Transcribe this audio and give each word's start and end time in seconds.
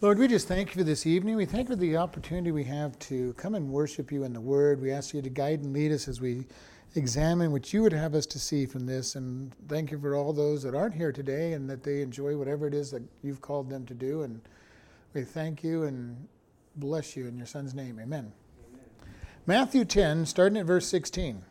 Lord, 0.00 0.20
we 0.20 0.28
just 0.28 0.46
thank 0.46 0.68
you 0.68 0.74
for 0.74 0.84
this 0.84 1.06
evening. 1.06 1.34
We 1.34 1.44
thank 1.44 1.68
you 1.68 1.74
for 1.74 1.80
the 1.80 1.96
opportunity 1.96 2.52
we 2.52 2.62
have 2.62 2.96
to 3.00 3.32
come 3.32 3.56
and 3.56 3.68
worship 3.68 4.12
you 4.12 4.22
in 4.22 4.32
the 4.32 4.40
Word. 4.40 4.80
We 4.80 4.92
ask 4.92 5.12
you 5.12 5.20
to 5.20 5.28
guide 5.28 5.58
and 5.64 5.72
lead 5.72 5.90
us 5.90 6.06
as 6.06 6.20
we 6.20 6.46
examine 6.94 7.50
what 7.50 7.72
you 7.72 7.82
would 7.82 7.92
have 7.92 8.14
us 8.14 8.24
to 8.26 8.38
see 8.38 8.64
from 8.64 8.86
this. 8.86 9.16
And 9.16 9.52
thank 9.66 9.90
you 9.90 9.98
for 9.98 10.14
all 10.14 10.32
those 10.32 10.62
that 10.62 10.72
aren't 10.72 10.94
here 10.94 11.10
today 11.10 11.52
and 11.54 11.68
that 11.68 11.82
they 11.82 12.00
enjoy 12.00 12.36
whatever 12.36 12.68
it 12.68 12.74
is 12.74 12.92
that 12.92 13.02
you've 13.24 13.40
called 13.40 13.68
them 13.68 13.84
to 13.86 13.94
do. 13.94 14.22
And 14.22 14.40
we 15.14 15.24
thank 15.24 15.64
you 15.64 15.82
and 15.82 16.28
bless 16.76 17.16
you 17.16 17.26
in 17.26 17.36
your 17.36 17.48
Son's 17.48 17.74
name. 17.74 17.98
Amen. 18.00 18.32
Amen. 18.70 18.84
Matthew 19.46 19.84
10, 19.84 20.26
starting 20.26 20.58
at 20.58 20.66
verse 20.66 20.86
16. 20.86 21.42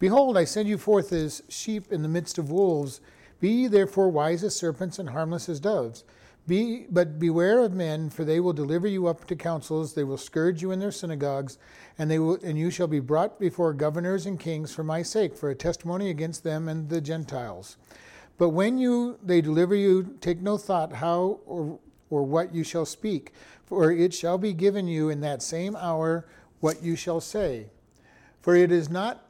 Behold, 0.00 0.36
I 0.36 0.42
send 0.42 0.68
you 0.68 0.78
forth 0.78 1.12
as 1.12 1.44
sheep 1.48 1.92
in 1.92 2.02
the 2.02 2.08
midst 2.08 2.38
of 2.38 2.50
wolves. 2.50 3.00
Be 3.38 3.50
ye 3.50 3.66
therefore 3.68 4.08
wise 4.08 4.42
as 4.42 4.56
serpents 4.56 4.98
and 4.98 5.10
harmless 5.10 5.48
as 5.48 5.60
doves. 5.60 6.02
Be, 6.50 6.86
but 6.90 7.20
beware 7.20 7.60
of 7.60 7.74
men, 7.74 8.10
for 8.10 8.24
they 8.24 8.40
will 8.40 8.52
deliver 8.52 8.88
you 8.88 9.06
up 9.06 9.24
to 9.28 9.36
councils. 9.36 9.94
They 9.94 10.02
will 10.02 10.18
scourge 10.18 10.60
you 10.60 10.72
in 10.72 10.80
their 10.80 10.90
synagogues, 10.90 11.58
and 11.96 12.10
they 12.10 12.18
will, 12.18 12.40
and 12.42 12.58
you 12.58 12.72
shall 12.72 12.88
be 12.88 12.98
brought 12.98 13.38
before 13.38 13.72
governors 13.72 14.26
and 14.26 14.36
kings 14.36 14.74
for 14.74 14.82
my 14.82 15.00
sake, 15.00 15.36
for 15.36 15.50
a 15.50 15.54
testimony 15.54 16.10
against 16.10 16.42
them 16.42 16.68
and 16.68 16.88
the 16.88 17.00
Gentiles. 17.00 17.76
But 18.36 18.48
when 18.48 18.78
you 18.78 19.16
they 19.22 19.40
deliver 19.40 19.76
you, 19.76 20.16
take 20.20 20.40
no 20.40 20.58
thought 20.58 20.94
how 20.94 21.38
or, 21.46 21.78
or 22.10 22.24
what 22.24 22.52
you 22.52 22.64
shall 22.64 22.84
speak, 22.84 23.32
for 23.64 23.92
it 23.92 24.12
shall 24.12 24.36
be 24.36 24.52
given 24.52 24.88
you 24.88 25.08
in 25.08 25.20
that 25.20 25.42
same 25.42 25.76
hour 25.76 26.26
what 26.58 26.82
you 26.82 26.96
shall 26.96 27.20
say. 27.20 27.68
For 28.40 28.56
it 28.56 28.72
is 28.72 28.90
not 28.90 29.24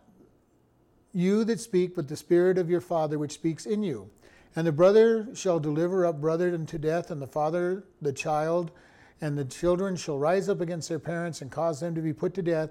you 1.12 1.44
that 1.44 1.60
speak, 1.60 1.94
but 1.94 2.08
the 2.08 2.16
Spirit 2.16 2.56
of 2.56 2.70
your 2.70 2.80
Father 2.80 3.18
which 3.18 3.32
speaks 3.32 3.66
in 3.66 3.82
you. 3.82 4.08
And 4.56 4.66
the 4.66 4.72
brother 4.72 5.28
shall 5.34 5.60
deliver 5.60 6.04
up 6.04 6.20
brother 6.20 6.52
unto 6.52 6.78
death, 6.78 7.10
and 7.10 7.22
the 7.22 7.26
father 7.26 7.84
the 8.02 8.12
child, 8.12 8.72
and 9.20 9.38
the 9.38 9.44
children 9.44 9.96
shall 9.96 10.18
rise 10.18 10.48
up 10.48 10.60
against 10.60 10.88
their 10.88 10.98
parents 10.98 11.40
and 11.40 11.50
cause 11.50 11.80
them 11.80 11.94
to 11.94 12.00
be 12.00 12.12
put 12.12 12.34
to 12.34 12.42
death. 12.42 12.70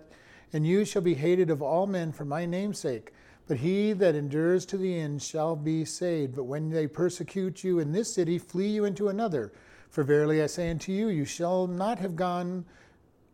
And 0.52 0.66
you 0.66 0.84
shall 0.84 1.02
be 1.02 1.14
hated 1.14 1.50
of 1.50 1.62
all 1.62 1.88
men 1.88 2.12
for 2.12 2.26
my 2.26 2.46
name's 2.46 2.80
sake. 2.80 3.14
But 3.48 3.58
he 3.58 3.94
that 3.94 4.16
endures 4.16 4.66
to 4.68 4.78
the 4.78 5.00
end 5.00 5.24
shall 5.24 5.56
be 5.56 5.86
saved. 5.86 6.36
But 6.36 6.44
when 6.44 6.70
they 6.70 6.88
persecute 6.88 7.64
you 7.64 7.80
in 7.80 7.92
this 7.92 8.14
city, 8.14 8.38
flee 8.38 8.68
you 8.68 8.86
into 8.86 9.10
another. 9.10 9.52
For 9.90 10.04
verily 10.04 10.42
I 10.42 10.48
say 10.48 10.70
unto 10.70 10.92
you, 10.92 11.08
you 11.08 11.26
shall 11.26 11.66
not 11.66 12.00
have 12.00 12.16
gone 12.16 12.66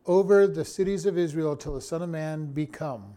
over 0.05 0.47
the 0.47 0.63
cities 0.63 1.05
of 1.05 1.17
Israel 1.17 1.55
till 1.55 1.73
the 1.73 1.81
Son 1.81 2.01
of 2.01 2.09
Man 2.09 2.45
be 2.45 2.65
come. 2.65 3.15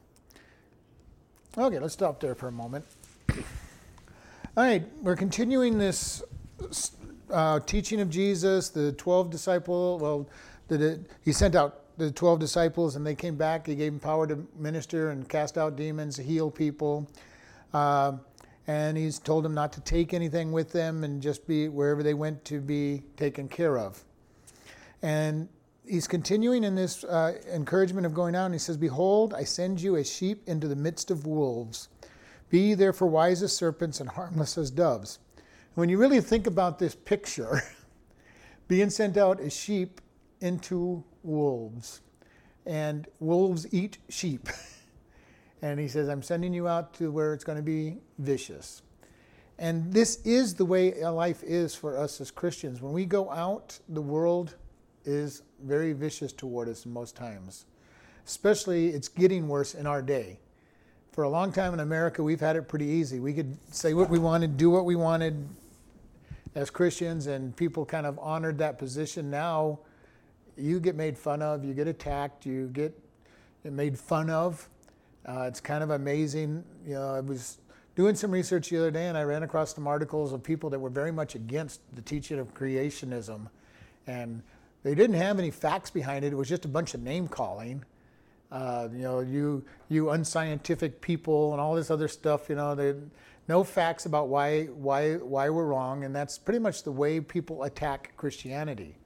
Okay, 1.57 1.79
let's 1.79 1.95
stop 1.95 2.21
there 2.21 2.35
for 2.35 2.49
a 2.49 2.53
moment. 2.53 2.85
All 4.59 4.65
right, 4.65 4.83
we're 5.03 5.15
continuing 5.15 5.79
this 5.79 6.25
uh, 7.31 7.61
teaching 7.61 8.01
of 8.01 8.11
Jesus, 8.11 8.71
the 8.71 8.91
12 8.91 9.31
disciple. 9.31 10.01
Well, 10.01 10.29
the, 10.67 10.99
he 11.25 11.31
sent 11.31 11.55
out 11.55 11.97
the 11.97 12.11
12 12.11 12.41
disciples 12.41 12.97
and 12.97 13.07
they 13.07 13.15
came 13.15 13.37
back. 13.37 13.69
He 13.69 13.77
gave 13.77 13.93
them 13.93 14.01
power 14.01 14.27
to 14.27 14.45
minister 14.59 15.11
and 15.11 15.29
cast 15.29 15.59
out 15.59 15.77
demons, 15.77 16.17
heal 16.17 16.51
people. 16.51 17.09
Uh, 17.73 18.15
and 18.67 18.99
he's 18.99 19.21
told 19.21 19.45
them 19.45 19.55
not 19.55 19.73
to 19.75 19.81
take 19.83 20.13
anything 20.13 20.51
with 20.51 20.73
them 20.73 21.05
and 21.05 21.23
just 21.23 21.47
be 21.47 21.69
wherever 21.69 22.03
they 22.03 22.15
went 22.15 22.45
to 22.47 22.61
be 22.61 23.05
taken 23.17 23.47
care 23.47 23.79
of. 23.79 24.03
And 25.03 25.49
he's 25.87 26.09
continuing 26.09 26.65
in 26.65 26.75
this 26.75 27.05
uh, 27.05 27.35
encouragement 27.55 28.07
of 28.07 28.13
going 28.13 28.35
out. 28.35 28.51
he 28.51 28.59
says, 28.59 28.77
Behold, 28.77 29.35
I 29.35 29.45
send 29.45 29.81
you 29.81 29.95
as 29.95 30.11
sheep 30.11 30.49
into 30.49 30.67
the 30.67 30.75
midst 30.75 31.13
of 31.13 31.29
wolves. 31.29 31.91
Be 32.51 32.75
therefore 32.75 33.09
wise 33.09 33.43
as 33.43 33.55
serpents 33.55 34.01
and 34.01 34.09
harmless 34.09 34.57
as 34.57 34.71
doves. 34.71 35.19
When 35.75 35.89
you 35.89 35.99
really 35.99 36.21
think 36.21 36.47
about 36.47 36.79
this 36.79 36.95
picture, 36.95 37.63
being 38.69 38.91
sent 38.91 39.17
out 39.17 39.41
as 39.41 39.55
sheep 39.55 40.01
into 40.41 41.05
wolves, 41.23 42.01
and 42.67 43.07
wolves 43.21 43.67
eat 43.73 43.99
sheep. 44.09 44.49
and 45.63 45.79
he 45.79 45.89
says, 45.89 46.09
I'm 46.09 46.23
sending 46.23 46.55
you 46.55 46.69
out 46.69 46.95
to 46.95 47.11
where 47.11 47.35
it's 47.35 47.45
going 47.45 47.57
to 47.57 47.63
be 47.63 47.99
vicious. 48.19 48.83
And 49.59 49.93
this 49.93 50.21
is 50.25 50.55
the 50.55 50.65
way 50.65 50.95
life 51.03 51.43
is 51.43 51.75
for 51.75 51.99
us 51.99 52.21
as 52.21 52.31
Christians. 52.31 52.81
When 52.81 52.93
we 52.93 53.05
go 53.05 53.31
out, 53.31 53.79
the 53.89 54.03
world 54.03 54.55
is 55.05 55.43
very 55.65 55.93
vicious 55.93 56.33
toward 56.33 56.69
us 56.69 56.87
most 56.87 57.17
times. 57.17 57.67
Especially, 58.25 58.89
it's 58.89 59.09
getting 59.09 59.49
worse 59.49 59.75
in 59.75 59.87
our 59.87 60.03
day 60.03 60.39
for 61.19 61.25
a 61.25 61.29
long 61.29 61.51
time 61.51 61.75
in 61.75 61.81
America, 61.81 62.23
we've 62.23 62.39
had 62.39 62.55
it 62.55 62.69
pretty 62.69 62.85
easy. 62.85 63.19
We 63.19 63.35
could 63.35 63.59
say 63.75 63.93
what 63.93 64.09
we 64.09 64.21
wanted, 64.21 64.57
do 64.57 64.71
what 64.71 64.85
we 64.85 64.95
wanted 64.95 65.49
as 66.55 66.71
Christians, 66.71 67.27
and 67.27 67.57
people 67.57 67.85
kind 67.85 68.07
of 68.07 68.17
honored 68.21 68.59
that 68.59 68.79
position. 68.79 69.29
Now, 69.29 69.81
you 70.57 70.79
get 70.79 70.95
made 70.95 71.19
fun 71.19 71.43
of, 71.43 71.65
you 71.65 71.75
get 71.75 71.89
attacked, 71.89 72.47
you 72.47 72.69
get 72.69 72.97
made 73.65 73.99
fun 73.99 74.31
of. 74.31 74.69
Uh, 75.27 75.47
it's 75.49 75.61
kind 75.61 75.83
of 75.83 75.91
amazing. 75.91 76.63
You 76.87 76.95
know, 76.95 77.15
I 77.17 77.21
was 77.21 77.59
doing 77.97 78.15
some 78.15 78.31
research 78.31 78.71
the 78.71 78.79
other 78.79 78.93
day, 78.93 79.09
and 79.09 79.19
I 79.19 79.25
ran 79.25 79.43
across 79.43 79.75
some 79.75 79.89
articles 79.89 80.33
of 80.33 80.45
people 80.45 80.71
that 80.71 80.79
were 80.79 80.89
very 80.89 81.11
much 81.11 81.35
against 81.35 81.81
the 81.97 82.01
teaching 82.01 82.39
of 82.39 82.55
creationism, 82.55 83.49
and 84.07 84.41
they 84.85 84.95
didn't 84.95 85.17
have 85.17 85.41
any 85.41 85.51
facts 85.51 85.91
behind 85.91 86.25
it. 86.25 86.33
It 86.33 86.37
was 86.37 86.49
just 86.49 86.65
a 86.65 86.69
bunch 86.69 86.95
of 86.95 87.03
name 87.03 87.27
calling 87.27 87.85
uh, 88.51 88.89
you 88.93 89.03
know, 89.03 89.21
you 89.21 89.65
you 89.89 90.11
unscientific 90.11 91.01
people 91.01 91.53
and 91.53 91.61
all 91.61 91.75
this 91.75 91.91
other 91.91 92.09
stuff. 92.09 92.49
You 92.49 92.57
know, 92.57 92.75
they 92.75 92.95
no 93.47 93.65
facts 93.65 94.07
about 94.07 94.29
why 94.29 94.67
why 94.67 95.17
why 95.17 95.51
we're 95.51 95.67
wrong, 95.67 96.05
and 96.05 96.15
that's 96.15 96.39
pretty 96.39 96.59
much 96.59 96.83
the 96.83 96.93
way 96.93 97.21
people 97.21 97.65
attack 97.65 98.13
Christianity. 98.17 98.97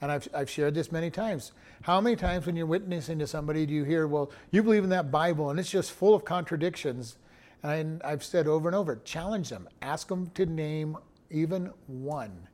And 0.00 0.12
I've 0.12 0.28
I've 0.34 0.50
shared 0.50 0.74
this 0.74 0.92
many 0.92 1.10
times. 1.10 1.52
How 1.82 2.00
many 2.00 2.16
times 2.16 2.46
when 2.46 2.56
you're 2.56 2.66
witnessing 2.66 3.18
to 3.18 3.26
somebody 3.26 3.66
do 3.66 3.74
you 3.74 3.84
hear, 3.84 4.06
"Well, 4.06 4.30
you 4.50 4.62
believe 4.62 4.84
in 4.84 4.90
that 4.90 5.10
Bible, 5.10 5.50
and 5.50 5.58
it's 5.58 5.70
just 5.70 5.92
full 5.92 6.14
of 6.14 6.24
contradictions." 6.24 7.16
And 7.62 8.02
I've 8.02 8.22
said 8.22 8.46
over 8.46 8.68
and 8.68 8.76
over, 8.76 8.96
challenge 9.04 9.48
them, 9.48 9.68
ask 9.80 10.08
them 10.08 10.30
to 10.34 10.44
name 10.44 10.98
even 11.30 11.72
one. 11.86 12.48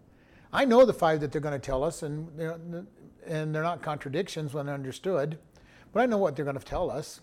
I 0.52 0.64
know 0.64 0.84
the 0.84 0.92
five 0.94 1.20
that 1.20 1.32
they're 1.32 1.40
going 1.40 1.58
to 1.58 1.64
tell 1.64 1.84
us, 1.84 2.02
and 2.02 2.86
and 3.26 3.54
they're 3.54 3.62
not 3.62 3.82
contradictions 3.82 4.54
when 4.54 4.68
understood. 4.68 5.38
But 5.92 6.00
I 6.00 6.06
know 6.06 6.18
what 6.18 6.36
they're 6.36 6.44
going 6.44 6.58
to 6.58 6.64
tell 6.64 6.90
us. 6.90 7.20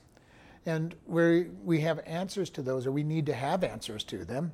And 0.65 0.95
we 1.05 1.43
we 1.63 1.79
have 1.81 1.99
answers 2.05 2.49
to 2.51 2.61
those, 2.61 2.85
or 2.85 2.91
we 2.91 3.03
need 3.03 3.25
to 3.27 3.33
have 3.33 3.63
answers 3.63 4.03
to 4.05 4.25
them. 4.25 4.51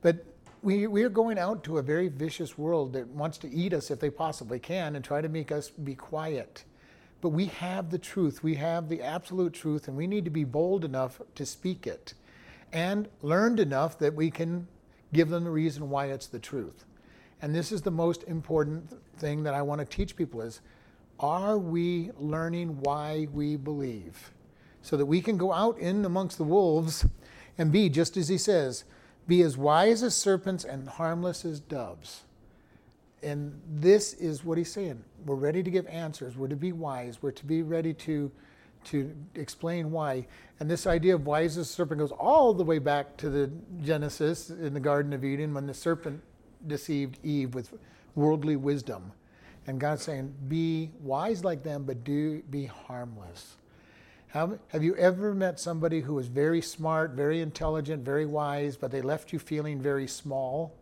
But 0.00 0.24
we, 0.62 0.86
we 0.86 1.02
are 1.04 1.10
going 1.10 1.38
out 1.38 1.64
to 1.64 1.78
a 1.78 1.82
very 1.82 2.08
vicious 2.08 2.58
world 2.58 2.92
that 2.92 3.08
wants 3.08 3.38
to 3.38 3.50
eat 3.50 3.72
us 3.72 3.90
if 3.90 4.00
they 4.00 4.10
possibly 4.10 4.58
can 4.58 4.96
and 4.96 5.04
try 5.04 5.20
to 5.20 5.28
make 5.28 5.50
us 5.50 5.70
be 5.70 5.94
quiet. 5.94 6.64
But 7.20 7.30
we 7.30 7.46
have 7.46 7.90
the 7.90 7.98
truth. 7.98 8.42
We 8.42 8.54
have 8.56 8.88
the 8.88 9.02
absolute 9.02 9.52
truth, 9.52 9.88
and 9.88 9.96
we 9.96 10.06
need 10.06 10.24
to 10.24 10.30
be 10.30 10.44
bold 10.44 10.84
enough 10.84 11.20
to 11.34 11.46
speak 11.46 11.86
it 11.86 12.14
and 12.72 13.08
learned 13.22 13.60
enough 13.60 13.98
that 13.98 14.14
we 14.14 14.30
can 14.30 14.66
give 15.12 15.28
them 15.28 15.44
the 15.44 15.50
reason 15.50 15.90
why 15.90 16.06
it's 16.06 16.26
the 16.28 16.38
truth. 16.38 16.84
And 17.42 17.54
this 17.54 17.72
is 17.72 17.82
the 17.82 17.90
most 17.90 18.22
important 18.24 18.92
thing 19.18 19.42
that 19.42 19.54
I 19.54 19.62
want 19.62 19.80
to 19.80 19.84
teach 19.84 20.16
people 20.16 20.40
is 20.40 20.60
are 21.20 21.58
we 21.58 22.10
learning 22.18 22.80
why 22.80 23.28
we 23.32 23.56
believe? 23.56 24.32
So 24.82 24.96
that 24.96 25.06
we 25.06 25.20
can 25.20 25.36
go 25.36 25.52
out 25.52 25.78
in 25.78 26.04
amongst 26.04 26.38
the 26.38 26.44
wolves 26.44 27.06
and 27.58 27.70
be, 27.70 27.88
just 27.88 28.16
as 28.16 28.28
he 28.28 28.38
says, 28.38 28.84
be 29.28 29.42
as 29.42 29.56
wise 29.56 30.02
as 30.02 30.16
serpents 30.16 30.64
and 30.64 30.88
harmless 30.88 31.44
as 31.44 31.60
doves. 31.60 32.22
And 33.22 33.60
this 33.68 34.14
is 34.14 34.44
what 34.44 34.56
he's 34.56 34.72
saying. 34.72 35.04
We're 35.26 35.34
ready 35.34 35.62
to 35.62 35.70
give 35.70 35.86
answers. 35.86 36.36
We're 36.36 36.48
to 36.48 36.56
be 36.56 36.72
wise. 36.72 37.18
We're 37.20 37.32
to 37.32 37.44
be 37.44 37.62
ready 37.62 37.92
to, 37.92 38.32
to 38.84 39.14
explain 39.34 39.90
why. 39.90 40.26
And 40.58 40.70
this 40.70 40.86
idea 40.86 41.14
of 41.14 41.26
wise 41.26 41.58
as 41.58 41.68
serpent 41.68 42.00
goes 42.00 42.12
all 42.12 42.54
the 42.54 42.64
way 42.64 42.78
back 42.78 43.18
to 43.18 43.28
the 43.28 43.50
Genesis 43.82 44.48
in 44.48 44.72
the 44.72 44.80
Garden 44.80 45.12
of 45.12 45.22
Eden 45.22 45.52
when 45.52 45.66
the 45.66 45.74
serpent 45.74 46.22
deceived 46.66 47.18
Eve 47.22 47.54
with 47.54 47.74
worldly 48.14 48.56
wisdom. 48.56 49.12
And 49.66 49.78
God's 49.78 50.02
saying, 50.02 50.34
be 50.48 50.90
wise 51.00 51.44
like 51.44 51.62
them, 51.62 51.84
but 51.84 52.02
do 52.02 52.42
be 52.50 52.66
harmless. 52.66 53.56
Have, 54.28 54.58
have 54.68 54.82
you 54.82 54.94
ever 54.96 55.34
met 55.34 55.58
somebody 55.58 56.00
who 56.00 56.14
was 56.14 56.28
very 56.28 56.62
smart, 56.62 57.12
very 57.12 57.40
intelligent, 57.40 58.04
very 58.04 58.26
wise, 58.26 58.76
but 58.76 58.90
they 58.90 59.02
left 59.02 59.32
you 59.32 59.38
feeling 59.38 59.80
very 59.80 60.06
small? 60.06 60.72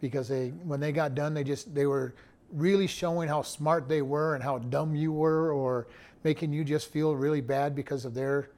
Because 0.00 0.28
they, 0.28 0.48
when 0.48 0.80
they 0.80 0.92
got 0.92 1.14
done, 1.14 1.32
they 1.32 1.44
just 1.44 1.74
they 1.74 1.86
were 1.86 2.14
really 2.52 2.86
showing 2.86 3.28
how 3.28 3.42
smart 3.42 3.88
they 3.88 4.02
were 4.02 4.34
and 4.34 4.42
how 4.42 4.58
dumb 4.58 4.94
you 4.94 5.12
were, 5.12 5.52
or 5.52 5.86
making 6.22 6.52
you 6.52 6.64
just 6.64 6.90
feel 6.90 7.14
really 7.14 7.40
bad 7.40 7.74
because 7.74 8.04
of 8.04 8.14
their 8.14 8.50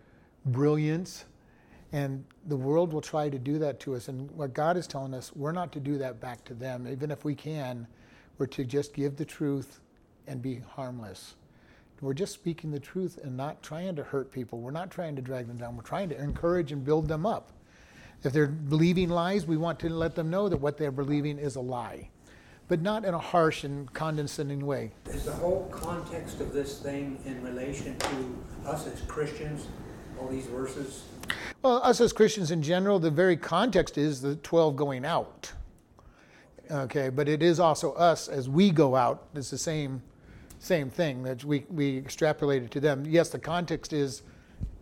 brilliance. 0.46 1.26
And 1.92 2.24
the 2.46 2.56
world 2.56 2.92
will 2.92 3.00
try 3.00 3.28
to 3.28 3.38
do 3.38 3.58
that 3.58 3.78
to 3.80 3.94
us. 3.94 4.08
And 4.08 4.30
what 4.32 4.52
God 4.52 4.76
is 4.76 4.86
telling 4.86 5.14
us, 5.14 5.34
we're 5.36 5.52
not 5.52 5.70
to 5.72 5.80
do 5.80 5.96
that 5.98 6.20
back 6.20 6.44
to 6.46 6.54
them, 6.54 6.88
even 6.90 7.10
if 7.10 7.24
we 7.24 7.34
can 7.34 7.86
we're 8.38 8.46
to 8.46 8.64
just 8.64 8.94
give 8.94 9.16
the 9.16 9.24
truth 9.24 9.80
and 10.26 10.40
be 10.40 10.60
harmless. 10.74 11.34
We're 12.00 12.14
just 12.14 12.32
speaking 12.32 12.70
the 12.70 12.78
truth 12.78 13.18
and 13.22 13.36
not 13.36 13.60
trying 13.62 13.96
to 13.96 14.04
hurt 14.04 14.30
people. 14.30 14.60
We're 14.60 14.70
not 14.70 14.90
trying 14.90 15.16
to 15.16 15.22
drag 15.22 15.48
them 15.48 15.56
down. 15.56 15.76
We're 15.76 15.82
trying 15.82 16.08
to 16.10 16.22
encourage 16.22 16.70
and 16.70 16.84
build 16.84 17.08
them 17.08 17.26
up. 17.26 17.50
If 18.22 18.32
they're 18.32 18.46
believing 18.46 19.08
lies, 19.08 19.46
we 19.46 19.56
want 19.56 19.80
to 19.80 19.88
let 19.88 20.14
them 20.14 20.30
know 20.30 20.48
that 20.48 20.58
what 20.58 20.76
they're 20.76 20.92
believing 20.92 21.38
is 21.38 21.56
a 21.56 21.60
lie. 21.60 22.10
but 22.68 22.82
not 22.82 23.04
in 23.04 23.14
a 23.14 23.18
harsh 23.18 23.64
and 23.64 23.92
condescending 23.94 24.64
way. 24.64 24.92
Is 25.06 25.24
the 25.24 25.32
whole 25.32 25.66
context 25.72 26.40
of 26.40 26.52
this 26.52 26.78
thing 26.78 27.18
in 27.24 27.42
relation 27.42 27.98
to 27.98 28.36
us 28.66 28.86
as 28.86 29.00
Christians, 29.02 29.66
all 30.20 30.28
these 30.28 30.46
verses? 30.46 31.04
Well, 31.62 31.80
us 31.82 32.00
as 32.00 32.12
Christians 32.12 32.50
in 32.50 32.62
general, 32.62 32.98
the 32.98 33.10
very 33.10 33.36
context 33.36 33.96
is 33.98 34.20
the 34.20 34.36
12 34.36 34.76
going 34.76 35.04
out. 35.04 35.52
Okay, 36.70 37.08
but 37.08 37.28
it 37.28 37.42
is 37.42 37.60
also 37.60 37.92
us 37.94 38.28
as 38.28 38.48
we 38.48 38.70
go 38.70 38.94
out. 38.94 39.28
It's 39.34 39.50
the 39.50 39.58
same, 39.58 40.02
same 40.58 40.90
thing 40.90 41.22
that 41.22 41.42
we, 41.44 41.64
we 41.70 42.00
extrapolated 42.00 42.68
to 42.70 42.80
them. 42.80 43.04
Yes, 43.06 43.30
the 43.30 43.38
context 43.38 43.92
is 43.92 44.22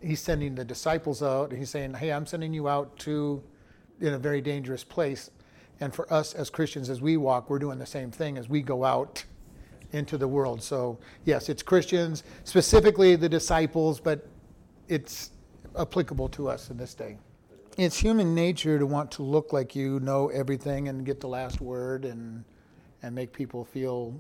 he's 0.03 0.21
sending 0.21 0.55
the 0.55 0.65
disciples 0.65 1.23
out. 1.23 1.53
He's 1.53 1.71
saying, 1.71 1.95
hey, 1.95 2.13
I'm 2.13 2.27
sending 2.27 2.53
you 2.53 2.69
out 2.69 2.99
to 3.01 3.43
in 4.01 4.15
a 4.15 4.19
very 4.19 4.41
dangerous 4.41 4.83
place. 4.83 5.31
And 5.81 5.95
for 5.95 6.13
us 6.13 6.35
as 6.35 6.51
Christians, 6.51 6.91
as 6.91 7.01
we 7.01 7.17
walk, 7.17 7.51
we're 7.51 7.59
doing 7.59 7.79
the 7.79 7.87
same 7.87 8.11
thing 8.11 8.37
as 8.37 8.49
we 8.49 8.63
go 8.63 8.85
out 8.85 9.25
into 9.93 10.19
the 10.19 10.27
world. 10.27 10.63
So, 10.63 10.99
yes, 11.25 11.49
it's 11.49 11.63
Christians, 11.63 12.25
specifically 12.45 13.15
the 13.15 13.29
disciples, 13.29 14.01
but 14.01 14.27
it's 14.89 15.31
applicable 15.79 16.29
to 16.31 16.49
us 16.49 16.71
in 16.71 16.77
this 16.77 16.95
day. 16.95 17.19
It's 17.77 17.99
human 17.99 18.35
nature 18.35 18.79
to 18.79 18.87
want 18.87 19.11
to 19.13 19.23
look 19.23 19.53
like 19.53 19.77
you 19.77 20.01
know 20.01 20.29
everything 20.29 20.89
and 20.89 21.05
get 21.05 21.21
the 21.21 21.29
last 21.29 21.61
word 21.61 22.07
and 22.07 22.43
and 23.03 23.15
make 23.15 23.35
people 23.35 23.67
feel 23.67 24.19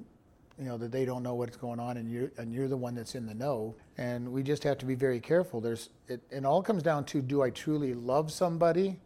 you 0.58 0.66
know 0.66 0.76
that 0.76 0.92
they 0.92 1.06
don't 1.06 1.22
know 1.22 1.32
what's 1.32 1.56
going 1.56 1.80
on 1.80 1.96
and 1.96 2.10
you 2.10 2.30
and 2.36 2.52
you're 2.52 2.68
the 2.68 2.76
one 2.76 2.94
that's 2.94 3.14
in 3.14 3.24
the 3.24 3.32
know. 3.32 3.74
And 3.96 4.30
we 4.30 4.42
just 4.42 4.62
have 4.64 4.76
to 4.76 4.84
be 4.84 4.94
very 4.94 5.20
careful. 5.20 5.62
There's 5.62 5.88
it, 6.06 6.20
it 6.30 6.44
all 6.44 6.62
comes 6.62 6.82
down 6.82 7.06
to 7.06 7.22
do 7.22 7.40
I 7.40 7.48
truly 7.48 7.94
love 7.94 8.30
somebody 8.30 8.98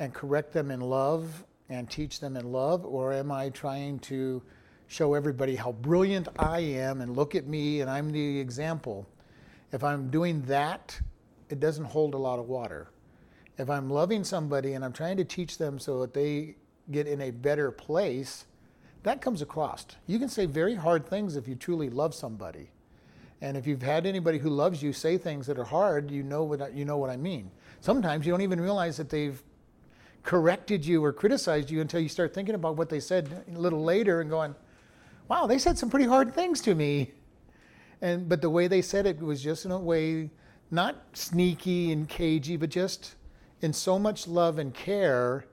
and 0.00 0.12
correct 0.12 0.52
them 0.52 0.72
in 0.72 0.80
love 0.80 1.44
and 1.68 1.88
teach 1.88 2.18
them 2.18 2.36
in 2.36 2.50
love 2.50 2.84
or 2.84 3.12
am 3.12 3.30
I 3.30 3.50
trying 3.50 4.00
to 4.00 4.42
show 4.88 5.14
everybody 5.14 5.54
how 5.54 5.70
brilliant 5.70 6.26
I 6.36 6.58
am 6.58 7.00
and 7.00 7.14
look 7.16 7.36
at 7.36 7.46
me 7.46 7.80
and 7.80 7.88
I'm 7.88 8.10
the 8.10 8.40
example? 8.40 9.06
If 9.70 9.84
I'm 9.84 10.10
doing 10.10 10.42
that 10.46 11.00
it 11.48 11.60
doesn't 11.60 11.84
hold 11.84 12.14
a 12.14 12.18
lot 12.18 12.40
of 12.40 12.48
water 12.48 12.91
if 13.62 13.70
I'm 13.70 13.88
loving 13.88 14.24
somebody 14.24 14.74
and 14.74 14.84
I'm 14.84 14.92
trying 14.92 15.16
to 15.18 15.24
teach 15.24 15.56
them 15.56 15.78
so 15.78 16.00
that 16.00 16.12
they 16.12 16.56
get 16.90 17.06
in 17.06 17.20
a 17.20 17.30
better 17.30 17.70
place, 17.70 18.44
that 19.04 19.22
comes 19.22 19.40
across. 19.40 19.86
You 20.06 20.18
can 20.18 20.28
say 20.28 20.46
very 20.46 20.74
hard 20.74 21.06
things 21.06 21.36
if 21.36 21.46
you 21.46 21.54
truly 21.54 21.88
love 21.88 22.12
somebody. 22.12 22.70
And 23.40 23.56
if 23.56 23.66
you've 23.66 23.82
had 23.82 24.04
anybody 24.04 24.38
who 24.38 24.50
loves 24.50 24.82
you 24.82 24.92
say 24.92 25.16
things 25.16 25.46
that 25.46 25.58
are 25.58 25.64
hard, 25.64 26.10
you 26.10 26.24
know 26.24 26.42
what 26.42 26.60
I, 26.60 26.68
you 26.68 26.84
know 26.84 26.98
what 26.98 27.08
I 27.08 27.16
mean. 27.16 27.50
Sometimes 27.80 28.26
you 28.26 28.32
don't 28.32 28.42
even 28.42 28.60
realize 28.60 28.96
that 28.96 29.08
they've 29.08 29.40
corrected 30.24 30.84
you 30.84 31.04
or 31.04 31.12
criticized 31.12 31.70
you 31.70 31.80
until 31.80 32.00
you 32.00 32.08
start 32.08 32.34
thinking 32.34 32.54
about 32.54 32.76
what 32.76 32.88
they 32.88 33.00
said 33.00 33.44
a 33.52 33.58
little 33.58 33.82
later 33.82 34.20
and 34.20 34.30
going, 34.30 34.54
"Wow, 35.28 35.46
they 35.46 35.58
said 35.58 35.78
some 35.78 35.90
pretty 35.90 36.06
hard 36.06 36.34
things 36.34 36.60
to 36.62 36.74
me." 36.74 37.12
And 38.00 38.28
but 38.28 38.40
the 38.42 38.50
way 38.50 38.68
they 38.68 38.82
said 38.82 39.06
it 39.06 39.20
was 39.20 39.42
just 39.42 39.64
in 39.64 39.72
a 39.72 39.78
way 39.78 40.30
not 40.70 40.96
sneaky 41.12 41.92
and 41.92 42.08
cagey, 42.08 42.56
but 42.56 42.70
just 42.70 43.16
in 43.62 43.72
so 43.72 43.98
much 43.98 44.28
love 44.28 44.58
and 44.58 44.74
care 44.74 45.46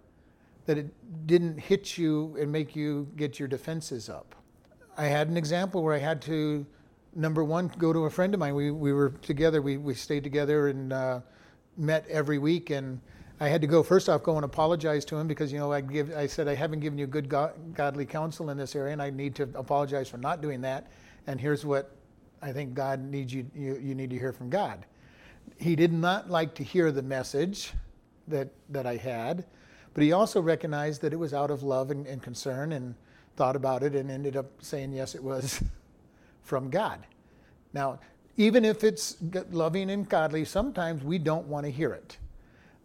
that 0.66 0.78
it 0.78 1.28
didn't 1.28 1.58
hit 1.58 1.98
you 1.98 2.36
and 2.40 2.52
make 2.52 2.76
you 2.76 3.08
get 3.16 3.40
your 3.40 3.48
defenses 3.48 4.10
up. 4.10 4.36
I 4.98 5.06
had 5.06 5.30
an 5.30 5.38
example 5.38 5.82
where 5.84 5.96
I 5.96 6.00
had 6.00 6.22
to, 6.24 6.66
number 7.16 7.44
one, 7.44 7.72
go 7.78 7.94
to 7.94 8.06
a 8.06 8.10
friend 8.10 8.34
of 8.34 8.40
mine. 8.40 8.54
We, 8.54 8.72
we 8.72 8.92
were 8.92 9.12
together, 9.22 9.62
we, 9.62 9.78
we 9.78 9.94
stayed 9.94 10.24
together 10.24 10.68
and 10.68 10.92
uh, 10.92 11.22
met 11.78 12.06
every 12.10 12.38
week. 12.38 12.72
And 12.72 13.00
I 13.40 13.48
had 13.48 13.62
to 13.62 13.68
go, 13.68 13.82
first 13.82 14.10
off, 14.10 14.24
go 14.24 14.36
and 14.36 14.44
apologize 14.44 15.06
to 15.06 15.18
him 15.18 15.28
because, 15.28 15.54
you 15.54 15.60
know, 15.60 15.72
I, 15.72 15.82
give, 15.82 16.14
I 16.16 16.28
said, 16.28 16.48
I 16.48 16.56
haven't 16.56 16.82
given 16.82 17.00
you 17.00 17.08
good 17.08 17.30
go- 17.30 17.54
godly 17.74 18.06
counsel 18.06 18.50
in 18.50 18.58
this 18.58 18.76
area 18.76 18.94
and 18.94 19.02
I 19.02 19.12
need 19.12 19.36
to 19.36 19.44
apologize 19.56 20.10
for 20.10 20.18
not 20.18 20.42
doing 20.42 20.62
that. 20.62 20.92
And 21.28 21.40
here's 21.40 21.66
what 21.66 21.96
I 22.42 22.52
think 22.52 22.74
God 22.74 23.00
needs 23.00 23.34
you, 23.34 23.50
you, 23.56 23.80
you 23.82 23.96
need 23.96 24.10
to 24.10 24.18
hear 24.18 24.34
from 24.34 24.50
God. 24.50 24.86
He 25.58 25.76
did 25.76 25.94
not 25.94 26.30
like 26.30 26.54
to 26.56 26.64
hear 26.64 26.92
the 26.92 27.02
message 27.02 27.74
that, 28.30 28.50
that 28.70 28.86
I 28.86 28.96
had. 28.96 29.46
But 29.94 30.04
he 30.04 30.12
also 30.12 30.42
recognized 30.42 31.02
that 31.02 31.14
it 31.14 31.18
was 31.18 31.34
out 31.34 31.52
of 31.52 31.64
love 31.64 31.92
and, 31.92 32.06
and 32.08 32.22
concern 32.22 32.72
and 32.72 32.96
thought 33.36 33.56
about 33.56 33.84
it 33.84 33.96
and 33.96 34.12
ended 34.12 34.36
up 34.36 34.46
saying, 34.60 34.94
yes, 34.94 35.16
it 35.16 35.24
was 35.24 35.64
from 36.44 36.70
God. 36.70 37.06
Now, 37.74 38.00
even 38.38 38.64
if 38.64 38.84
it's 38.84 39.18
loving 39.52 39.90
and 39.90 40.08
godly, 40.08 40.46
sometimes 40.46 41.04
we 41.04 41.18
don't 41.18 41.48
want 41.48 41.66
to 41.66 41.72
hear 41.72 41.92
it. 41.92 42.18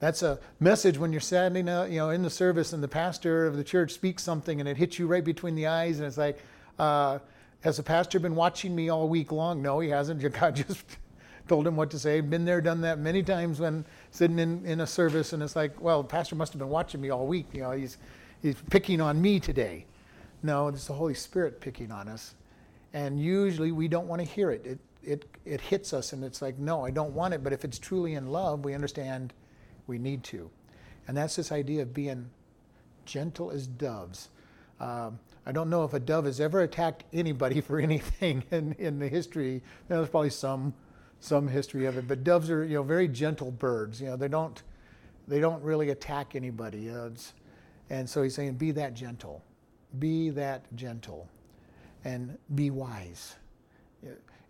That's 0.00 0.22
a 0.22 0.38
message 0.60 0.98
when 0.98 1.12
you're 1.12 1.20
standing 1.20 1.66
you 1.66 1.98
know, 1.98 2.10
in 2.10 2.22
the 2.22 2.30
service 2.30 2.72
and 2.72 2.82
the 2.82 2.88
pastor 2.88 3.46
of 3.46 3.56
the 3.56 3.64
church 3.64 3.92
speaks 3.92 4.22
something 4.22 4.60
and 4.60 4.68
it 4.68 4.76
hits 4.76 4.98
you 4.98 5.06
right 5.06 5.24
between 5.24 5.54
the 5.54 5.66
eyes 5.66 5.98
and 5.98 6.06
it's 6.06 6.18
like, 6.18 6.38
uh, 6.78 7.20
has 7.60 7.78
the 7.78 7.82
pastor 7.82 8.18
been 8.18 8.34
watching 8.34 8.74
me 8.74 8.90
all 8.90 9.08
week 9.08 9.32
long? 9.32 9.62
No, 9.62 9.80
he 9.80 9.88
hasn't. 9.88 10.20
God 10.40 10.56
just 10.56 10.84
told 11.48 11.66
him 11.66 11.76
what 11.76 11.90
to 11.92 11.98
say. 11.98 12.20
Been 12.20 12.44
there, 12.44 12.60
done 12.60 12.80
that 12.82 12.98
many 12.98 13.22
times 13.22 13.60
when 13.60 13.84
sitting 14.14 14.38
in, 14.38 14.64
in 14.64 14.80
a 14.80 14.86
service, 14.86 15.32
and 15.32 15.42
it's 15.42 15.56
like, 15.56 15.80
well, 15.80 16.00
the 16.02 16.08
pastor 16.08 16.36
must 16.36 16.52
have 16.52 16.60
been 16.60 16.68
watching 16.68 17.00
me 17.00 17.10
all 17.10 17.26
week. 17.26 17.46
You 17.52 17.62
know, 17.62 17.72
he's, 17.72 17.98
he's 18.40 18.54
picking 18.70 19.00
on 19.00 19.20
me 19.20 19.40
today. 19.40 19.86
No, 20.44 20.68
it's 20.68 20.86
the 20.86 20.92
Holy 20.92 21.14
Spirit 21.14 21.60
picking 21.60 21.90
on 21.90 22.06
us. 22.06 22.36
And 22.92 23.18
usually 23.20 23.72
we 23.72 23.88
don't 23.88 24.06
want 24.06 24.22
to 24.22 24.26
hear 24.26 24.52
it. 24.52 24.64
It, 24.64 24.78
it. 25.02 25.24
it 25.44 25.60
hits 25.60 25.92
us, 25.92 26.12
and 26.12 26.22
it's 26.22 26.40
like, 26.40 26.60
no, 26.60 26.84
I 26.86 26.92
don't 26.92 27.12
want 27.12 27.34
it. 27.34 27.42
But 27.42 27.52
if 27.52 27.64
it's 27.64 27.76
truly 27.76 28.14
in 28.14 28.28
love, 28.28 28.64
we 28.64 28.72
understand 28.72 29.32
we 29.88 29.98
need 29.98 30.22
to. 30.24 30.48
And 31.08 31.16
that's 31.16 31.34
this 31.34 31.50
idea 31.50 31.82
of 31.82 31.92
being 31.92 32.30
gentle 33.06 33.50
as 33.50 33.66
doves. 33.66 34.28
Um, 34.78 35.18
I 35.44 35.50
don't 35.50 35.68
know 35.68 35.82
if 35.82 35.92
a 35.92 35.98
dove 35.98 36.26
has 36.26 36.40
ever 36.40 36.60
attacked 36.60 37.02
anybody 37.12 37.60
for 37.62 37.80
anything 37.80 38.44
in, 38.52 38.76
in 38.78 39.00
the 39.00 39.08
history. 39.08 39.60
There's 39.88 40.08
probably 40.08 40.30
some 40.30 40.72
some 41.24 41.48
history 41.48 41.86
of 41.86 41.96
it. 41.96 42.06
But 42.06 42.22
doves 42.22 42.50
are 42.50 42.64
you 42.64 42.74
know 42.74 42.82
very 42.82 43.08
gentle 43.08 43.50
birds. 43.50 44.00
You 44.00 44.08
know 44.08 44.16
they 44.16 44.28
don't 44.28 44.62
they 45.26 45.40
don't 45.40 45.62
really 45.62 45.90
attack 45.90 46.36
anybody. 46.36 46.90
And 47.90 48.08
so 48.08 48.22
he's 48.22 48.34
saying, 48.34 48.54
be 48.54 48.70
that 48.72 48.94
gentle, 48.94 49.42
be 49.98 50.30
that 50.30 50.64
gentle, 50.74 51.28
and 52.04 52.36
be 52.54 52.70
wise. 52.70 53.36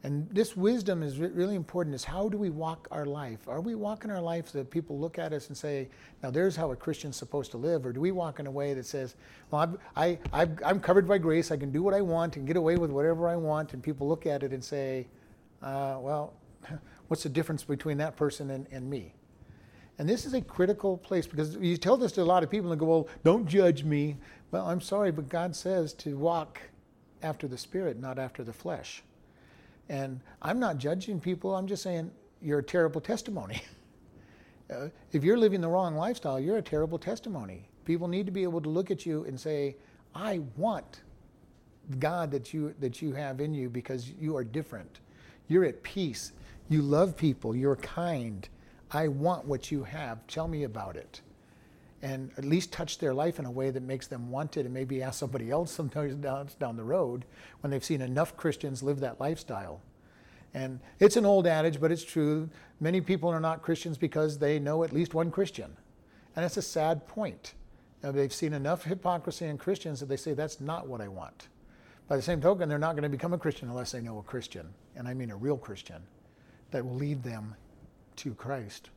And 0.02 0.28
this 0.30 0.54
wisdom 0.54 1.02
is 1.02 1.18
really 1.18 1.54
important. 1.54 1.94
Is 1.94 2.04
how 2.04 2.28
do 2.28 2.36
we 2.36 2.50
walk 2.50 2.86
our 2.90 3.06
life? 3.06 3.48
Are 3.48 3.62
we 3.62 3.74
walking 3.74 4.10
our 4.10 4.20
life 4.20 4.50
so 4.50 4.58
that 4.58 4.70
people 4.70 4.98
look 4.98 5.18
at 5.18 5.32
us 5.32 5.48
and 5.48 5.56
say, 5.56 5.88
"Now, 6.22 6.30
there's 6.30 6.54
how 6.54 6.72
a 6.72 6.76
Christian's 6.76 7.16
supposed 7.16 7.50
to 7.52 7.56
live," 7.56 7.86
or 7.86 7.92
do 7.92 8.00
we 8.00 8.12
walk 8.12 8.38
in 8.38 8.46
a 8.46 8.50
way 8.50 8.74
that 8.74 8.84
says, 8.84 9.14
"Well, 9.50 9.78
i 9.96 10.18
I, 10.32 10.48
I'm 10.62 10.78
covered 10.78 11.08
by 11.08 11.16
grace. 11.16 11.50
I 11.50 11.56
can 11.56 11.70
do 11.70 11.82
what 11.82 11.94
I 11.94 12.02
want 12.02 12.36
and 12.36 12.46
get 12.46 12.56
away 12.56 12.76
with 12.76 12.90
whatever 12.90 13.28
I 13.28 13.36
want," 13.36 13.72
and 13.72 13.82
people 13.82 14.06
look 14.06 14.26
at 14.26 14.42
it 14.42 14.52
and 14.52 14.62
say, 14.62 15.06
uh, 15.62 15.96
"Well, 15.98 16.34
what's 17.08 17.22
the 17.22 17.28
difference 17.28 17.64
between 17.64 17.98
that 17.98 18.16
person 18.16 18.50
and, 18.50 18.66
and 18.70 18.88
me? 18.88 19.14
And 19.98 20.08
this 20.08 20.26
is 20.26 20.34
a 20.34 20.40
critical 20.40 20.96
place 20.96 21.26
because 21.26 21.56
you 21.56 21.76
tell 21.76 21.96
this 21.96 22.12
to 22.12 22.22
a 22.22 22.24
lot 22.24 22.42
of 22.42 22.50
people 22.50 22.72
and 22.72 22.80
go, 22.80 22.86
well, 22.86 23.08
don't 23.22 23.46
judge 23.46 23.84
me. 23.84 24.16
Well, 24.50 24.66
I'm 24.66 24.80
sorry, 24.80 25.12
but 25.12 25.28
God 25.28 25.54
says 25.54 25.92
to 25.94 26.16
walk 26.16 26.60
after 27.22 27.46
the 27.46 27.58
Spirit, 27.58 28.00
not 28.00 28.18
after 28.18 28.42
the 28.42 28.52
flesh. 28.52 29.02
And 29.88 30.20
I'm 30.42 30.58
not 30.58 30.78
judging 30.78 31.20
people, 31.20 31.54
I'm 31.54 31.66
just 31.66 31.82
saying 31.82 32.10
you're 32.42 32.58
a 32.58 32.62
terrible 32.62 33.00
testimony. 33.00 33.62
uh, 34.72 34.88
if 35.12 35.22
you're 35.22 35.38
living 35.38 35.60
the 35.60 35.68
wrong 35.68 35.94
lifestyle, 35.94 36.40
you're 36.40 36.58
a 36.58 36.62
terrible 36.62 36.98
testimony. 36.98 37.68
People 37.84 38.08
need 38.08 38.26
to 38.26 38.32
be 38.32 38.42
able 38.42 38.60
to 38.62 38.68
look 38.68 38.90
at 38.90 39.06
you 39.06 39.24
and 39.24 39.38
say, 39.38 39.76
I 40.14 40.40
want 40.56 41.02
God 41.98 42.30
that 42.30 42.54
you, 42.54 42.74
that 42.80 43.02
you 43.02 43.12
have 43.12 43.40
in 43.40 43.54
you 43.54 43.68
because 43.68 44.10
you 44.10 44.36
are 44.36 44.44
different. 44.44 45.00
You're 45.48 45.64
at 45.64 45.82
peace. 45.82 46.32
You 46.68 46.82
love 46.82 47.16
people. 47.16 47.54
You're 47.54 47.76
kind. 47.76 48.48
I 48.90 49.08
want 49.08 49.44
what 49.44 49.70
you 49.70 49.84
have. 49.84 50.26
Tell 50.26 50.48
me 50.48 50.64
about 50.64 50.96
it. 50.96 51.20
And 52.00 52.30
at 52.36 52.44
least 52.44 52.72
touch 52.72 52.98
their 52.98 53.14
life 53.14 53.38
in 53.38 53.44
a 53.44 53.50
way 53.50 53.70
that 53.70 53.82
makes 53.82 54.06
them 54.06 54.30
want 54.30 54.56
it 54.56 54.64
and 54.64 54.74
maybe 54.74 55.02
ask 55.02 55.18
somebody 55.18 55.50
else 55.50 55.70
sometimes 55.70 56.14
down, 56.22 56.48
down 56.58 56.76
the 56.76 56.84
road 56.84 57.24
when 57.60 57.70
they've 57.70 57.84
seen 57.84 58.02
enough 58.02 58.36
Christians 58.36 58.82
live 58.82 59.00
that 59.00 59.20
lifestyle. 59.20 59.80
And 60.54 60.80
it's 61.00 61.16
an 61.16 61.26
old 61.26 61.46
adage, 61.46 61.80
but 61.80 61.90
it's 61.90 62.04
true. 62.04 62.48
Many 62.80 63.00
people 63.00 63.28
are 63.28 63.40
not 63.40 63.62
Christians 63.62 63.98
because 63.98 64.38
they 64.38 64.58
know 64.58 64.84
at 64.84 64.92
least 64.92 65.12
one 65.12 65.30
Christian. 65.30 65.76
And 66.36 66.44
that's 66.44 66.56
a 66.56 66.62
sad 66.62 67.06
point. 67.08 67.54
Now, 68.02 68.12
they've 68.12 68.32
seen 68.32 68.52
enough 68.52 68.84
hypocrisy 68.84 69.46
in 69.46 69.58
Christians 69.58 69.98
that 70.00 70.06
they 70.06 70.16
say, 70.16 70.34
that's 70.34 70.60
not 70.60 70.86
what 70.86 71.00
I 71.00 71.08
want. 71.08 71.48
By 72.06 72.16
the 72.16 72.22
same 72.22 72.40
token, 72.40 72.68
they're 72.68 72.78
not 72.78 72.92
going 72.92 73.02
to 73.02 73.08
become 73.08 73.32
a 73.32 73.38
Christian 73.38 73.68
unless 73.68 73.92
they 73.92 74.00
know 74.00 74.18
a 74.18 74.22
Christian, 74.22 74.68
and 74.94 75.08
I 75.08 75.14
mean 75.14 75.30
a 75.30 75.36
real 75.36 75.56
Christian 75.56 76.02
that 76.74 76.84
will 76.84 76.96
lead 76.96 77.22
them 77.22 77.54
to 78.16 78.34
Christ. 78.34 78.90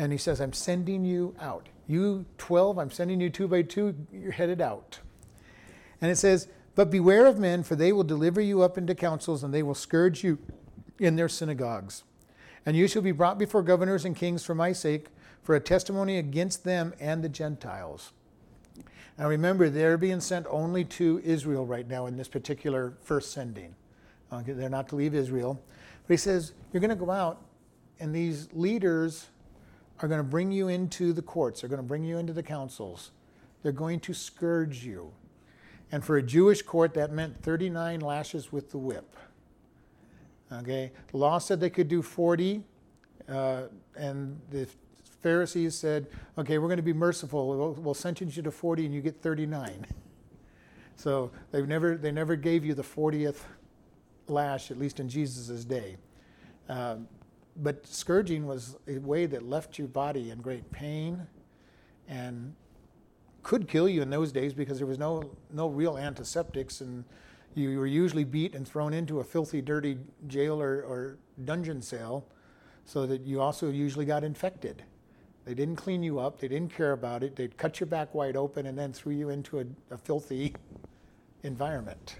And 0.00 0.10
he 0.10 0.18
says, 0.18 0.40
I'm 0.40 0.52
sending 0.52 1.04
you 1.04 1.32
out. 1.40 1.68
You 1.86 2.26
12, 2.38 2.76
I'm 2.76 2.90
sending 2.90 3.20
you 3.20 3.30
two 3.30 3.46
by 3.46 3.62
two, 3.62 3.94
you're 4.12 4.32
headed 4.32 4.60
out. 4.60 4.98
And 6.00 6.10
it 6.10 6.16
says, 6.16 6.48
But 6.74 6.90
beware 6.90 7.26
of 7.26 7.38
men, 7.38 7.62
for 7.62 7.76
they 7.76 7.92
will 7.92 8.02
deliver 8.02 8.40
you 8.40 8.62
up 8.62 8.76
into 8.76 8.96
councils, 8.96 9.44
and 9.44 9.54
they 9.54 9.62
will 9.62 9.76
scourge 9.76 10.24
you 10.24 10.38
in 10.98 11.14
their 11.14 11.28
synagogues. 11.28 12.02
And 12.66 12.76
you 12.76 12.88
shall 12.88 13.02
be 13.02 13.12
brought 13.12 13.38
before 13.38 13.62
governors 13.62 14.04
and 14.04 14.16
kings 14.16 14.44
for 14.44 14.56
my 14.56 14.72
sake, 14.72 15.06
for 15.44 15.54
a 15.54 15.60
testimony 15.60 16.18
against 16.18 16.64
them 16.64 16.92
and 16.98 17.22
the 17.22 17.28
Gentiles. 17.28 18.10
Now 19.16 19.28
remember, 19.28 19.70
they're 19.70 19.98
being 19.98 20.20
sent 20.20 20.46
only 20.50 20.84
to 20.84 21.22
Israel 21.24 21.64
right 21.64 21.86
now 21.86 22.06
in 22.06 22.16
this 22.16 22.28
particular 22.28 22.94
first 23.02 23.30
sending. 23.30 23.76
Okay, 24.32 24.52
they're 24.52 24.68
not 24.68 24.88
to 24.88 24.96
leave 24.96 25.14
Israel. 25.14 25.62
But 26.08 26.14
he 26.14 26.18
says, 26.18 26.52
You're 26.72 26.80
going 26.80 26.90
to 26.90 26.96
go 26.96 27.10
out, 27.10 27.42
and 28.00 28.12
these 28.14 28.48
leaders 28.52 29.28
are 30.00 30.08
going 30.08 30.18
to 30.18 30.24
bring 30.24 30.50
you 30.50 30.68
into 30.68 31.12
the 31.12 31.22
courts, 31.22 31.60
they're 31.60 31.70
going 31.70 31.82
to 31.82 31.86
bring 31.86 32.02
you 32.02 32.18
into 32.18 32.32
the 32.32 32.42
councils, 32.42 33.12
they're 33.62 33.70
going 33.70 34.00
to 34.00 34.14
scourge 34.14 34.84
you. 34.84 35.12
And 35.92 36.04
for 36.04 36.16
a 36.16 36.22
Jewish 36.22 36.62
court, 36.62 36.94
that 36.94 37.12
meant 37.12 37.36
39 37.36 38.00
lashes 38.00 38.52
with 38.52 38.70
the 38.70 38.78
whip. 38.78 39.16
Okay, 40.50 40.90
the 41.12 41.16
law 41.16 41.38
said 41.38 41.60
they 41.60 41.70
could 41.70 41.88
do 41.88 42.02
40, 42.02 42.62
uh, 43.28 43.62
and 43.96 44.40
the 44.50 44.66
Pharisees 45.20 45.74
said, 45.74 46.06
okay, 46.38 46.58
we're 46.58 46.68
going 46.68 46.78
to 46.78 46.82
be 46.82 46.92
merciful. 46.92 47.48
We'll, 47.48 47.72
we'll 47.74 47.94
sentence 47.94 48.36
you 48.36 48.42
to 48.44 48.50
40 48.50 48.86
and 48.86 48.94
you 48.94 49.00
get 49.00 49.20
39. 49.20 49.86
So 50.96 51.30
they 51.50 51.62
never, 51.62 51.96
they 51.96 52.12
never 52.12 52.36
gave 52.36 52.64
you 52.64 52.74
the 52.74 52.82
40th 52.82 53.40
lash, 54.30 54.70
at 54.70 54.78
least 54.78 55.00
in 55.00 55.08
Jesus' 55.08 55.64
day. 55.64 55.96
Uh, 56.68 56.96
but 57.56 57.86
scourging 57.86 58.46
was 58.46 58.76
a 58.86 58.98
way 58.98 59.26
that 59.26 59.42
left 59.42 59.78
your 59.78 59.88
body 59.88 60.30
in 60.30 60.40
great 60.40 60.70
pain 60.70 61.26
and 62.08 62.54
could 63.42 63.68
kill 63.68 63.88
you 63.88 64.02
in 64.02 64.10
those 64.10 64.30
days 64.30 64.52
because 64.52 64.78
there 64.78 64.86
was 64.86 64.98
no, 64.98 65.30
no 65.52 65.68
real 65.68 65.98
antiseptics 65.98 66.80
and 66.80 67.04
you 67.54 67.78
were 67.78 67.86
usually 67.86 68.24
beat 68.24 68.54
and 68.54 68.66
thrown 68.66 68.92
into 68.92 69.20
a 69.20 69.24
filthy, 69.24 69.60
dirty 69.60 69.98
jail 70.26 70.60
or, 70.60 70.82
or 70.82 71.18
dungeon 71.44 71.82
cell 71.82 72.24
so 72.84 73.06
that 73.06 73.22
you 73.22 73.40
also 73.40 73.70
usually 73.70 74.04
got 74.04 74.22
infected. 74.22 74.84
They 75.44 75.54
didn't 75.54 75.76
clean 75.76 76.02
you 76.02 76.18
up. 76.20 76.38
They 76.38 76.48
didn't 76.48 76.74
care 76.74 76.92
about 76.92 77.22
it. 77.22 77.34
They'd 77.34 77.56
cut 77.56 77.80
your 77.80 77.86
back 77.86 78.14
wide 78.14 78.36
open 78.36 78.66
and 78.66 78.78
then 78.78 78.92
threw 78.92 79.14
you 79.14 79.30
into 79.30 79.60
a, 79.60 79.64
a 79.90 79.96
filthy 79.96 80.54
environment. 81.42 82.16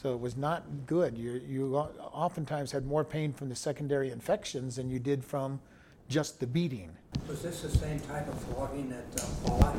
So 0.00 0.14
it 0.14 0.20
was 0.20 0.34
not 0.34 0.86
good. 0.86 1.18
You, 1.18 1.42
you 1.46 1.76
oftentimes 1.76 2.72
had 2.72 2.86
more 2.86 3.04
pain 3.04 3.34
from 3.34 3.50
the 3.50 3.54
secondary 3.54 4.10
infections 4.10 4.76
than 4.76 4.88
you 4.88 4.98
did 4.98 5.22
from 5.22 5.60
just 6.08 6.40
the 6.40 6.46
beating. 6.46 6.96
Was 7.28 7.42
this 7.42 7.60
the 7.60 7.68
same 7.68 8.00
type 8.00 8.26
of 8.26 8.42
flogging 8.44 8.88
that 8.88 9.04
uh, 9.22 9.26
Paul 9.44 9.62
had? 9.62 9.76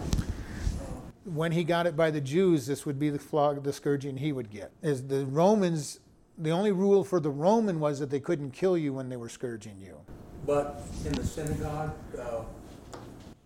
When 1.26 1.52
he 1.52 1.64
got 1.64 1.88
it 1.88 1.96
by 1.96 2.12
the 2.12 2.22
Jews, 2.22 2.68
this 2.68 2.86
would 2.86 3.00
be 3.00 3.10
the 3.10 3.18
flog, 3.18 3.64
the 3.64 3.74
scourging 3.74 4.18
he 4.18 4.32
would 4.32 4.52
get. 4.52 4.72
Is 4.84 5.08
the 5.08 5.26
Romans, 5.26 6.00
the 6.38 6.52
only 6.52 6.72
rule 6.72 7.04
for 7.04 7.20
the 7.20 7.32
Roman 7.32 7.80
was 7.80 7.98
that 7.98 8.12
they 8.12 8.20
couldn't 8.20 8.52
kill 8.52 8.78
you 8.78 8.94
when 8.94 9.10
they 9.10 9.18
were 9.18 9.30
scourging 9.30 9.80
you. 9.80 9.98
But 10.46 10.84
in 11.04 11.14
the 11.14 11.26
synagogue, 11.26 11.96
uh, 12.20 12.44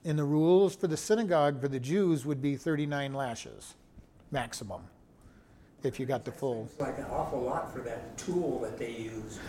in 0.03 0.17
the 0.17 0.25
rules 0.25 0.75
for 0.75 0.88
the 0.88 0.98
synagogue 0.98 1.62
for 1.62 1.70
the 1.70 1.79
Jews 1.79 2.25
would 2.25 2.41
be 2.41 2.58
39 2.58 3.13
lashes 3.13 3.75
maximum 4.29 4.82
if 5.86 6.00
you 6.00 6.06
got 6.06 6.25
the 6.25 6.32
full. 6.32 6.68
It's 6.72 6.80
like 6.80 6.98
an 6.98 7.06
awful 7.06 7.42
lot 7.42 7.72
for 7.72 7.80
that 7.80 8.18
tool 8.18 8.60
that 8.62 8.77
they 8.77 8.92
use. 8.92 9.39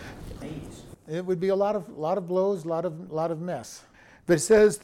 It 1.09 1.25
would 1.25 1.39
be 1.39 1.49
a 1.49 1.55
lot 1.55 1.75
of 1.75 1.89
lot 1.89 2.17
of 2.17 2.27
blows, 2.27 2.65
a 2.65 2.67
lot 2.67 2.85
of 2.85 3.11
lot 3.11 3.31
of 3.31 3.41
mess. 3.41 3.83
But 4.25 4.37
it 4.37 4.41
says 4.41 4.79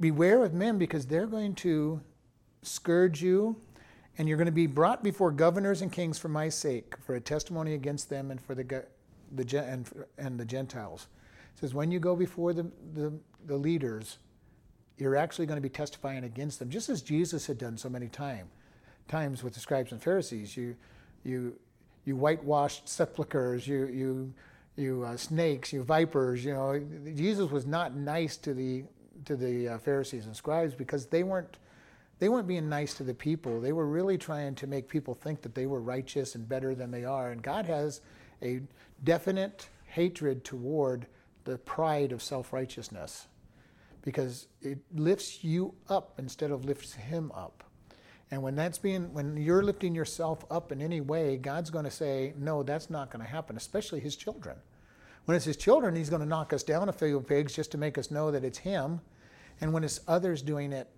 beware 0.00 0.44
of 0.44 0.54
men 0.54 0.78
because 0.78 1.06
they're 1.06 1.26
going 1.26 1.54
to 1.56 2.00
scourge 2.62 3.22
you 3.22 3.56
and 4.18 4.28
you're 4.28 4.36
going 4.36 4.46
to 4.46 4.52
be 4.52 4.66
brought 4.66 5.02
before 5.02 5.30
governors 5.30 5.82
and 5.82 5.90
kings 5.90 6.18
for 6.18 6.28
my 6.28 6.48
sake 6.48 6.94
for 7.04 7.14
a 7.14 7.20
testimony 7.20 7.74
against 7.74 8.10
them 8.10 8.30
and 8.30 8.40
for 8.40 8.54
the 8.54 8.84
the 9.34 9.64
and, 9.64 9.88
and 10.18 10.38
the 10.38 10.44
Gentiles 10.44 11.06
It 11.54 11.60
says 11.60 11.74
when 11.74 11.90
you 11.90 11.98
go 11.98 12.14
before 12.14 12.52
the, 12.52 12.70
the, 12.94 13.12
the 13.46 13.56
leaders, 13.56 14.18
you're 14.98 15.16
actually 15.16 15.46
going 15.46 15.56
to 15.56 15.62
be 15.62 15.70
testifying 15.70 16.24
against 16.24 16.58
them, 16.58 16.70
just 16.70 16.88
as 16.88 17.02
Jesus 17.02 17.46
had 17.46 17.58
done 17.58 17.76
so 17.78 17.88
many 17.88 18.08
time, 18.08 18.48
times 19.08 19.42
with 19.42 19.54
the 19.54 19.60
scribes 19.60 19.92
and 19.92 20.02
Pharisees. 20.02 20.56
You, 20.56 20.76
you, 21.24 21.54
you 22.04 22.16
whitewashed 22.16 22.88
sepulchres, 22.88 23.66
you, 23.66 23.86
you, 23.86 24.34
you 24.76 25.04
uh, 25.04 25.16
snakes, 25.16 25.72
you 25.72 25.82
vipers. 25.82 26.44
You 26.44 26.54
know, 26.54 26.82
Jesus 27.14 27.50
was 27.50 27.66
not 27.66 27.94
nice 27.94 28.36
to 28.38 28.54
the 28.54 28.84
to 29.24 29.36
the 29.36 29.68
uh, 29.68 29.78
Pharisees 29.78 30.26
and 30.26 30.34
scribes 30.34 30.74
because 30.74 31.06
they 31.06 31.22
weren't 31.22 31.58
they 32.18 32.28
weren't 32.28 32.46
being 32.46 32.68
nice 32.68 32.94
to 32.94 33.02
the 33.02 33.14
people. 33.14 33.60
They 33.60 33.72
were 33.72 33.86
really 33.86 34.16
trying 34.16 34.54
to 34.56 34.66
make 34.66 34.88
people 34.88 35.14
think 35.14 35.42
that 35.42 35.54
they 35.54 35.66
were 35.66 35.80
righteous 35.80 36.34
and 36.34 36.48
better 36.48 36.74
than 36.74 36.90
they 36.90 37.04
are. 37.04 37.32
And 37.32 37.42
God 37.42 37.66
has 37.66 38.00
a 38.42 38.60
definite 39.02 39.68
hatred 39.86 40.44
toward 40.44 41.06
the 41.44 41.58
pride 41.58 42.12
of 42.12 42.22
self 42.22 42.52
righteousness 42.52 43.26
because 44.02 44.48
it 44.60 44.78
lifts 44.94 45.44
you 45.44 45.74
up 45.88 46.14
instead 46.18 46.50
of 46.50 46.64
lifts 46.64 46.94
him 46.94 47.32
up. 47.34 47.64
And 48.32 48.42
when 48.42 48.56
that's 48.56 48.78
being 48.78 49.12
when 49.12 49.36
you're 49.36 49.62
lifting 49.62 49.94
yourself 49.94 50.46
up 50.50 50.72
in 50.72 50.80
any 50.80 51.02
way, 51.02 51.36
God's 51.36 51.68
going 51.68 51.84
to 51.84 51.90
say, 51.90 52.32
"No, 52.38 52.62
that's 52.62 52.88
not 52.88 53.10
going 53.10 53.22
to 53.22 53.30
happen," 53.30 53.58
especially 53.58 54.00
his 54.00 54.16
children. 54.16 54.56
When 55.26 55.36
it's 55.36 55.44
his 55.44 55.58
children, 55.58 55.94
he's 55.94 56.08
going 56.08 56.22
to 56.22 56.26
knock 56.26 56.54
us 56.54 56.62
down 56.62 56.88
a 56.88 56.92
few 56.92 57.20
pegs 57.20 57.54
just 57.54 57.70
to 57.72 57.78
make 57.78 57.98
us 57.98 58.10
know 58.10 58.30
that 58.30 58.42
it's 58.42 58.58
him. 58.58 59.02
And 59.60 59.74
when 59.74 59.84
it's 59.84 60.00
others 60.08 60.40
doing 60.40 60.72
it, 60.72 60.88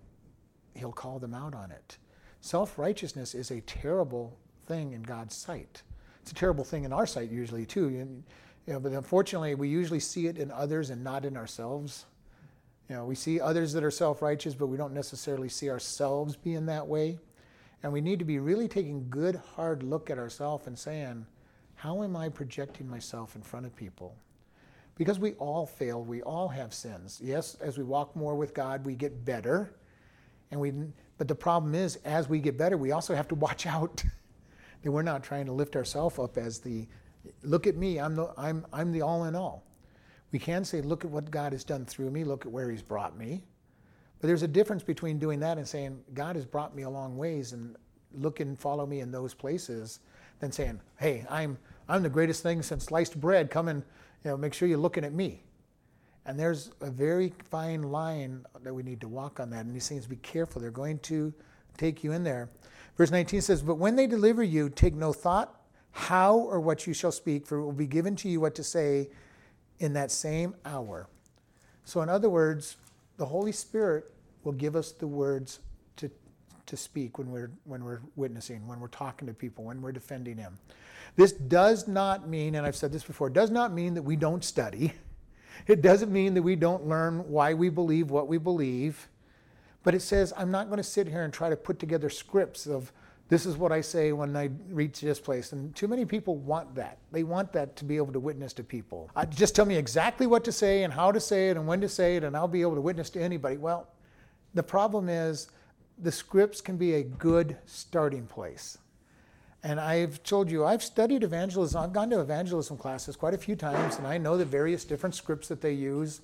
he'll 0.75 0.93
call 0.93 1.19
them 1.19 1.33
out 1.33 1.53
on 1.53 1.71
it. 1.71 1.97
Self-righteousness 2.39 3.35
is 3.35 3.51
a 3.51 3.59
terrible 3.61 4.39
thing 4.65 4.93
in 4.93 5.03
God's 5.03 5.35
sight. 5.35 5.83
It's 6.21 6.31
a 6.31 6.35
terrible 6.35 6.63
thing 6.63 6.85
in 6.85 6.93
our 6.93 7.05
sight 7.05 7.29
usually 7.29 7.65
too. 7.65 7.89
You 7.89 8.23
know, 8.65 8.79
but 8.79 8.93
unfortunately, 8.93 9.55
we 9.55 9.67
usually 9.67 9.99
see 9.99 10.27
it 10.27 10.37
in 10.37 10.51
others 10.51 10.89
and 10.89 11.03
not 11.03 11.25
in 11.25 11.35
ourselves. 11.35 12.05
You 12.89 12.95
know, 12.95 13.05
we 13.05 13.15
see 13.15 13.39
others 13.39 13.73
that 13.73 13.83
are 13.83 13.91
self-righteous, 13.91 14.55
but 14.55 14.67
we 14.67 14.77
don't 14.77 14.93
necessarily 14.93 15.49
see 15.49 15.69
ourselves 15.69 16.35
being 16.35 16.65
that 16.67 16.87
way. 16.87 17.17
And 17.81 17.91
we 17.91 18.01
need 18.01 18.19
to 18.19 18.25
be 18.25 18.39
really 18.39 18.67
taking 18.67 19.09
good, 19.09 19.35
hard 19.55 19.83
look 19.83 20.09
at 20.09 20.17
ourselves 20.17 20.67
and 20.67 20.77
saying, 20.77 21.25
how 21.75 22.03
am 22.03 22.15
I 22.15 22.29
projecting 22.29 22.89
myself 22.89 23.35
in 23.35 23.41
front 23.41 23.65
of 23.65 23.75
people? 23.75 24.15
Because 24.95 25.19
we 25.19 25.33
all 25.33 25.65
fail, 25.65 26.03
we 26.03 26.21
all 26.21 26.47
have 26.47 26.73
sins. 26.73 27.19
Yes, 27.23 27.55
as 27.61 27.77
we 27.77 27.83
walk 27.83 28.15
more 28.15 28.35
with 28.35 28.53
God, 28.53 28.85
we 28.85 28.95
get 28.95 29.25
better. 29.25 29.75
And 30.51 30.59
we 30.59 30.73
but 31.17 31.27
the 31.27 31.35
problem 31.35 31.75
is 31.75 31.97
as 32.05 32.27
we 32.27 32.39
get 32.39 32.57
better, 32.57 32.77
we 32.77 32.91
also 32.91 33.13
have 33.15 33.27
to 33.29 33.35
watch 33.35 33.65
out 33.67 34.03
that 34.83 34.91
we're 34.91 35.01
not 35.01 35.23
trying 35.23 35.45
to 35.47 35.51
lift 35.51 35.75
ourselves 35.75 36.17
up 36.17 36.37
as 36.37 36.59
the 36.59 36.87
Look 37.43 37.67
at 37.67 37.75
me, 37.75 37.99
I'm 37.99 38.15
the, 38.15 38.31
I'm, 38.37 38.65
I'm 38.71 38.91
the 38.91 39.01
all 39.01 39.25
in 39.25 39.35
all. 39.35 39.63
We 40.35 40.39
can 40.39 40.65
say, 40.65 40.81
look 40.81 41.05
at 41.05 41.11
what 41.11 41.31
God 41.31 41.53
has 41.53 41.63
done 41.63 41.85
through 41.85 42.11
me, 42.11 42.25
look 42.25 42.45
at 42.45 42.51
where 42.51 42.69
He's 42.69 42.81
brought 42.81 43.17
me. 43.17 43.41
But 44.19 44.27
there's 44.27 44.43
a 44.43 44.49
difference 44.49 44.83
between 44.83 45.17
doing 45.17 45.39
that 45.39 45.57
and 45.57 45.65
saying, 45.65 46.03
God 46.13 46.35
has 46.35 46.45
brought 46.45 46.75
me 46.75 46.83
a 46.83 46.89
long 46.89 47.15
ways 47.15 47.53
and 47.53 47.77
look 48.13 48.41
and 48.41 48.59
follow 48.59 48.85
me 48.85 48.99
in 48.99 49.13
those 49.13 49.33
places, 49.33 50.01
than 50.41 50.51
saying, 50.51 50.81
hey, 50.97 51.25
I'm, 51.29 51.57
I'm 51.87 52.03
the 52.03 52.09
greatest 52.09 52.43
thing 52.43 52.61
since 52.63 52.83
sliced 52.83 53.17
bread. 53.21 53.49
Come 53.49 53.69
and 53.69 53.81
you 54.25 54.31
know, 54.31 54.35
make 54.35 54.53
sure 54.53 54.67
you're 54.67 54.77
looking 54.77 55.05
at 55.05 55.13
me. 55.13 55.41
And 56.25 56.37
there's 56.37 56.71
a 56.81 56.91
very 56.91 57.31
fine 57.49 57.83
line 57.83 58.45
that 58.61 58.73
we 58.73 58.83
need 58.83 58.99
to 58.99 59.07
walk 59.07 59.39
on 59.39 59.49
that. 59.51 59.65
And 59.65 59.73
these 59.73 59.87
things, 59.87 60.05
be 60.05 60.17
careful. 60.17 60.61
They're 60.61 60.69
going 60.69 60.99
to 60.99 61.33
take 61.77 62.03
you 62.03 62.11
in 62.11 62.25
there. 62.25 62.49
Verse 62.97 63.09
19 63.09 63.39
says, 63.39 63.61
But 63.61 63.75
when 63.75 63.95
they 63.95 64.05
deliver 64.05 64.43
you, 64.43 64.67
take 64.67 64.95
no 64.95 65.13
thought 65.13 65.61
how 65.91 66.35
or 66.35 66.59
what 66.59 66.85
you 66.85 66.93
shall 66.93 67.13
speak, 67.13 67.47
for 67.47 67.59
it 67.59 67.63
will 67.63 67.71
be 67.71 67.87
given 67.87 68.17
to 68.17 68.27
you 68.27 68.41
what 68.41 68.53
to 68.55 68.65
say 68.65 69.07
in 69.79 69.93
that 69.93 70.11
same 70.11 70.55
hour. 70.65 71.07
So, 71.83 72.01
in 72.01 72.09
other 72.09 72.29
words, 72.29 72.77
the 73.17 73.25
Holy 73.25 73.51
Spirit 73.51 74.11
will 74.43 74.53
give 74.53 74.75
us 74.75 74.91
the 74.91 75.07
words 75.07 75.59
to, 75.97 76.09
to 76.65 76.77
speak 76.77 77.17
when 77.17 77.31
we're, 77.31 77.51
when 77.65 77.83
we're 77.83 78.01
witnessing, 78.15 78.67
when 78.67 78.79
we're 78.79 78.87
talking 78.87 79.27
to 79.27 79.33
people, 79.33 79.65
when 79.65 79.81
we're 79.81 79.91
defending 79.91 80.37
Him. 80.37 80.57
This 81.15 81.31
does 81.31 81.87
not 81.87 82.27
mean, 82.27 82.55
and 82.55 82.65
I've 82.65 82.75
said 82.75 82.91
this 82.91 83.03
before, 83.03 83.29
does 83.29 83.51
not 83.51 83.71
mean 83.71 83.93
that 83.93 84.03
we 84.03 84.15
don't 84.15 84.43
study. 84.43 84.93
It 85.67 85.81
doesn't 85.81 86.11
mean 86.11 86.33
that 86.33 86.43
we 86.43 86.57
don't 86.57 86.85
learn 86.85 87.29
why 87.29 87.53
we 87.53 87.69
believe 87.69 88.11
what 88.11 88.27
we 88.27 88.37
believe. 88.37 89.07
But 89.83 89.95
it 89.95 90.01
says, 90.01 90.33
I'm 90.35 90.51
not 90.51 90.67
going 90.67 90.77
to 90.77 90.83
sit 90.83 91.07
here 91.07 91.23
and 91.23 91.33
try 91.33 91.49
to 91.49 91.55
put 91.55 91.79
together 91.79 92.09
scripts 92.09 92.67
of 92.67 92.91
this 93.27 93.45
is 93.45 93.57
what 93.57 93.71
I 93.71 93.81
say 93.81 94.11
when 94.11 94.35
I 94.35 94.49
reach 94.69 95.01
this 95.01 95.19
place. 95.19 95.51
And 95.51 95.75
too 95.75 95.87
many 95.87 96.05
people 96.05 96.37
want 96.37 96.75
that. 96.75 96.99
They 97.11 97.23
want 97.23 97.51
that 97.53 97.75
to 97.77 97.85
be 97.85 97.97
able 97.97 98.13
to 98.13 98.19
witness 98.19 98.53
to 98.53 98.63
people. 98.63 99.09
I, 99.15 99.25
just 99.25 99.55
tell 99.55 99.65
me 99.65 99.75
exactly 99.75 100.27
what 100.27 100.43
to 100.43 100.51
say 100.51 100.83
and 100.83 100.93
how 100.93 101.11
to 101.11 101.19
say 101.19 101.49
it 101.49 101.57
and 101.57 101.65
when 101.65 101.81
to 101.81 101.89
say 101.89 102.17
it, 102.17 102.23
and 102.23 102.37
I'll 102.37 102.47
be 102.47 102.61
able 102.61 102.75
to 102.75 102.81
witness 102.81 103.09
to 103.11 103.21
anybody. 103.21 103.57
Well, 103.57 103.87
the 104.53 104.63
problem 104.63 105.09
is 105.09 105.49
the 105.97 106.11
scripts 106.11 106.61
can 106.61 106.77
be 106.77 106.95
a 106.95 107.03
good 107.03 107.57
starting 107.65 108.27
place. 108.27 108.77
And 109.63 109.79
I've 109.79 110.21
told 110.21 110.51
you, 110.51 110.63
I've 110.63 110.83
studied 110.83 111.23
evangelism. 111.23 111.81
I've 111.81 111.93
gone 111.93 112.11
to 112.11 112.19
evangelism 112.19 112.77
classes 112.77 113.15
quite 113.15 113.33
a 113.33 113.37
few 113.39 113.55
times, 113.55 113.97
and 113.97 114.05
I 114.05 114.19
know 114.19 114.37
the 114.37 114.45
various 114.45 114.85
different 114.85 115.15
scripts 115.15 115.47
that 115.47 115.61
they 115.61 115.71
use. 115.71 116.21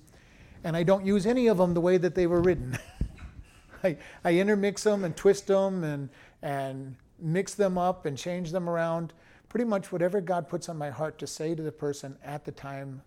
And 0.62 0.76
I 0.76 0.84
don't 0.84 1.04
use 1.04 1.26
any 1.26 1.48
of 1.48 1.58
them 1.58 1.74
the 1.74 1.80
way 1.80 1.98
that 1.98 2.14
they 2.14 2.28
were 2.28 2.40
written. 2.40 2.78
I, 3.84 3.96
I 4.24 4.34
intermix 4.34 4.84
them 4.84 5.02
and 5.02 5.16
twist 5.16 5.48
them 5.48 5.82
and 5.82 6.08
and 6.42 6.96
mix 7.18 7.54
them 7.54 7.78
up 7.78 8.06
and 8.06 8.16
change 8.16 8.50
them 8.50 8.68
around. 8.68 9.12
Pretty 9.48 9.64
much 9.64 9.92
whatever 9.92 10.20
God 10.20 10.48
puts 10.48 10.68
on 10.68 10.76
my 10.76 10.90
heart 10.90 11.18
to 11.18 11.26
say 11.26 11.54
to 11.54 11.62
the 11.62 11.72
person 11.72 12.16
at 12.24 12.44
the 12.44 12.52
time 12.52 13.02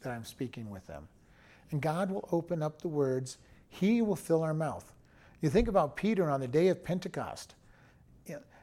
that 0.00 0.10
I'm 0.10 0.24
speaking 0.24 0.70
with 0.70 0.86
them. 0.86 1.08
And 1.70 1.80
God 1.80 2.10
will 2.10 2.28
open 2.32 2.62
up 2.62 2.82
the 2.82 2.88
words, 2.88 3.38
He 3.68 4.02
will 4.02 4.16
fill 4.16 4.42
our 4.42 4.54
mouth. 4.54 4.92
You 5.40 5.50
think 5.50 5.68
about 5.68 5.96
Peter 5.96 6.28
on 6.30 6.40
the 6.40 6.48
day 6.48 6.68
of 6.68 6.82
Pentecost. 6.84 7.54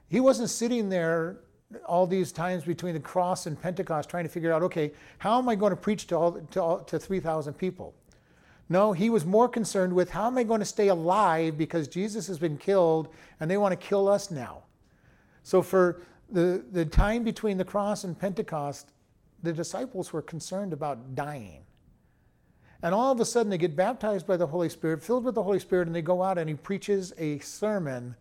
He 0.10 0.20
wasn't 0.20 0.50
sitting 0.50 0.90
there 0.90 1.38
all 1.86 2.08
these 2.08 2.32
times 2.32 2.64
between 2.64 2.94
the 2.94 3.00
cross 3.00 3.46
and 3.46 3.62
Pentecost 3.62 4.10
trying 4.10 4.24
to 4.24 4.30
figure 4.30 4.54
out, 4.54 4.64
okay, 4.64 4.94
how 5.18 5.38
am 5.38 5.50
I 5.50 5.56
going 5.56 5.72
to 5.72 5.76
preach 5.76 6.08
to, 6.08 6.16
all, 6.18 6.32
to, 6.52 6.62
all, 6.62 6.80
to 6.80 6.98
3,000 6.98 7.54
people? 7.54 7.94
No, 8.70 8.92
he 8.92 9.10
was 9.10 9.26
more 9.26 9.48
concerned 9.48 9.94
with 9.94 10.10
how 10.10 10.28
am 10.28 10.38
I 10.38 10.44
going 10.44 10.60
to 10.60 10.66
stay 10.66 10.90
alive 10.90 11.58
because 11.58 11.88
Jesus 11.88 12.28
has 12.28 12.38
been 12.38 12.58
killed 12.58 13.08
and 13.40 13.50
they 13.50 13.58
want 13.58 13.80
to 13.80 13.88
kill 13.88 14.08
us 14.08 14.30
now. 14.30 14.64
So 15.44 15.62
for 15.62 16.02
the, 16.30 16.66
the 16.72 16.86
time 16.86 17.24
between 17.24 17.58
the 17.58 17.64
cross 17.64 18.04
and 18.04 18.20
Pentecost, 18.20 18.92
the 19.42 19.54
disciples 19.54 20.12
were 20.12 20.22
concerned 20.22 20.74
about 20.74 21.16
dying. 21.16 21.64
And 22.84 22.94
all 22.94 23.12
of 23.12 23.20
a 23.20 23.26
sudden 23.26 23.50
they 23.50 23.58
get 23.58 23.76
baptized 23.76 24.28
by 24.28 24.36
the 24.38 24.48
Holy 24.48 24.70
Spirit, 24.70 25.02
filled 25.02 25.24
with 25.24 25.36
the 25.36 25.44
Holy 25.44 25.60
Spirit, 25.60 25.88
and 25.88 25.96
they 25.96 26.02
go 26.02 26.22
out 26.22 26.38
and 26.38 26.50
he 26.50 26.56
preaches 26.56 27.14
a 27.18 27.40
sermon 27.40 28.16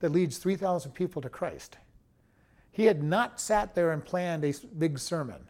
that 0.00 0.10
leads 0.10 0.38
3,000 0.38 0.90
people 0.92 1.22
to 1.22 1.28
Christ. 1.28 1.78
He 2.70 2.84
had 2.84 3.02
not 3.02 3.40
sat 3.40 3.74
there 3.74 3.92
and 3.92 4.04
planned 4.04 4.44
a 4.44 4.54
big 4.76 4.98
sermon, 4.98 5.48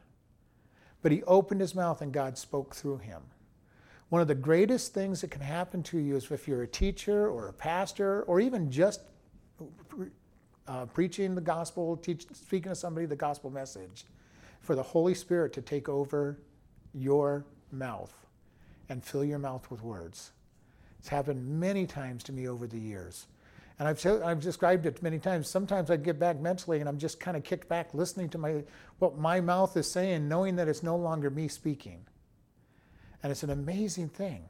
but 1.03 1.13
he 1.13 1.23
opened 1.25 1.61
his 1.61 1.75
mouth 1.75 2.01
and 2.01 2.13
God 2.13 2.39
spoke 2.39 2.75
through 2.75 2.99
him. 2.99 3.23
One 4.09 4.23
of 4.23 4.29
the 4.29 4.35
greatest 4.35 4.95
things 4.95 5.21
that 5.21 5.31
can 5.31 5.43
happen 5.43 5.83
to 5.85 5.99
you 5.99 6.17
is 6.17 6.31
if 6.31 6.49
you're 6.49 6.63
a 6.63 6.69
teacher 6.69 7.29
or 7.29 7.49
a 7.49 7.53
pastor 7.53 8.23
or 8.23 8.41
even 8.41 8.71
just 8.71 9.03
uh, 10.67 10.87
preaching 10.87 11.35
the 11.35 11.41
gospel, 11.41 11.97
teach, 11.97 12.27
speaking 12.33 12.71
to 12.71 12.77
somebody 12.77 13.07
the 13.07 13.17
gospel 13.17 13.51
message, 13.51 14.07
for 14.61 14.75
the 14.75 14.83
Holy 14.83 15.15
Spirit 15.15 15.53
to 15.55 15.63
take 15.63 15.89
over 15.89 16.39
your 16.95 17.45
mouth 17.71 18.15
and 18.89 19.05
fill 19.05 19.25
your 19.25 19.39
mouth 19.39 19.71
with 19.71 19.83
words. 19.83 20.33
It's 20.99 21.09
happened 21.09 21.47
many 21.61 21.87
times 21.87 22.25
to 22.25 22.33
me 22.33 22.49
over 22.49 22.67
the 22.67 22.79
years. 22.79 23.27
And 23.79 23.87
I've, 23.87 24.05
I've 24.07 24.41
described 24.41 24.87
it 24.87 25.03
many 25.03 25.19
times. 25.19 25.49
Sometimes 25.49 25.91
I 25.91 25.97
get 25.97 26.19
back 26.19 26.41
mentally 26.41 26.81
and 26.81 26.89
I'm 26.89 26.99
just 26.99 27.21
kind 27.21 27.37
of 27.37 27.45
kicked 27.45 27.69
back 27.69 27.95
listening 27.95 28.29
to 28.31 28.39
my, 28.39 28.65
what 28.99 29.17
my 29.17 29.41
mouth 29.41 29.77
is 29.77 29.91
saying, 29.91 30.29
knowing 30.29 30.57
that 30.57 30.67
it's 30.67 30.83
no 30.83 30.97
longer 30.97 31.31
me 31.31 31.47
speaking. 31.47 32.05
And 33.23 33.33
it's 33.33 33.43
an 33.43 33.51
amazing 33.51 34.09
thing. 34.09 34.49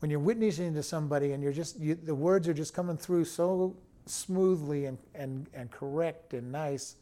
When 0.00 0.10
you're 0.10 0.20
witnessing 0.20 0.74
to 0.74 0.82
somebody 0.82 1.32
and 1.32 1.42
you're 1.42 1.52
just, 1.52 1.78
you, 1.78 1.94
the 1.94 2.14
words 2.14 2.48
are 2.48 2.54
just 2.54 2.74
coming 2.74 2.96
through 2.96 3.24
so 3.24 3.76
smoothly 4.06 4.86
and, 4.86 4.98
and, 5.14 5.48
and 5.54 5.70
correct 5.70 6.34
and 6.34 6.52
nice, 6.52 6.96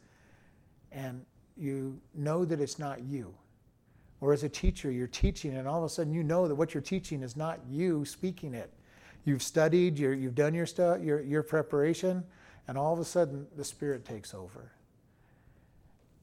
and 0.91 1.25
you 1.57 1.99
know 2.15 2.45
that 2.45 2.61
it's 2.61 2.79
not 2.79 3.01
you. 3.03 3.33
Or 4.21 4.31
as 4.31 4.43
a 4.43 4.49
teacher, 4.49 4.89
you're 4.89 5.07
teaching, 5.07 5.57
and 5.57 5.67
all 5.67 5.79
of 5.79 5.83
a 5.83 5.89
sudden 5.89 6.13
you 6.13 6.23
know 6.23 6.47
that 6.47 6.55
what 6.55 6.73
you're 6.73 6.81
teaching 6.81 7.23
is 7.23 7.35
not 7.35 7.59
you 7.69 8.05
speaking 8.05 8.53
it. 8.53 8.71
You've 9.25 9.43
studied, 9.43 9.99
you 9.99 10.09
have 10.09 10.35
done 10.35 10.53
your, 10.53 10.65
stuff, 10.65 11.01
your, 11.01 11.21
your 11.21 11.43
preparation, 11.43 12.23
and 12.67 12.77
all 12.77 12.93
of 12.93 12.99
a 12.99 13.05
sudden 13.05 13.47
the 13.57 13.63
Spirit 13.65 14.05
takes 14.05 14.33
over. 14.33 14.71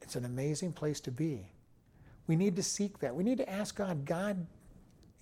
It's 0.01 0.15
an 0.15 0.25
amazing 0.25 0.73
place 0.73 0.99
to 1.01 1.11
be. 1.11 1.51
We 2.27 2.35
need 2.35 2.55
to 2.55 2.63
seek 2.63 2.99
that. 2.99 3.15
We 3.15 3.23
need 3.23 3.37
to 3.37 3.49
ask 3.49 3.75
God, 3.75 4.05
God, 4.05 4.47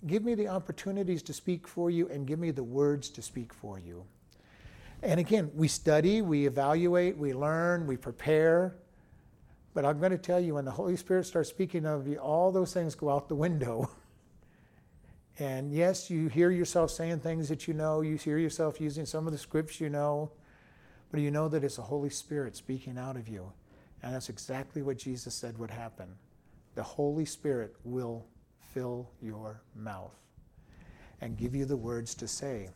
give 0.06 0.24
me 0.24 0.34
the 0.34 0.48
opportunities 0.48 1.22
to 1.24 1.32
speak 1.32 1.68
for 1.68 1.90
you 1.90 2.08
and 2.08 2.26
give 2.26 2.38
me 2.38 2.50
the 2.50 2.62
words 2.62 3.10
to 3.10 3.22
speak 3.22 3.52
for 3.52 3.78
you. 3.78 4.04
And 5.02 5.18
again, 5.18 5.50
we 5.54 5.68
study, 5.68 6.20
we 6.20 6.46
evaluate, 6.46 7.16
we 7.16 7.32
learn, 7.32 7.86
we 7.86 7.96
prepare. 7.96 8.76
But 9.72 9.84
I'm 9.84 9.98
going 9.98 10.12
to 10.12 10.18
tell 10.18 10.40
you, 10.40 10.54
when 10.54 10.64
the 10.64 10.70
Holy 10.70 10.96
Spirit 10.96 11.26
starts 11.26 11.48
speaking 11.48 11.86
of 11.86 12.06
you, 12.06 12.16
all 12.16 12.52
those 12.52 12.74
things 12.74 12.94
go 12.94 13.08
out 13.08 13.28
the 13.28 13.34
window. 13.34 13.90
and 15.38 15.72
yes, 15.72 16.10
you 16.10 16.28
hear 16.28 16.50
yourself 16.50 16.90
saying 16.90 17.20
things 17.20 17.48
that 17.48 17.66
you 17.66 17.74
know, 17.74 18.00
you 18.02 18.16
hear 18.16 18.36
yourself 18.36 18.80
using 18.80 19.06
some 19.06 19.26
of 19.26 19.32
the 19.32 19.38
scripts 19.38 19.80
you 19.80 19.88
know, 19.88 20.30
but 21.10 21.20
you 21.20 21.30
know 21.30 21.48
that 21.48 21.64
it's 21.64 21.76
the 21.76 21.82
Holy 21.82 22.10
Spirit 22.10 22.56
speaking 22.56 22.98
out 22.98 23.16
of 23.16 23.28
you. 23.28 23.52
And 24.02 24.14
that's 24.14 24.28
exactly 24.28 24.82
what 24.82 24.98
Jesus 24.98 25.34
said 25.34 25.56
would 25.58 25.70
happen. 25.70 26.08
The 26.74 26.82
Holy 26.82 27.24
Spirit 27.24 27.74
will 27.84 28.26
fill 28.72 29.08
your 29.20 29.60
mouth 29.74 30.14
and 31.20 31.36
give 31.36 31.54
you 31.54 31.64
the 31.64 31.76
words 31.76 32.14
to 32.16 32.28
say. 32.28 32.68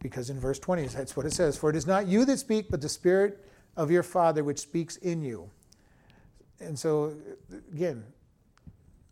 Because 0.00 0.30
in 0.30 0.40
verse 0.40 0.58
20, 0.58 0.86
that's 0.86 1.16
what 1.16 1.26
it 1.26 1.32
says 1.32 1.56
For 1.56 1.70
it 1.70 1.76
is 1.76 1.86
not 1.86 2.06
you 2.06 2.24
that 2.24 2.38
speak, 2.38 2.70
but 2.70 2.80
the 2.80 2.88
Spirit 2.88 3.46
of 3.76 3.90
your 3.90 4.02
Father 4.02 4.44
which 4.44 4.58
speaks 4.58 4.96
in 4.96 5.22
you. 5.22 5.50
And 6.58 6.78
so, 6.78 7.14
again, 7.72 8.04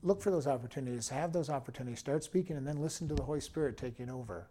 look 0.02 0.20
for 0.20 0.30
those 0.30 0.46
opportunities, 0.46 1.08
have 1.08 1.32
those 1.32 1.50
opportunities, 1.50 1.98
start 1.98 2.24
speaking, 2.24 2.56
and 2.56 2.66
then 2.66 2.80
listen 2.80 3.08
to 3.08 3.14
the 3.14 3.22
Holy 3.22 3.40
Spirit 3.40 3.76
taking 3.76 4.10
over. 4.10 4.46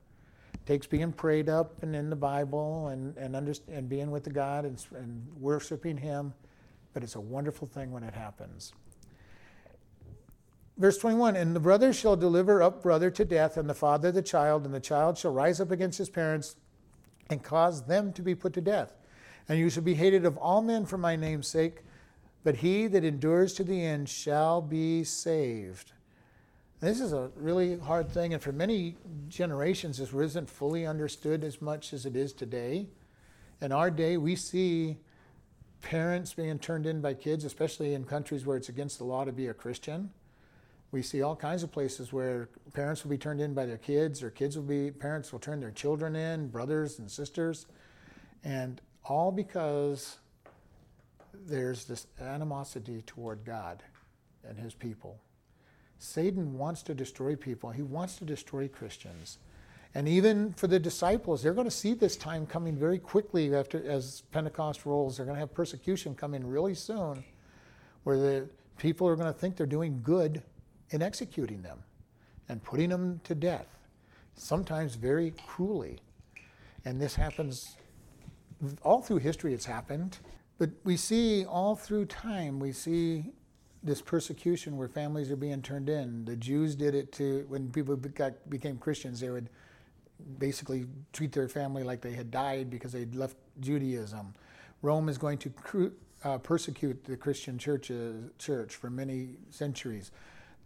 It 0.54 0.66
takes 0.66 0.88
being 0.88 1.12
prayed 1.12 1.50
up 1.50 1.82
and 1.84 1.96
in 1.96 2.10
the 2.10 2.16
Bible 2.16 2.88
and, 2.88 3.16
and, 3.18 3.60
and 3.68 3.90
being 3.90 4.12
with 4.12 4.24
the 4.24 4.32
God 4.32 4.66
and, 4.66 4.84
and 4.96 5.28
worshiping 5.40 5.98
Him, 5.98 6.34
but 6.94 7.04
it's 7.04 7.16
a 7.16 7.22
wonderful 7.22 7.68
thing 7.68 7.92
when 7.92 8.04
it 8.04 8.14
happens. 8.14 8.74
Verse 10.78 10.98
21 10.98 11.36
And 11.36 11.56
the 11.56 11.60
brother 11.60 11.92
shall 11.94 12.16
deliver 12.16 12.62
up 12.62 12.84
brother 12.84 13.10
to 13.12 13.26
death, 13.26 13.58
and 13.58 13.70
the 13.70 13.74
father 13.74 14.12
the 14.12 14.22
child, 14.22 14.66
and 14.66 14.74
the 14.74 14.80
child 14.80 15.18
shall 15.18 15.34
rise 15.34 15.60
up 15.60 15.72
against 15.72 15.98
his 15.98 16.10
parents 16.10 16.56
and 17.30 17.44
cause 17.44 17.84
them 17.84 18.14
to 18.14 18.22
be 18.22 18.36
put 18.36 18.54
to 18.54 18.62
death. 18.62 18.94
And 19.50 19.60
you 19.60 19.70
shall 19.70 19.84
be 19.84 19.96
hated 19.96 20.26
of 20.26 20.38
all 20.38 20.62
men 20.62 20.86
for 20.86 20.98
my 20.98 21.16
name's 21.16 21.48
sake 21.48 21.84
but 22.48 22.56
he 22.56 22.88
that 22.88 23.04
endures 23.04 23.54
to 23.54 23.64
the 23.66 23.84
end 23.84 24.08
shall 24.08 24.62
be 24.62 25.04
saved. 25.04 25.92
This 26.80 27.02
is 27.02 27.12
a 27.12 27.30
really 27.36 27.78
hard 27.78 28.10
thing, 28.10 28.34
and 28.34 28.42
for 28.42 28.54
many 28.54 28.96
generations, 29.28 29.98
this 29.98 30.14
isn't 30.14 30.50
fully 30.50 30.86
understood 30.86 31.44
as 31.44 31.62
much 31.62 31.92
as 31.92 32.06
it 32.06 32.16
is 32.16 32.32
today. 32.32 32.88
In 33.60 33.74
our 33.74 33.92
day, 33.92 34.16
we 34.16 34.38
see 34.38 34.96
parents 35.82 36.34
being 36.34 36.58
turned 36.58 36.86
in 36.86 37.02
by 37.02 37.16
kids, 37.16 37.44
especially 37.44 37.94
in 37.94 38.06
countries 38.06 38.46
where 38.46 38.56
it's 38.56 38.70
against 38.70 38.98
the 39.00 39.04
law 39.04 39.26
to 39.26 39.34
be 39.34 39.48
a 39.48 39.54
Christian. 39.54 40.12
We 40.92 41.02
see 41.02 41.22
all 41.22 41.36
kinds 41.36 41.64
of 41.64 41.72
places 41.72 42.14
where 42.14 42.50
parents 42.74 43.04
will 43.04 43.12
be 43.12 43.18
turned 43.18 43.42
in 43.42 43.54
by 43.54 43.66
their 43.66 43.78
kids, 43.78 44.24
or 44.24 44.30
kids 44.30 44.56
will 44.56 44.64
be, 44.64 44.90
parents 44.92 45.32
will 45.32 45.40
turn 45.40 45.60
their 45.60 45.72
children 45.72 46.16
in, 46.16 46.48
brothers 46.48 47.00
and 47.00 47.12
sisters, 47.12 47.66
and 48.44 48.80
all 49.04 49.32
because 49.32 50.18
there's 51.34 51.86
this 51.86 52.08
animosity 52.22 53.04
toward 53.06 53.44
God 53.46 53.84
and 54.48 54.58
his 54.58 54.74
people. 54.74 55.20
Satan 56.00 56.58
wants 56.58 56.84
to 56.84 56.94
destroy 56.94 57.36
people, 57.36 57.72
he 57.72 57.82
wants 57.82 58.16
to 58.18 58.26
destroy 58.26 58.68
Christians. 58.68 59.40
And 59.96 60.08
even 60.08 60.54
for 60.54 60.68
the 60.68 60.80
disciples, 60.80 61.42
they're 61.42 61.54
going 61.54 61.68
to 61.68 61.72
see 61.72 61.94
this 61.94 62.16
time 62.16 62.46
coming 62.46 62.76
very 62.76 63.00
quickly 63.00 63.56
after 63.56 63.84
as 63.90 64.22
Pentecost 64.32 64.86
rolls. 64.86 65.18
They're 65.18 65.26
going 65.26 65.38
to 65.38 65.40
have 65.40 65.54
persecution 65.54 66.14
coming 66.14 66.46
really 66.46 66.76
soon 66.76 67.24
where 68.04 68.18
the 68.18 68.50
people 68.78 69.08
are 69.08 69.16
going 69.16 69.34
to 69.34 69.38
think 69.38 69.56
they're 69.56 69.66
doing 69.66 70.00
good 70.04 70.44
in 70.90 71.02
executing 71.02 71.62
them 71.62 71.80
and 72.50 72.64
putting 72.64 72.90
them 72.90 73.20
to 73.24 73.36
death, 73.36 73.68
sometimes 74.36 74.96
very 74.96 75.34
cruelly. 75.46 76.00
And 76.86 77.02
this 77.02 77.16
happens 77.16 77.76
all 78.84 79.02
through 79.02 79.18
history, 79.18 79.54
it's 79.54 79.66
happened. 79.66 80.20
But 80.58 80.72
we 80.84 80.98
see 80.98 81.46
all 81.46 81.76
through 81.76 82.06
time, 82.06 82.60
we 82.60 82.72
see 82.72 83.26
this 83.84 84.02
persecution 84.02 84.76
where 84.76 84.88
families 84.88 85.30
are 85.32 85.36
being 85.36 85.62
turned 85.62 85.90
in. 85.90 86.26
The 86.26 86.36
Jews 86.36 86.76
did 86.76 86.96
it 86.96 87.12
to 87.14 87.46
when 87.48 87.70
people 87.72 87.96
got, 87.96 88.50
became 88.50 88.78
Christians, 88.78 89.20
they 89.20 89.30
would 89.30 89.50
basically 90.40 90.88
treat 91.14 91.32
their 91.32 91.48
family 91.48 91.84
like 91.84 92.02
they 92.02 92.14
had 92.14 92.32
died 92.32 92.70
because 92.70 92.92
they'd 92.92 93.16
left 93.16 93.38
Judaism. 93.60 94.34
Rome 94.82 95.10
is 95.10 95.18
going 95.18 95.38
to 95.40 95.50
cru- 95.52 95.94
uh, 96.24 96.40
persecute 96.40 97.04
the 97.06 97.16
Christian 97.16 97.58
church, 97.58 97.92
uh, 97.92 98.30
church 98.40 98.76
for 98.76 98.90
many 98.90 99.38
centuries. 99.52 100.12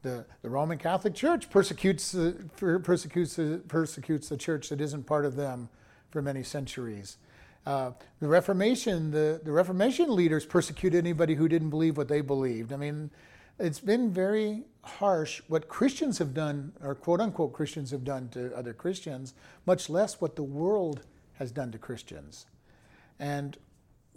The, 0.01 0.25
the 0.41 0.49
Roman 0.49 0.77
Catholic 0.77 1.13
Church 1.13 1.49
persecutes, 1.49 2.15
uh, 2.15 2.33
persecutes, 2.57 3.39
persecutes 3.67 4.29
the 4.29 4.37
church 4.37 4.69
that 4.69 4.81
isn't 4.81 5.05
part 5.05 5.25
of 5.25 5.35
them 5.35 5.69
for 6.09 6.21
many 6.21 6.43
centuries. 6.43 7.17
Uh, 7.65 7.91
the 8.19 8.27
Reformation, 8.27 9.11
the, 9.11 9.39
the 9.43 9.51
Reformation 9.51 10.15
leaders 10.15 10.45
persecuted 10.45 10.97
anybody 10.97 11.35
who 11.35 11.47
didn't 11.47 11.69
believe 11.69 11.97
what 11.97 12.07
they 12.07 12.21
believed. 12.21 12.73
I 12.73 12.77
mean, 12.77 13.11
it's 13.59 13.79
been 13.79 14.11
very 14.11 14.63
harsh 14.83 15.41
what 15.47 15.67
Christians 15.67 16.17
have 16.17 16.33
done, 16.33 16.73
or 16.81 16.95
quote 16.95 17.21
unquote 17.21 17.53
Christians 17.53 17.91
have 17.91 18.03
done 18.03 18.29
to 18.29 18.55
other 18.55 18.73
Christians, 18.73 19.35
much 19.67 19.89
less 19.89 20.19
what 20.19 20.35
the 20.35 20.43
world 20.43 21.01
has 21.33 21.51
done 21.51 21.71
to 21.71 21.77
Christians. 21.77 22.47
And 23.19 23.57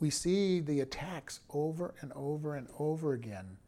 we 0.01 0.09
see 0.09 0.61
the 0.61 0.81
attacks 0.81 1.41
over 1.51 1.95
and 2.01 2.11
over 2.15 2.55
and 2.57 2.69
over 2.79 3.13
again 3.13 3.59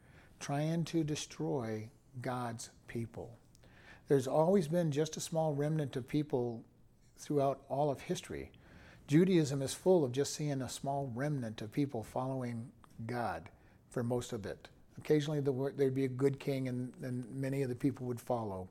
trying 0.40 0.84
to 0.84 1.04
destroy 1.04 1.88
God's 2.20 2.70
people. 2.88 3.36
There's 4.08 4.26
always 4.26 4.68
been 4.68 4.92
just 4.92 5.16
a 5.16 5.20
small 5.20 5.54
remnant 5.54 5.96
of 5.96 6.08
people 6.08 6.64
throughout 7.18 7.62
all 7.68 7.90
of 7.90 8.02
history 8.02 8.50
Judaism 9.06 9.62
is 9.62 9.72
full 9.72 10.04
of 10.04 10.10
just 10.10 10.34
seeing 10.34 10.62
a 10.62 10.68
small 10.68 11.12
remnant 11.14 11.62
of 11.62 11.70
people 11.70 12.02
following 12.02 12.70
God 13.06 13.48
for 13.88 14.02
most 14.02 14.32
of 14.32 14.46
it. 14.46 14.68
Occasionally 14.98 15.40
there'd 15.40 15.94
be 15.94 16.06
a 16.06 16.08
good 16.08 16.40
king 16.40 16.68
and, 16.68 16.92
and 17.02 17.24
many 17.32 17.62
of 17.62 17.68
the 17.68 17.74
people 17.76 18.06
would 18.06 18.20
follow. 18.20 18.68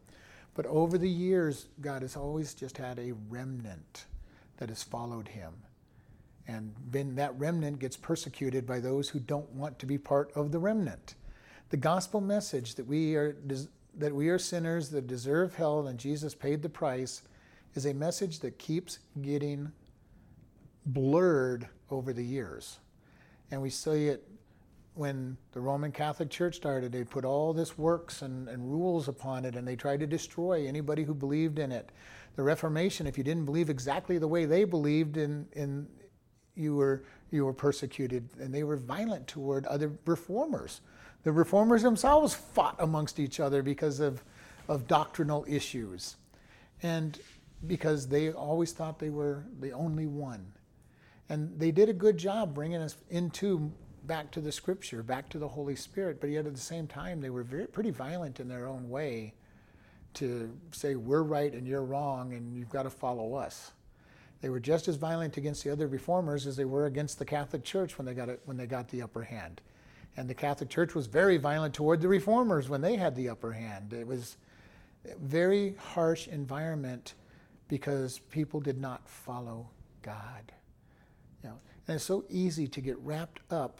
But 0.53 0.65
over 0.65 0.97
the 0.97 1.10
years, 1.10 1.67
God 1.79 2.01
has 2.01 2.17
always 2.17 2.53
just 2.53 2.77
had 2.77 2.99
a 2.99 3.13
remnant 3.29 4.05
that 4.58 4.69
has 4.69 4.84
followed 4.84 5.29
him. 5.29 5.53
And 6.47 6.73
then 6.91 7.15
that 7.15 7.38
remnant 7.39 7.79
gets 7.79 7.97
persecuted 7.97 8.65
by 8.65 8.79
those 8.79 9.10
who 9.10 9.19
don't 9.19 9.49
want 9.51 9.79
to 9.79 9.86
be 9.86 9.97
part 9.97 10.31
of 10.36 10.51
the 10.51 10.60
remnant. 10.60 11.15
The 11.75 11.81
gospel 11.81 12.21
message 12.21 12.75
that 12.75 12.88
we 12.88 13.15
are 13.15 13.35
that 13.97 14.15
we 14.15 14.29
are 14.29 14.39
sinners 14.39 14.88
that 14.91 15.07
deserve 15.07 15.55
hell 15.55 15.88
and 15.88 15.99
Jesus 15.99 16.33
paid 16.33 16.61
the 16.61 16.69
price 16.69 17.23
is 17.73 17.85
a 17.85 17.93
message 17.93 18.39
that 18.39 18.57
keeps 18.57 18.99
getting 19.21 19.73
blurred 20.85 21.67
over 21.91 22.13
the 22.13 22.23
years. 22.23 22.79
And 23.51 23.61
we 23.61 23.69
see 23.69 24.07
it 24.07 24.25
when 24.93 25.35
the 25.51 25.59
Roman 25.59 25.91
Catholic 25.91 26.29
Church 26.29 26.55
started. 26.55 26.93
They 26.93 27.03
put 27.03 27.25
all 27.25 27.51
this 27.51 27.77
works 27.77 28.21
and, 28.21 28.47
and 28.47 28.71
rules 28.71 29.09
upon 29.09 29.43
it 29.43 29.57
and 29.57 29.67
they 29.67 29.75
tried 29.75 29.99
to 29.99 30.07
destroy 30.07 30.65
anybody 30.67 31.03
who 31.03 31.13
believed 31.13 31.59
in 31.59 31.73
it. 31.73 31.91
The 32.38 32.43
Reformation, 32.43 33.05
if 33.05 33.17
you 33.17 33.23
didn't 33.25 33.43
believe 33.43 33.69
exactly 33.69 34.17
the 34.17 34.29
way 34.29 34.45
they 34.45 34.63
believed 34.63 35.17
in, 35.17 35.45
in 35.51 35.88
you 36.55 36.75
were 36.75 37.03
you 37.31 37.43
were 37.43 37.53
persecuted 37.53 38.29
and 38.39 38.53
they 38.53 38.63
were 38.63 38.77
violent 38.77 39.27
toward 39.27 39.65
other 39.65 39.91
reformers. 40.05 40.79
The 41.25 41.31
reformers 41.31 41.81
themselves 41.81 42.35
fought 42.35 42.75
amongst 42.77 43.19
each 43.19 43.39
other 43.39 43.63
because 43.63 43.99
of, 43.99 44.23
of 44.67 44.88
doctrinal 44.88 45.43
issues. 45.49 46.17
And 46.83 47.19
because 47.65 48.07
they 48.07 48.31
always 48.31 48.73
thought 48.73 48.99
they 48.99 49.09
were 49.09 49.43
the 49.59 49.71
only 49.71 50.05
one. 50.05 50.45
And 51.27 51.59
they 51.59 51.71
did 51.71 51.89
a 51.89 51.93
good 51.93 52.19
job 52.19 52.53
bringing 52.53 52.79
us 52.79 52.95
into 53.09 53.71
back 54.03 54.29
to 54.33 54.39
the 54.39 54.51
scripture, 54.51 55.01
back 55.01 55.27
to 55.29 55.39
the 55.39 55.47
Holy 55.47 55.75
Spirit, 55.75 56.21
but 56.21 56.29
yet 56.29 56.45
at 56.45 56.53
the 56.53 56.61
same 56.61 56.85
time, 56.85 57.21
they 57.21 57.31
were 57.31 57.41
very, 57.41 57.65
pretty 57.65 57.89
violent 57.89 58.39
in 58.39 58.47
their 58.47 58.67
own 58.67 58.88
way 58.88 59.33
to 60.13 60.55
say, 60.73 60.93
we're 60.93 61.23
right 61.23 61.53
and 61.53 61.67
you're 61.67 61.83
wrong, 61.83 62.33
and 62.33 62.55
you've 62.55 62.69
got 62.69 62.83
to 62.83 62.91
follow 62.91 63.33
us. 63.33 63.71
They 64.41 64.49
were 64.49 64.59
just 64.59 64.88
as 64.88 64.95
violent 64.95 65.38
against 65.38 65.63
the 65.63 65.71
other 65.71 65.88
reformers 65.88 66.45
as 66.45 66.55
they 66.55 66.65
were 66.65 66.85
against 66.85 67.17
the 67.17 67.25
Catholic 67.25 67.63
Church 67.63 67.97
when 67.97 68.05
they 68.05 68.13
got, 68.13 68.29
it, 68.29 68.41
when 68.45 68.57
they 68.57 68.67
got 68.67 68.89
the 68.89 69.01
upper 69.01 69.23
hand. 69.23 69.61
And 70.17 70.30
the 70.30 70.34
Catholic 70.34 70.69
Church 70.69 70.95
was 70.95 71.08
very 71.08 71.38
violent 71.38 71.73
toward 71.73 72.01
the 72.01 72.08
reformers 72.08 72.69
when 72.69 72.82
they 72.82 72.95
had 72.95 73.15
the 73.15 73.30
upper 73.30 73.51
hand. 73.51 73.93
It 73.93 74.08
was 74.08 74.38
a 75.06 75.15
very 75.17 75.75
harsh 75.93 76.28
environment 76.28 77.15
because 77.67 78.19
people 78.30 78.60
did 78.60 78.80
not 78.80 79.08
follow 79.10 79.69
God. 80.01 80.51
You 81.43 81.49
know, 81.49 81.60
and 81.88 81.95
it's 81.95 82.06
so 82.06 82.23
easy 82.30 82.67
to 82.67 82.82
get 82.82 82.97
wrapped 82.99 83.39
up 83.51 83.80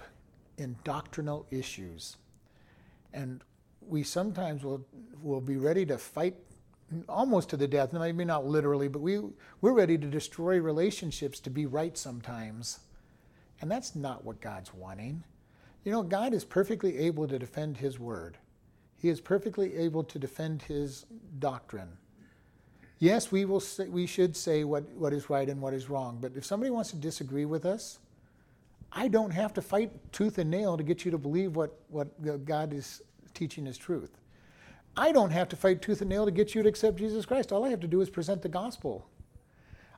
in 0.58 0.76
doctrinal 0.84 1.46
issues. 1.52 2.18
And 3.14 3.42
we 3.88 4.04
sometimes 4.04 4.64
will, 4.64 4.86
will 5.22 5.42
be 5.42 5.58
ready 5.58 5.86
to 5.86 5.98
fight 5.98 6.36
almost 7.08 7.50
to 7.50 7.58
the 7.58 7.68
death, 7.68 7.94
maybe 7.94 8.26
not 8.26 8.46
literally, 8.46 8.88
but 8.88 9.02
we, 9.02 9.20
we're 9.62 9.74
ready 9.74 9.98
to 9.98 10.08
destroy 10.08 10.60
relationships 10.60 11.40
to 11.42 11.50
be 11.50 11.66
right 11.66 11.98
sometimes. 11.98 12.80
And 13.62 13.72
that's 13.72 13.96
not 13.96 14.24
what 14.24 14.42
God's 14.42 14.74
wanting. 14.74 15.24
You 15.86 15.92
know, 15.92 16.04
God 16.04 16.34
is 16.34 16.44
perfectly 16.44 16.98
able 16.98 17.28
to 17.28 17.40
defend 17.40 17.78
His 17.78 18.00
word, 18.00 18.38
He 18.98 19.08
is 19.08 19.22
perfectly 19.22 19.78
able 19.78 20.04
to 20.04 20.20
defend 20.20 20.64
His 20.64 21.06
doctrine. 21.40 21.98
Yes, 22.98 23.32
we, 23.32 23.46
will 23.46 23.60
say, 23.60 23.88
we 23.88 24.08
should 24.08 24.36
say 24.36 24.64
what, 24.64 24.90
what 24.92 25.14
is 25.14 25.30
right 25.30 25.50
and 25.50 25.62
what 25.62 25.74
is 25.74 25.90
wrong, 25.90 26.18
but 26.20 26.32
if 26.36 26.46
somebody 26.46 26.72
wants 26.72 26.92
to 26.92 26.96
disagree 26.96 27.46
with 27.46 27.66
us, 27.66 28.00
I 28.92 29.10
don't 29.10 29.32
have 29.32 29.54
to 29.56 29.62
fight 29.62 29.92
tooth 30.14 30.38
and 30.38 30.50
nail 30.50 30.78
to 30.78 30.84
get 30.84 31.04
you 31.04 31.12
to 31.12 31.18
believe 31.18 31.58
what, 31.58 31.78
what 31.90 32.46
God 32.46 32.72
is 32.72 33.02
teaching 33.34 33.68
is 33.68 33.78
truth. 33.78 34.18
I 34.96 35.12
don't 35.12 35.32
have 35.32 35.50
to 35.50 35.58
fight 35.58 35.82
tooth 35.82 36.00
and 36.00 36.10
nail 36.10 36.24
to 36.24 36.32
get 36.32 36.56
you 36.56 36.64
to 36.64 36.70
accept 36.70 36.98
Jesus 36.98 37.26
Christ. 37.26 37.52
All 37.52 37.66
I 37.66 37.70
have 37.70 37.82
to 37.82 37.88
do 37.88 38.00
is 38.00 38.10
present 38.10 38.42
the 38.42 38.50
gospel. 38.50 39.06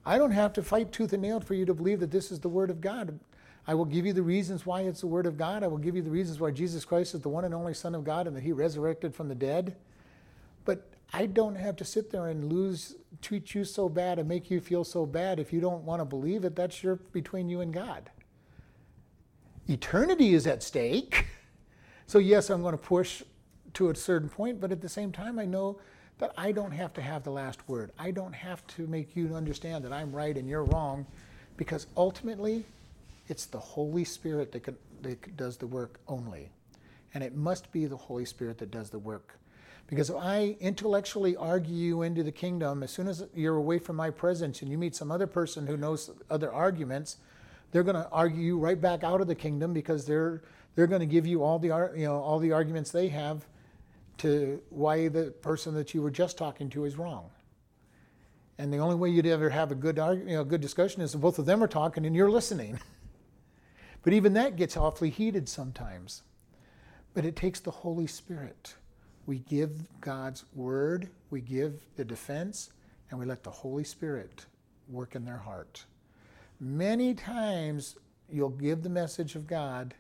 I 0.04 0.18
don't 0.18 0.32
have 0.32 0.54
to 0.54 0.64
fight 0.64 0.92
tooth 0.92 1.14
and 1.14 1.22
nail 1.22 1.40
for 1.40 1.54
you 1.54 1.66
to 1.66 1.76
believe 1.76 2.00
that 2.00 2.10
this 2.10 2.32
is 2.32 2.40
the 2.40 2.50
Word 2.50 2.72
of 2.72 2.82
God. 2.82 3.20
I 3.68 3.74
will 3.74 3.86
give 3.86 4.06
you 4.06 4.14
the 4.14 4.24
reasons 4.24 4.66
why 4.66 4.82
it's 4.82 5.02
the 5.02 5.08
Word 5.08 5.26
of 5.26 5.38
God. 5.38 5.62
I 5.62 5.68
will 5.68 5.78
give 5.78 5.96
you 5.96 6.02
the 6.02 6.10
reasons 6.10 6.40
why 6.40 6.52
Jesus 6.52 6.86
Christ 6.86 7.14
is 7.14 7.22
the 7.22 7.30
one 7.30 7.44
and 7.44 7.54
only 7.54 7.74
Son 7.74 7.94
of 7.94 8.06
God 8.06 8.26
and 8.26 8.36
that 8.36 8.44
He 8.44 8.54
resurrected 8.54 9.14
from 9.14 9.28
the 9.28 9.36
dead. 9.36 9.76
But 10.64 10.90
I 11.14 11.26
don't 11.26 11.56
have 11.56 11.76
to 11.78 11.86
sit 11.86 12.10
there 12.10 12.28
and 12.28 12.52
lose, 12.52 12.96
treat 13.22 13.54
you 13.54 13.66
so 13.66 13.90
bad 13.90 14.20
and 14.20 14.28
make 14.28 14.50
you 14.50 14.62
feel 14.62 14.86
so 14.86 15.06
bad 15.06 15.38
if 15.38 15.52
you 15.52 15.60
don't 15.60 15.84
want 15.84 16.00
to 16.00 16.06
believe 16.06 16.46
it. 16.46 16.56
That's 16.56 16.82
your 16.82 16.96
between 16.96 17.50
you 17.50 17.60
and 17.60 17.74
God. 17.74 18.10
Eternity 19.68 20.34
is 20.34 20.48
at 20.48 20.64
stake. 20.64 21.26
So 22.10 22.20
yes, 22.20 22.50
I'm 22.50 22.62
going 22.62 22.72
to 22.72 22.78
push 22.82 23.22
to 23.74 23.90
a 23.90 23.96
certain 23.96 24.30
point, 24.30 24.62
but 24.62 24.72
at 24.72 24.80
the 24.80 24.88
same 24.88 25.12
time, 25.12 25.38
I 25.38 25.44
know 25.44 25.78
that 26.20 26.32
I 26.38 26.54
don't 26.54 26.72
have 26.72 26.94
to 26.94 27.02
have 27.02 27.24
the 27.24 27.32
last 27.32 27.68
word. 27.68 27.92
I 28.00 28.12
don't 28.12 28.32
have 28.32 28.66
to 28.68 28.88
make 28.88 29.14
you 29.14 29.36
understand 29.36 29.84
that 29.84 29.92
I'm 29.92 30.16
right 30.16 30.38
and 30.38 30.48
you're 30.48 30.64
wrong, 30.64 31.06
because 31.58 31.86
ultimately, 31.98 32.64
it's 33.28 33.46
the 33.46 33.60
Holy 33.60 34.04
Spirit 34.04 34.52
that, 34.52 34.64
can, 34.64 34.78
that 35.02 35.36
does 35.38 35.58
the 35.58 35.68
work 35.68 36.00
only. 36.08 36.50
And 37.14 37.24
it 37.24 37.36
must 37.36 37.72
be 37.72 37.86
the 37.86 37.98
Holy 37.98 38.26
Spirit 38.26 38.58
that 38.60 38.72
does 38.72 38.90
the 38.90 39.00
work. 39.00 39.40
Because 39.88 40.10
if 40.10 40.18
I 40.18 40.58
intellectually 40.60 41.36
argue 41.38 41.74
you 41.74 42.02
into 42.02 42.22
the 42.22 42.32
kingdom, 42.32 42.84
as 42.84 42.92
soon 42.92 43.08
as 43.08 43.24
you're 43.34 43.56
away 43.56 43.80
from 43.80 43.96
my 43.96 44.10
presence 44.10 44.62
and 44.62 44.70
you 44.70 44.78
meet 44.78 44.96
some 44.96 45.12
other 45.12 45.28
person 45.28 45.66
who 45.66 45.78
knows 45.78 46.12
other 46.30 46.52
arguments, 46.52 47.18
they're 47.72 47.84
going 47.84 47.96
to 47.96 48.10
argue 48.10 48.42
you 48.42 48.58
right 48.58 48.80
back 48.80 49.04
out 49.04 49.22
of 49.22 49.28
the 49.28 49.36
kingdom 49.36 49.74
because 49.74 50.06
they're 50.06 50.42
they're 50.76 50.88
going 50.88 51.00
to 51.00 51.08
give 51.08 51.26
you 51.26 51.44
all 51.44 51.58
the 51.58 51.92
you 51.96 52.06
know 52.06 52.20
all 52.20 52.40
the 52.40 52.52
arguments 52.52 52.92
they 52.92 53.08
have 53.08 53.46
to 54.18 54.62
why 54.70 55.08
the 55.08 55.32
person 55.42 55.74
that 55.76 55.94
you 55.94 56.02
were 56.02 56.12
just 56.12 56.38
talking 56.38 56.70
to 56.72 56.86
is 56.86 56.98
wrong. 56.98 57.30
And 58.58 58.74
the 58.74 58.78
only 58.78 58.96
way 58.96 59.10
you'd 59.10 59.28
ever 59.28 59.50
have 59.50 59.72
a 59.72 59.76
good, 59.76 59.98
you 59.98 60.36
know, 60.36 60.44
good 60.44 60.62
discussion 60.62 61.02
is 61.02 61.14
if 61.14 61.22
both 61.22 61.38
of 61.38 61.46
them 61.46 61.64
are 61.64 61.68
talking 61.68 62.06
and 62.06 62.16
you're 62.16 62.32
listening. 62.32 62.80
but 64.04 64.14
even 64.14 64.34
that 64.34 64.56
gets 64.56 64.78
awfully 64.78 65.10
heated 65.10 65.50
sometimes. 65.50 66.24
But 67.14 67.26
it 67.26 67.36
takes 67.36 67.60
the 67.60 67.72
Holy 67.72 68.08
Spirit. 68.08 68.76
We 69.26 69.40
give 69.40 69.72
God's 70.00 70.46
word, 70.54 71.10
we 71.30 71.42
give 71.42 71.82
the 71.96 72.06
defense, 72.06 72.72
and 73.10 73.20
we 73.20 73.26
let 73.26 73.44
the 73.44 73.52
Holy 73.52 73.84
Spirit 73.84 74.46
work 74.88 75.16
in 75.16 75.26
their 75.26 75.38
heart. 75.38 75.86
Many 76.60 77.14
times 77.14 77.98
you'll 78.32 78.50
give 78.50 78.84
the 78.84 78.90
message 78.90 79.36
of 79.36 79.48
God 79.48 79.94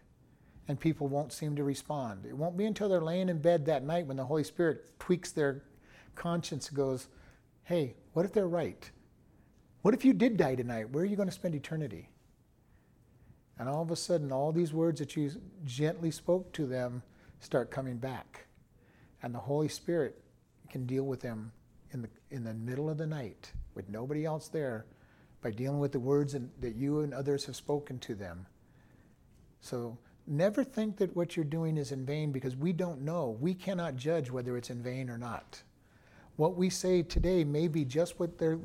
and 0.67 0.79
people 0.79 1.07
won't 1.07 1.31
seem 1.31 1.55
to 1.55 1.63
respond. 1.63 2.25
It 2.25 2.35
won't 2.35 2.57
be 2.57 2.65
until 2.65 2.89
they're 2.89 3.01
laying 3.01 3.29
in 3.29 3.39
bed 3.39 3.65
that 3.65 3.83
night 3.83 4.05
when 4.05 4.17
the 4.17 4.25
Holy 4.25 4.43
Spirit 4.43 4.99
tweaks 4.99 5.31
their 5.31 5.63
conscience 6.15 6.67
and 6.67 6.77
goes, 6.77 7.07
hey, 7.63 7.95
what 8.13 8.25
if 8.25 8.33
they're 8.33 8.47
right? 8.47 8.89
What 9.81 9.93
if 9.93 10.03
you 10.03 10.13
did 10.13 10.35
die 10.35 10.55
tonight? 10.55 10.89
Where 10.89 11.03
are 11.03 11.07
you 11.07 11.15
going 11.15 11.29
to 11.29 11.33
spend 11.33 11.55
eternity? 11.55 12.09
And 13.59 13.67
all 13.67 13.81
of 13.81 13.91
a 13.91 13.95
sudden, 13.95 14.31
all 14.31 14.51
these 14.51 14.73
words 14.73 14.99
that 14.99 15.15
you 15.15 15.31
gently 15.65 16.11
spoke 16.11 16.51
to 16.53 16.65
them 16.65 17.01
start 17.39 17.71
coming 17.71 17.97
back. 17.97 18.45
And 19.23 19.33
the 19.33 19.39
Holy 19.39 19.67
Spirit 19.67 20.21
can 20.69 20.85
deal 20.85 21.03
with 21.03 21.21
them 21.21 21.51
in 21.91 22.01
the, 22.01 22.09
in 22.29 22.43
the 22.43 22.53
middle 22.53 22.89
of 22.89 22.97
the 22.97 23.07
night 23.07 23.51
with 23.73 23.89
nobody 23.89 24.25
else 24.25 24.47
there 24.47 24.85
by 25.41 25.51
dealing 25.51 25.79
with 25.79 25.91
the 25.91 25.99
words 25.99 26.35
that 26.59 26.75
you 26.75 27.01
and 27.01 27.13
others 27.13 27.45
have 27.45 27.55
spoken 27.55 27.99
to 27.99 28.15
them. 28.15 28.45
So 29.61 29.97
never 30.25 30.63
think 30.63 30.97
that 30.97 31.15
what 31.15 31.35
you're 31.35 31.45
doing 31.45 31.77
is 31.77 31.91
in 31.91 32.05
vain 32.05 32.31
because 32.31 32.55
we 32.55 32.73
don't 32.73 33.01
know. 33.01 33.37
We 33.39 33.53
cannot 33.53 33.95
judge 33.95 34.29
whether 34.29 34.57
it's 34.57 34.69
in 34.69 34.83
vain 34.83 35.09
or 35.09 35.17
not. 35.17 35.61
What 36.35 36.55
we 36.55 36.69
say 36.69 37.01
today 37.01 37.43
may 37.43 37.67
be 37.67 37.85
just 37.85 38.19
what, 38.19 38.37
they're, 38.37 38.59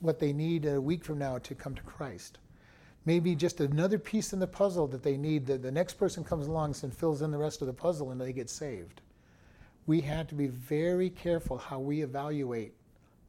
what 0.00 0.18
they 0.18 0.32
need 0.32 0.66
a 0.66 0.80
week 0.80 1.04
from 1.04 1.18
now 1.18 1.38
to 1.38 1.54
come 1.54 1.74
to 1.74 1.82
Christ. 1.82 2.38
Maybe 3.08 3.34
just 3.34 3.62
another 3.62 3.98
piece 3.98 4.34
in 4.34 4.38
the 4.38 4.46
puzzle 4.46 4.86
that 4.88 5.02
they 5.02 5.16
need 5.16 5.46
that 5.46 5.62
the 5.62 5.72
next 5.72 5.94
person 5.94 6.22
comes 6.22 6.46
along 6.46 6.74
and 6.82 6.92
fills 6.92 7.22
in 7.22 7.30
the 7.30 7.38
rest 7.38 7.62
of 7.62 7.66
the 7.66 7.72
puzzle 7.72 8.10
and 8.10 8.20
they 8.20 8.34
get 8.34 8.50
saved. 8.50 9.00
We 9.86 10.02
have 10.02 10.26
to 10.26 10.34
be 10.34 10.48
very 10.48 11.08
careful 11.08 11.56
how 11.56 11.78
we 11.78 12.02
evaluate 12.02 12.74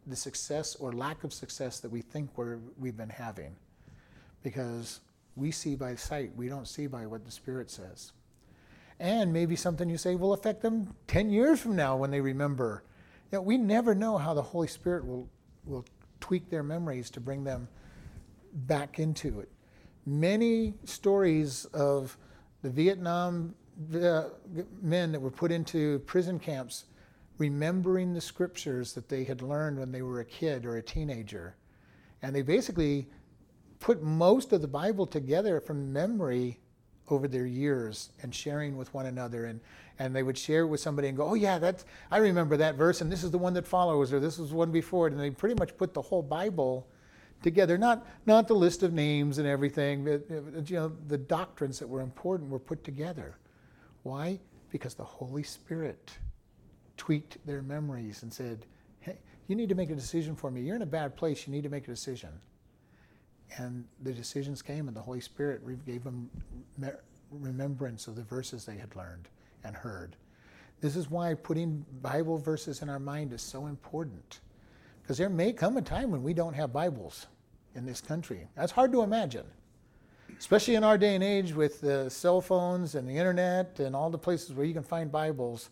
the 0.05 0.17
success 0.17 0.75
or 0.75 0.91
lack 0.91 1.23
of 1.23 1.31
success 1.31 1.79
that 1.79 1.89
we 1.89 2.01
think 2.01 2.29
we're, 2.35 2.57
we've 2.77 2.97
been 2.97 3.07
having. 3.07 3.55
Because 4.43 4.99
we 5.37 5.49
see 5.49 5.75
by 5.75 5.95
sight, 5.95 6.35
we 6.35 6.49
don't 6.49 6.67
see 6.67 6.87
by 6.87 7.05
what 7.05 7.23
the 7.23 7.31
Spirit 7.31 7.71
says. 7.71 8.11
And 8.99 9.31
maybe 9.31 9.55
something 9.55 9.89
you 9.89 9.97
say 9.97 10.15
will 10.15 10.33
affect 10.33 10.61
them 10.61 10.93
10 11.07 11.29
years 11.29 11.61
from 11.61 11.77
now 11.77 11.95
when 11.95 12.11
they 12.11 12.19
remember. 12.19 12.83
You 13.31 13.37
know, 13.37 13.43
we 13.43 13.57
never 13.57 13.95
know 13.95 14.17
how 14.17 14.33
the 14.33 14.41
Holy 14.41 14.67
Spirit 14.67 15.07
will, 15.07 15.29
will 15.63 15.85
tweak 16.19 16.49
their 16.49 16.63
memories 16.63 17.09
to 17.11 17.21
bring 17.21 17.45
them 17.45 17.69
back 18.51 18.99
into 18.99 19.39
it. 19.39 19.47
Many 20.09 20.73
stories 20.85 21.65
of 21.65 22.17
the 22.63 22.69
Vietnam 22.71 23.53
uh, 23.95 24.23
men 24.81 25.11
that 25.11 25.19
were 25.19 25.29
put 25.29 25.51
into 25.51 25.99
prison 25.99 26.39
camps 26.39 26.85
remembering 27.37 28.13
the 28.13 28.19
scriptures 28.19 28.93
that 28.93 29.07
they 29.07 29.23
had 29.23 29.43
learned 29.43 29.77
when 29.77 29.91
they 29.91 30.01
were 30.01 30.19
a 30.19 30.25
kid 30.25 30.65
or 30.65 30.77
a 30.77 30.81
teenager. 30.81 31.55
And 32.23 32.35
they 32.35 32.41
basically 32.41 33.07
put 33.79 34.01
most 34.01 34.51
of 34.51 34.61
the 34.61 34.67
Bible 34.67 35.05
together 35.05 35.61
from 35.61 35.93
memory 35.93 36.59
over 37.09 37.27
their 37.27 37.45
years 37.45 38.09
and 38.23 38.33
sharing 38.33 38.77
with 38.77 38.91
one 38.93 39.05
another 39.05 39.45
and 39.45 39.59
and 39.99 40.15
they 40.15 40.23
would 40.23 40.37
share 40.37 40.61
it 40.61 40.67
with 40.67 40.79
somebody 40.79 41.07
and 41.07 41.17
go 41.17 41.29
oh 41.29 41.33
yeah 41.33 41.57
that's 41.57 41.83
i 42.11 42.17
remember 42.17 42.55
that 42.55 42.75
verse 42.75 43.01
and 43.01 43.11
this 43.11 43.23
is 43.23 43.31
the 43.31 43.37
one 43.37 43.51
that 43.51 43.65
follows 43.65 44.13
or 44.13 44.19
this 44.19 44.37
is 44.37 44.53
one 44.53 44.71
before 44.71 45.07
it 45.07 45.13
and 45.13 45.19
they 45.19 45.31
pretty 45.31 45.55
much 45.55 45.75
put 45.75 45.93
the 45.95 46.01
whole 46.01 46.21
bible 46.21 46.87
together. 47.41 47.77
Not, 47.77 48.05
not 48.25 48.47
the 48.47 48.53
list 48.53 48.83
of 48.83 48.93
names 48.93 49.37
and 49.37 49.47
everything, 49.47 50.03
but 50.03 50.69
you 50.69 50.75
know, 50.75 50.91
the 51.07 51.17
doctrines 51.17 51.79
that 51.79 51.87
were 51.87 52.01
important 52.01 52.49
were 52.49 52.59
put 52.59 52.83
together. 52.83 53.37
Why? 54.03 54.39
Because 54.71 54.93
the 54.93 55.03
Holy 55.03 55.43
Spirit 55.43 56.11
tweaked 56.97 57.45
their 57.45 57.61
memories 57.61 58.23
and 58.23 58.33
said, 58.33 58.65
hey, 58.99 59.17
you 59.47 59.55
need 59.55 59.69
to 59.69 59.75
make 59.75 59.89
a 59.89 59.95
decision 59.95 60.35
for 60.35 60.51
me. 60.51 60.61
You're 60.61 60.75
in 60.75 60.81
a 60.81 60.85
bad 60.85 61.15
place. 61.15 61.47
You 61.47 61.53
need 61.53 61.63
to 61.63 61.69
make 61.69 61.85
a 61.85 61.91
decision. 61.91 62.29
And 63.57 63.85
the 64.03 64.13
decisions 64.13 64.61
came, 64.61 64.87
and 64.87 64.95
the 64.95 65.01
Holy 65.01 65.21
Spirit 65.21 65.61
gave 65.85 66.03
them 66.03 66.29
remembrance 67.31 68.07
of 68.07 68.15
the 68.15 68.23
verses 68.23 68.65
they 68.65 68.77
had 68.77 68.95
learned 68.95 69.27
and 69.63 69.75
heard. 69.75 70.15
This 70.81 70.95
is 70.95 71.09
why 71.09 71.33
putting 71.33 71.85
Bible 72.01 72.37
verses 72.37 72.81
in 72.81 72.89
our 72.89 72.99
mind 72.99 73.33
is 73.33 73.41
so 73.41 73.65
important. 73.65 74.39
Because 75.09 75.17
there 75.17 75.27
may 75.27 75.51
come 75.53 75.75
a 75.75 75.81
time 75.81 76.11
when 76.11 76.21
we 76.21 76.35
don't 76.35 76.53
have 76.53 76.71
Bibles 76.71 77.25
in 77.73 77.83
this 77.83 77.99
country. 77.99 78.47
That's 78.55 78.71
hard 78.71 78.91
to 78.91 79.01
imagine, 79.01 79.47
especially 80.37 80.75
in 80.75 80.83
our 80.83 80.99
day 80.99 81.15
and 81.15 81.23
age 81.23 81.51
with 81.51 81.81
the 81.81 82.11
cell 82.11 82.41
phones 82.41 82.93
and 82.93 83.09
the 83.09 83.17
internet 83.17 83.79
and 83.79 83.95
all 83.95 84.11
the 84.11 84.19
places 84.19 84.53
where 84.53 84.67
you 84.67 84.73
can 84.75 84.83
find 84.83 85.11
Bibles. 85.11 85.71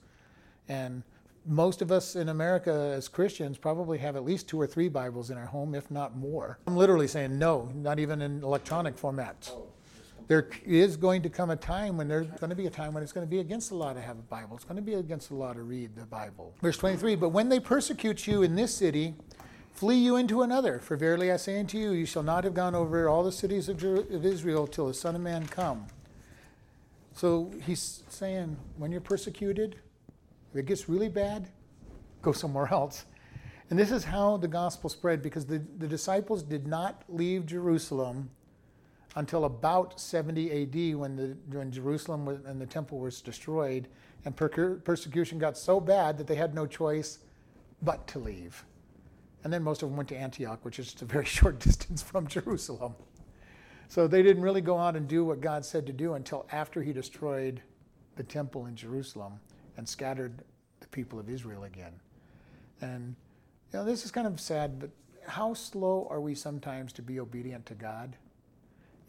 And 0.67 1.03
most 1.45 1.83
of 1.83 1.91
us 1.91 2.15
in 2.15 2.29
America 2.29 2.91
as 2.97 3.07
Christians 3.07 3.59
probably 3.59 3.99
have 3.99 4.15
at 4.15 4.25
least 4.25 4.49
two 4.49 4.59
or 4.59 4.65
three 4.65 4.89
Bibles 4.89 5.29
in 5.29 5.37
our 5.37 5.45
home, 5.45 5.75
if 5.75 5.91
not 5.91 6.17
more. 6.17 6.57
I'm 6.65 6.75
literally 6.75 7.07
saying 7.07 7.37
no, 7.37 7.71
not 7.75 7.99
even 7.99 8.23
in 8.23 8.41
electronic 8.41 8.97
format. 8.97 9.51
Oh. 9.53 9.67
There 10.27 10.49
is 10.65 10.97
going 10.97 11.21
to 11.21 11.29
come 11.29 11.49
a 11.51 11.55
time 11.55 11.97
when 11.97 12.09
there's 12.09 12.27
going 12.27 12.49
to 12.49 12.55
be 12.55 12.67
a 12.67 12.69
time 12.69 12.93
when 12.93 13.01
it's 13.01 13.13
going 13.13 13.25
to 13.25 13.29
be 13.29 13.39
against 13.39 13.69
the 13.69 13.75
law 13.75 13.93
to 13.93 14.01
have 14.01 14.19
a 14.19 14.23
Bible. 14.23 14.57
It's 14.57 14.65
going 14.65 14.75
to 14.75 14.81
be 14.81 14.95
against 14.95 15.29
the 15.29 15.35
law 15.35 15.53
to 15.53 15.63
read 15.63 15.95
the 15.95 16.05
Bible. 16.05 16.53
Verse 16.61 16.77
23 16.77 17.15
But 17.15 17.29
when 17.29 17.47
they 17.47 17.61
persecute 17.61 18.27
you 18.27 18.43
in 18.43 18.55
this 18.55 18.75
city, 18.75 19.15
flee 19.71 19.95
you 19.95 20.17
into 20.17 20.41
another. 20.41 20.79
For 20.79 20.97
verily 20.97 21.31
I 21.31 21.37
say 21.37 21.59
unto 21.59 21.77
you, 21.77 21.91
you 21.91 22.05
shall 22.05 22.23
not 22.23 22.43
have 22.43 22.53
gone 22.53 22.75
over 22.75 23.07
all 23.07 23.23
the 23.23 23.31
cities 23.31 23.69
of, 23.69 23.81
of 23.83 24.25
Israel 24.25 24.67
till 24.67 24.87
the 24.87 24.93
Son 24.93 25.15
of 25.15 25.21
Man 25.21 25.47
come. 25.47 25.87
So 27.13 27.51
he's 27.65 28.03
saying, 28.09 28.57
when 28.75 28.91
you're 28.91 29.01
persecuted, 29.01 29.77
if 30.51 30.59
it 30.59 30.65
gets 30.65 30.89
really 30.89 31.09
bad, 31.09 31.47
go 32.21 32.33
somewhere 32.33 32.67
else. 32.71 33.05
And 33.69 33.79
this 33.79 33.91
is 33.91 34.03
how 34.03 34.37
the 34.37 34.47
gospel 34.47 34.89
spread 34.89 35.21
because 35.21 35.45
the, 35.45 35.61
the 35.77 35.87
disciples 35.87 36.43
did 36.43 36.67
not 36.67 37.03
leave 37.07 37.45
Jerusalem 37.45 38.29
until 39.17 39.45
about 39.45 39.99
70 39.99 40.51
AD 40.51 40.95
when, 40.95 41.15
the, 41.15 41.35
when 41.49 41.71
Jerusalem 41.71 42.27
and 42.45 42.61
the 42.61 42.67
temple 42.67 42.99
was 42.99 43.19
destroyed. 43.19 43.87
And 44.25 44.35
per- 44.35 44.75
persecution 44.75 45.39
got 45.39 45.57
so 45.57 45.79
bad 45.79 46.19
that 46.19 46.27
they 46.27 46.35
had 46.35 46.53
no 46.53 46.67
choice 46.67 47.17
but 47.81 48.05
to 48.09 48.19
leave. 48.19 48.63
And 49.43 49.51
then 49.51 49.63
most 49.63 49.81
of 49.81 49.89
them 49.89 49.97
went 49.97 50.07
to 50.09 50.15
Antioch, 50.15 50.63
which 50.63 50.77
is 50.77 50.85
just 50.85 51.01
a 51.01 51.05
very 51.05 51.25
short 51.37 51.59
distance 51.59 52.03
from 52.03 52.27
Jerusalem. 52.27 52.93
So 53.87 54.07
they 54.07 54.21
didn't 54.21 54.43
really 54.43 54.61
go 54.61 54.77
out 54.77 54.95
and 54.95 55.07
do 55.07 55.25
what 55.25 55.41
God 55.41 55.65
said 55.65 55.87
to 55.87 55.93
do 55.93 56.13
until 56.13 56.45
after 56.51 56.83
He 56.83 56.93
destroyed 56.93 57.61
the 58.17 58.23
temple 58.23 58.67
in 58.67 58.75
Jerusalem 58.75 59.39
and 59.77 59.89
scattered 59.89 60.43
the 60.79 60.87
people 60.89 61.19
of 61.19 61.27
Israel 61.27 61.63
again. 61.63 61.93
And 62.81 63.15
you 63.73 63.79
know, 63.79 63.85
this 63.85 64.05
is 64.05 64.11
kind 64.11 64.27
of 64.27 64.39
sad, 64.39 64.79
but 64.79 64.91
how 65.25 65.55
slow 65.55 66.07
are 66.11 66.21
we 66.21 66.35
sometimes 66.35 66.93
to 66.93 67.01
be 67.01 67.19
obedient 67.19 67.65
to 67.65 67.73
God? 67.73 68.15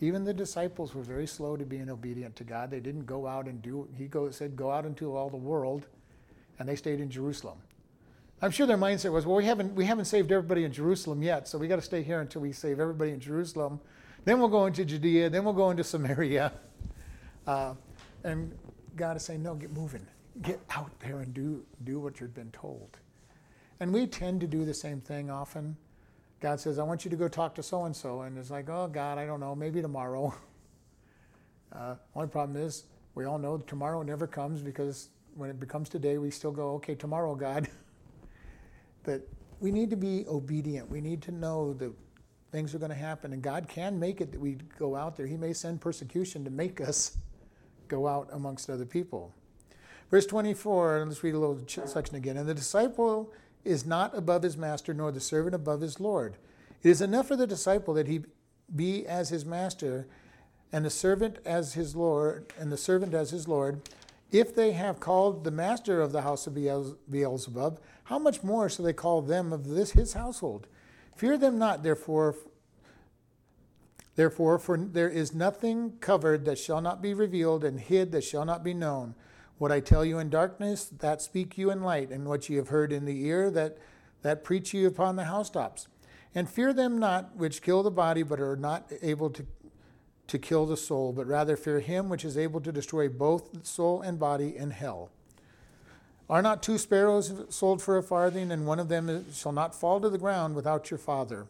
Even 0.01 0.25
the 0.25 0.35
disciples 0.35 0.95
were 0.95 1.03
very 1.03 1.27
slow 1.27 1.57
to 1.57 1.65
being 1.65 1.91
obedient 1.91 2.37
to 2.37 2.45
God. 2.45 2.71
They 2.71 2.81
didn't 2.81 3.07
go 3.07 3.27
out 3.27 3.47
and 3.47 3.61
do. 3.61 3.89
He 3.97 4.07
go, 4.07 4.31
said, 4.31 4.57
"Go 4.57 4.71
out 4.71 4.87
into 4.87 5.17
all 5.17 5.29
the 5.29 5.37
world," 5.37 5.87
and 6.59 6.69
they 6.69 6.77
stayed 6.77 7.01
in 7.01 7.11
Jerusalem. 7.11 7.59
I'm 8.41 8.53
sure 8.53 8.67
their 8.67 8.79
mindset 8.79 9.13
was, 9.13 9.27
"Well, 9.27 9.37
we 9.37 9.45
haven't 9.45 9.75
we 9.75 9.85
haven't 9.85 10.05
saved 10.05 10.31
everybody 10.31 10.65
in 10.65 10.73
Jerusalem 10.73 11.23
yet, 11.23 11.49
so 11.49 11.59
we 11.59 11.67
got 11.67 11.77
to 11.77 11.83
stay 11.83 12.03
here 12.03 12.21
until 12.21 12.43
we 12.43 12.53
save 12.53 12.79
everybody 12.79 13.11
in 13.11 13.21
Jerusalem. 13.21 13.81
Then 14.25 14.39
we'll 14.39 14.49
go 14.49 14.67
into 14.67 14.85
Judea. 14.85 15.31
Then 15.31 15.45
we'll 15.45 15.55
go 15.55 15.71
into 15.71 15.85
Samaria." 15.85 16.53
Uh, 17.47 17.75
and 18.25 18.57
God 18.95 19.17
is 19.17 19.25
saying, 19.25 19.43
"No, 19.43 19.55
get 19.55 19.73
moving 19.73 20.07
get 20.43 20.61
out 20.71 20.99
there 21.01 21.21
and 21.21 21.33
do, 21.35 21.65
do 21.85 21.99
what 21.99 22.21
you've 22.21 22.35
been 22.35 22.51
told. 22.51 22.97
And 23.81 23.93
we 23.93 24.07
tend 24.07 24.41
to 24.41 24.47
do 24.47 24.65
the 24.65 24.75
same 24.75 25.01
thing 25.01 25.31
often. 25.31 25.77
God 26.41 26.61
says, 26.61 26.79
I 26.79 26.85
want 26.85 27.05
you 27.05 27.11
to 27.11 27.17
go 27.17 27.29
talk 27.29 27.55
to 27.57 27.63
so 27.63 27.85
and 27.85 27.95
so. 27.95 28.23
And 28.23 28.39
it's 28.39 28.51
like, 28.51 28.69
oh, 28.69 28.87
God, 28.87 29.19
I 29.19 29.27
don't 29.27 29.41
know, 29.41 29.55
maybe 29.55 29.83
tomorrow. 29.83 30.35
Uh, 31.71 31.95
only 32.15 32.27
problem 32.27 32.57
is, 32.57 32.85
we 33.15 33.27
all 33.27 33.39
know 33.39 33.59
tomorrow 33.59 34.03
never 34.03 34.27
comes 34.27 34.63
because 34.63 35.11
when 35.35 35.51
it 35.51 35.61
becomes 35.61 35.91
today, 35.91 36.17
we 36.17 36.31
still 36.31 36.51
go, 36.51 36.71
okay, 36.71 36.95
tomorrow, 36.95 37.35
God. 37.35 37.69
but 39.03 39.29
we 39.61 39.71
need 39.71 39.91
to 39.91 39.97
be 39.97 40.25
obedient. 40.29 40.89
We 40.89 41.03
need 41.03 41.21
to 41.23 41.31
know 41.31 41.75
that 41.75 41.93
things 42.53 42.75
are 42.75 42.79
going 42.79 42.91
to 42.91 42.97
happen. 42.97 43.33
And 43.33 43.43
God 43.43 43.69
can 43.69 43.99
make 43.99 44.21
it 44.21 44.33
that 44.33 44.41
we 44.41 44.57
go 44.79 44.97
out 44.97 45.17
there. 45.17 45.27
He 45.27 45.37
may 45.37 45.53
send 45.53 45.81
persecution 45.81 46.45
to 46.45 46.51
make 46.51 46.81
us 46.89 47.19
go 47.89 48.07
out 48.07 48.29
amongst 48.33 48.71
other 48.71 48.87
people. 48.87 49.35
Verse 50.11 50.27
24, 50.27 51.05
let's 51.07 51.23
read 51.23 51.35
a 51.35 51.39
little 51.39 51.61
section 51.87 52.17
again. 52.17 52.39
And 52.39 52.49
the 52.49 52.55
disciple 52.55 53.31
is 53.65 53.85
not 53.85 54.17
above 54.17 54.43
his 54.43 54.57
master, 54.57 54.95
nor 54.95 55.13
the 55.13 55.21
servant 55.21 55.55
above 55.55 55.81
his 55.81 56.01
Lord. 56.01 56.37
It 56.83 56.89
is 56.91 57.03
enough 57.03 57.29
for 57.29 57.37
the 57.37 57.47
disciple 57.47 57.95
that 57.95 58.09
he 58.09 58.23
be 58.75 59.07
as 59.07 59.31
his 59.31 59.45
master, 59.45 60.07
and 60.73 60.85
the 60.85 60.91
servant 60.91 61.39
as 61.45 61.75
his 61.75 61.97
Lord, 61.97 62.53
and 62.59 62.71
the 62.71 62.77
servant 62.77 63.15
as 63.15 63.31
his 63.31 63.49
Lord. 63.49 63.81
If 64.31 64.55
they 64.55 64.73
have 64.73 65.01
called 65.01 65.45
the 65.45 65.51
master 65.51 66.03
of 66.03 66.13
the 66.13 66.23
house 66.23 66.47
of 66.47 66.55
Beelzebub, 66.55 67.81
how 68.05 68.19
much 68.19 68.43
more 68.43 68.69
shall 68.69 68.85
they 68.85 68.93
call 68.93 69.23
them 69.23 69.53
of 69.53 69.69
this 69.69 69.93
his 69.93 70.13
household? 70.13 70.67
Fear 71.17 71.39
them 71.39 71.59
not, 71.59 71.83
therefore, 71.83 72.37
therefore, 74.17 74.59
for 74.59 74.77
there 74.77 75.09
is 75.09 75.35
nothing 75.35 75.93
covered 76.01 76.45
that 76.45 76.59
shall 76.59 76.81
not 76.81 77.01
be 77.01 77.15
revealed, 77.15 77.65
and 77.65 77.81
hid 77.81 78.13
that 78.13 78.25
shall 78.25 78.45
not 78.45 78.63
be 78.63 78.75
known. 78.75 79.15
What 79.59 79.73
I 79.73 79.81
tell 79.81 80.05
you 80.05 80.19
in 80.19 80.31
darkness, 80.31 80.87
that 80.87 81.21
speak 81.21 81.59
you 81.59 81.71
in 81.71 81.83
light, 81.83 82.11
and 82.11 82.27
what 82.27 82.49
ye 82.49 82.57
have 82.57 82.69
heard 82.69 82.93
in 82.93 83.05
the 83.05 83.25
ear, 83.27 83.51
that, 83.51 83.77
that 84.23 84.45
preach 84.45 84.73
you 84.73 84.87
upon 84.87 85.17
the 85.17 85.25
housetops. 85.25 85.89
And 86.35 86.49
fear 86.49 86.73
them 86.73 86.99
not 86.99 87.35
which 87.37 87.63
kill 87.63 87.83
the 87.83 87.91
body, 87.91 88.23
but 88.23 88.41
are 88.41 88.57
not 88.57 88.93
able 89.03 89.31
to, 89.31 89.45
to 90.29 90.39
kill 90.39 90.67
the 90.67 90.77
soul, 90.77 91.13
but 91.13 91.27
rather 91.27 91.57
fear 91.57 91.81
him 91.81 92.09
which 92.09 92.25
is 92.25 92.39
able 92.39 92.61
to 92.61 92.71
destroy 92.71 93.09
both 93.09 93.67
soul 93.67 94.01
and 94.01 94.19
body 94.19 94.57
in 94.57 94.71
hell. 94.71 95.11
Are 96.31 96.43
not 96.43 96.63
two 96.63 96.79
sparrows 96.79 97.33
sold 97.49 97.83
for 97.83 97.97
a 97.97 98.03
farthing, 98.03 98.53
and 98.53 98.67
one 98.67 98.79
of 98.79 98.89
them 98.89 99.25
shall 99.33 99.53
not 99.53 99.75
fall 99.75 100.01
to 100.01 100.11
the 100.11 100.19
ground 100.19 100.55
without 100.55 100.91
your 100.91 100.99
Father? 100.99 101.47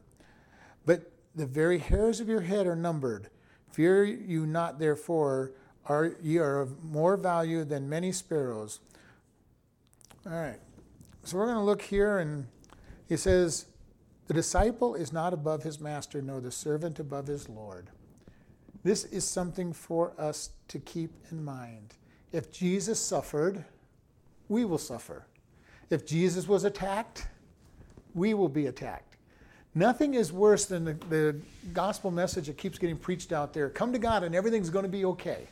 But 0.86 1.10
the 1.34 1.46
very 1.46 1.78
hairs 1.78 2.20
of 2.20 2.28
your 2.28 2.42
head 2.42 2.66
are 2.66 2.76
numbered. 2.76 3.28
Fear 3.70 4.04
you 4.04 4.46
not, 4.46 4.78
therefore, 4.78 5.52
are 5.88 6.12
ye 6.22 6.38
are 6.38 6.60
of 6.60 6.84
more 6.84 7.16
value 7.16 7.64
than 7.64 7.88
many 7.88 8.12
sparrows. 8.12 8.80
All 10.26 10.32
right. 10.32 10.60
So 11.24 11.36
we're 11.36 11.46
going 11.46 11.58
to 11.58 11.64
look 11.64 11.82
here, 11.82 12.18
and 12.18 12.46
he 13.08 13.16
says, 13.16 13.66
The 14.26 14.34
disciple 14.34 14.94
is 14.94 15.12
not 15.12 15.32
above 15.32 15.62
his 15.62 15.80
master, 15.80 16.22
nor 16.22 16.40
the 16.40 16.50
servant 16.50 16.98
above 16.98 17.26
his 17.26 17.48
Lord. 17.48 17.88
This 18.84 19.04
is 19.04 19.24
something 19.24 19.72
for 19.72 20.12
us 20.18 20.50
to 20.68 20.78
keep 20.78 21.10
in 21.30 21.44
mind. 21.44 21.94
If 22.32 22.52
Jesus 22.52 23.00
suffered, 23.00 23.64
we 24.48 24.64
will 24.64 24.78
suffer. 24.78 25.26
If 25.90 26.06
Jesus 26.06 26.46
was 26.46 26.64
attacked, 26.64 27.26
we 28.14 28.34
will 28.34 28.48
be 28.48 28.66
attacked. 28.66 29.16
Nothing 29.74 30.14
is 30.14 30.32
worse 30.32 30.66
than 30.66 30.84
the, 30.84 30.94
the 31.08 31.36
gospel 31.72 32.10
message 32.10 32.46
that 32.46 32.56
keeps 32.56 32.78
getting 32.78 32.96
preached 32.96 33.32
out 33.32 33.52
there 33.52 33.68
come 33.68 33.92
to 33.92 33.98
God 33.98 34.24
and 34.24 34.34
everything's 34.34 34.70
going 34.70 34.84
to 34.84 34.90
be 34.90 35.04
okay. 35.04 35.46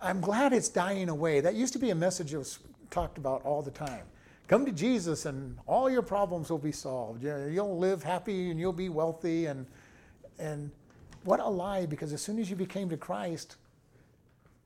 I'm 0.00 0.20
glad 0.20 0.52
it's 0.52 0.68
dying 0.68 1.08
away. 1.08 1.40
That 1.40 1.54
used 1.54 1.72
to 1.72 1.78
be 1.78 1.90
a 1.90 1.94
message 1.94 2.32
that 2.32 2.38
was 2.38 2.58
talked 2.90 3.18
about 3.18 3.42
all 3.44 3.62
the 3.62 3.70
time. 3.70 4.04
Come 4.46 4.66
to 4.66 4.72
Jesus 4.72 5.24
and 5.24 5.56
all 5.66 5.88
your 5.88 6.02
problems 6.02 6.50
will 6.50 6.58
be 6.58 6.72
solved. 6.72 7.22
You'll 7.24 7.78
live 7.78 8.02
happy 8.02 8.50
and 8.50 8.60
you'll 8.60 8.74
be 8.74 8.90
wealthy. 8.90 9.46
And, 9.46 9.66
and 10.38 10.70
what 11.24 11.40
a 11.40 11.48
lie, 11.48 11.86
because 11.86 12.12
as 12.12 12.20
soon 12.20 12.38
as 12.38 12.50
you 12.50 12.56
became 12.56 12.90
to 12.90 12.98
Christ, 12.98 13.56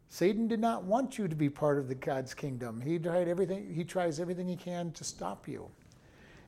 Satan 0.08 0.48
did 0.48 0.58
not 0.58 0.84
want 0.84 1.18
you 1.18 1.28
to 1.28 1.36
be 1.36 1.48
part 1.48 1.78
of 1.78 1.86
the 1.86 1.94
God's 1.94 2.34
kingdom. 2.34 2.80
He 2.80 2.98
tried 2.98 3.28
everything, 3.28 3.72
he 3.72 3.84
tries 3.84 4.18
everything 4.18 4.48
he 4.48 4.56
can 4.56 4.90
to 4.92 5.04
stop 5.04 5.46
you. 5.46 5.68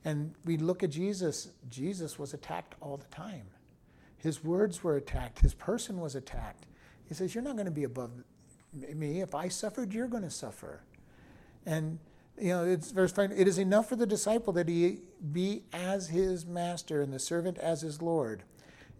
And 0.05 0.35
we 0.44 0.57
look 0.57 0.83
at 0.83 0.90
Jesus, 0.90 1.51
Jesus 1.68 2.18
was 2.18 2.33
attacked 2.35 2.75
all 2.81 2.96
the 2.96 3.14
time. 3.14 3.44
His 4.16 4.42
words 4.42 4.83
were 4.83 4.96
attacked, 4.96 5.40
his 5.40 5.55
person 5.55 6.01
was 6.01 6.14
attacked. 6.16 6.66
He 7.11 7.14
says, 7.14 7.35
You're 7.35 7.44
not 7.44 7.57
going 7.57 7.66
to 7.66 7.73
be 7.73 7.85
above 7.85 8.12
me. 8.73 9.20
If 9.20 9.35
I 9.35 9.49
suffered, 9.49 9.92
you're 9.92 10.09
going 10.09 10.23
to 10.23 10.31
suffer. 10.31 10.81
And, 11.66 11.99
you 12.40 12.51
know, 12.51 12.64
it's 12.64 12.92
verse 12.92 13.12
5 13.12 13.33
it 13.33 13.46
is 13.46 13.59
enough 13.59 13.88
for 13.88 13.96
the 13.96 14.07
disciple 14.07 14.55
that 14.55 14.68
he 14.68 15.01
be 15.33 15.64
as 15.73 16.09
his 16.09 16.46
master 16.46 17.03
and 17.03 17.12
the 17.12 17.18
servant 17.18 17.59
as 17.59 17.83
his 17.83 18.01
Lord. 18.01 18.44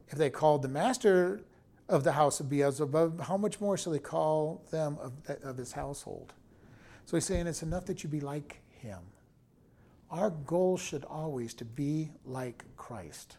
If 0.09 0.19
they 0.19 0.29
called 0.29 0.63
the 0.63 0.69
master 0.69 1.41
of 1.89 2.05
the 2.05 2.13
house 2.13 2.41
of 2.41 2.51
Beelzebub, 2.51 3.23
how 3.23 3.37
much 3.37 3.61
more 3.61 3.79
shall 3.79 3.93
they 3.93 4.01
call 4.01 4.63
them 4.73 4.99
of, 5.01 5.13
of 5.43 5.57
his 5.57 5.73
household? 5.73 6.35
So 7.07 7.17
he's 7.17 7.25
saying 7.25 7.47
it's 7.47 7.63
enough 7.63 7.87
that 7.87 8.03
you 8.03 8.11
be 8.11 8.21
like 8.21 8.61
him. 8.71 8.99
Our 10.11 10.31
goal 10.31 10.77
should 10.77 11.05
always 11.05 11.55
to 11.55 11.65
be 11.65 12.11
like 12.25 12.65
Christ. 12.77 13.37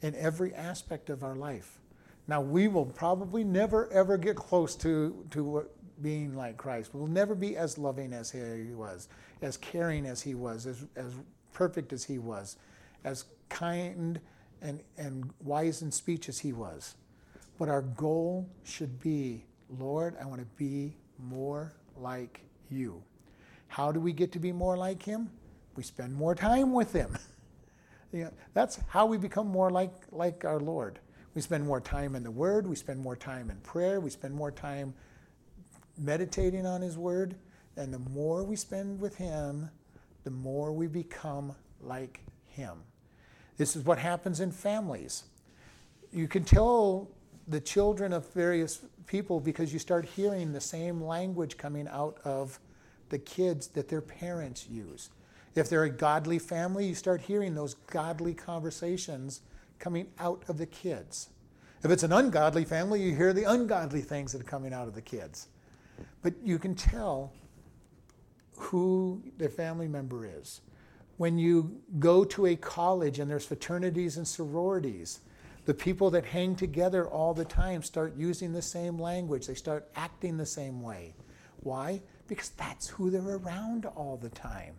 in 0.00 0.14
every 0.14 0.54
aspect 0.54 1.10
of 1.10 1.24
our 1.24 1.34
life. 1.34 1.80
Now, 2.28 2.42
we 2.42 2.68
will 2.68 2.86
probably 2.86 3.42
never 3.42 3.90
ever 3.90 4.16
get 4.16 4.36
close 4.36 4.76
to, 4.76 5.24
to 5.30 5.66
being 6.02 6.36
like 6.36 6.56
Christ. 6.56 6.90
We'll 6.92 7.06
never 7.06 7.34
be 7.34 7.56
as 7.56 7.78
loving 7.78 8.12
as 8.12 8.30
he 8.30 8.74
was, 8.74 9.08
as 9.42 9.56
caring 9.56 10.06
as 10.06 10.22
he 10.22 10.34
was, 10.34 10.66
as, 10.66 10.84
as 10.94 11.14
perfect 11.52 11.92
as 11.92 12.04
he 12.04 12.18
was, 12.18 12.56
as 13.04 13.24
kind 13.48 14.20
and, 14.60 14.80
and 14.96 15.30
wise 15.42 15.82
in 15.82 15.90
speech 15.90 16.28
as 16.28 16.38
he 16.38 16.52
was. 16.52 16.94
But 17.58 17.68
our 17.68 17.82
goal 17.82 18.48
should 18.62 19.00
be 19.00 19.44
Lord, 19.78 20.16
I 20.20 20.24
want 20.24 20.40
to 20.40 20.46
be 20.56 20.96
more 21.18 21.74
like 21.96 22.40
you. 22.70 23.02
How 23.66 23.92
do 23.92 24.00
we 24.00 24.12
get 24.12 24.32
to 24.32 24.38
be 24.38 24.52
more 24.52 24.76
like 24.76 25.02
him? 25.02 25.30
We 25.76 25.82
spend 25.82 26.14
more 26.14 26.34
time 26.34 26.72
with 26.72 26.92
him. 26.92 27.16
know, 28.12 28.32
that's 28.54 28.80
how 28.88 29.04
we 29.04 29.18
become 29.18 29.46
more 29.46 29.70
like, 29.70 29.92
like 30.10 30.44
our 30.46 30.58
Lord. 30.58 31.00
We 31.38 31.42
spend 31.42 31.64
more 31.64 31.80
time 31.80 32.16
in 32.16 32.24
the 32.24 32.32
Word, 32.32 32.66
we 32.66 32.74
spend 32.74 32.98
more 32.98 33.14
time 33.14 33.48
in 33.48 33.58
prayer, 33.58 34.00
we 34.00 34.10
spend 34.10 34.34
more 34.34 34.50
time 34.50 34.92
meditating 35.96 36.66
on 36.66 36.82
His 36.82 36.98
Word. 36.98 37.36
And 37.76 37.94
the 37.94 38.00
more 38.00 38.42
we 38.42 38.56
spend 38.56 38.98
with 38.98 39.14
Him, 39.14 39.70
the 40.24 40.32
more 40.32 40.72
we 40.72 40.88
become 40.88 41.54
like 41.80 42.22
Him. 42.48 42.78
This 43.56 43.76
is 43.76 43.84
what 43.84 43.98
happens 43.98 44.40
in 44.40 44.50
families. 44.50 45.26
You 46.12 46.26
can 46.26 46.42
tell 46.42 47.08
the 47.46 47.60
children 47.60 48.12
of 48.12 48.28
various 48.32 48.80
people 49.06 49.38
because 49.38 49.72
you 49.72 49.78
start 49.78 50.06
hearing 50.06 50.52
the 50.52 50.60
same 50.60 51.00
language 51.00 51.56
coming 51.56 51.86
out 51.86 52.18
of 52.24 52.58
the 53.10 53.18
kids 53.20 53.68
that 53.68 53.88
their 53.88 54.02
parents 54.02 54.66
use. 54.68 55.10
If 55.54 55.68
they're 55.68 55.84
a 55.84 55.88
godly 55.88 56.40
family, 56.40 56.86
you 56.86 56.96
start 56.96 57.20
hearing 57.20 57.54
those 57.54 57.74
godly 57.74 58.34
conversations 58.34 59.42
coming 59.78 60.08
out 60.18 60.44
of 60.48 60.58
the 60.58 60.66
kids. 60.66 61.30
If 61.84 61.90
it's 61.90 62.02
an 62.02 62.12
ungodly 62.12 62.64
family, 62.64 63.02
you 63.02 63.14
hear 63.14 63.32
the 63.32 63.44
ungodly 63.44 64.00
things 64.00 64.32
that 64.32 64.40
are 64.40 64.44
coming 64.44 64.72
out 64.72 64.88
of 64.88 64.94
the 64.94 65.02
kids. 65.02 65.48
But 66.22 66.34
you 66.42 66.58
can 66.58 66.74
tell 66.74 67.32
who 68.56 69.22
their 69.36 69.48
family 69.48 69.88
member 69.88 70.26
is. 70.26 70.60
When 71.16 71.38
you 71.38 71.80
go 71.98 72.24
to 72.24 72.46
a 72.46 72.56
college 72.56 73.18
and 73.18 73.30
there's 73.30 73.46
fraternities 73.46 74.16
and 74.16 74.26
sororities, 74.26 75.20
the 75.64 75.74
people 75.74 76.10
that 76.10 76.24
hang 76.24 76.56
together 76.56 77.06
all 77.06 77.34
the 77.34 77.44
time 77.44 77.82
start 77.82 78.16
using 78.16 78.52
the 78.52 78.62
same 78.62 78.98
language. 78.98 79.46
They 79.46 79.54
start 79.54 79.88
acting 79.94 80.36
the 80.36 80.46
same 80.46 80.80
way. 80.80 81.14
Why? 81.60 82.00
Because 82.26 82.50
that's 82.50 82.88
who 82.88 83.10
they're 83.10 83.36
around 83.36 83.84
all 83.84 84.16
the 84.16 84.30
time. 84.30 84.74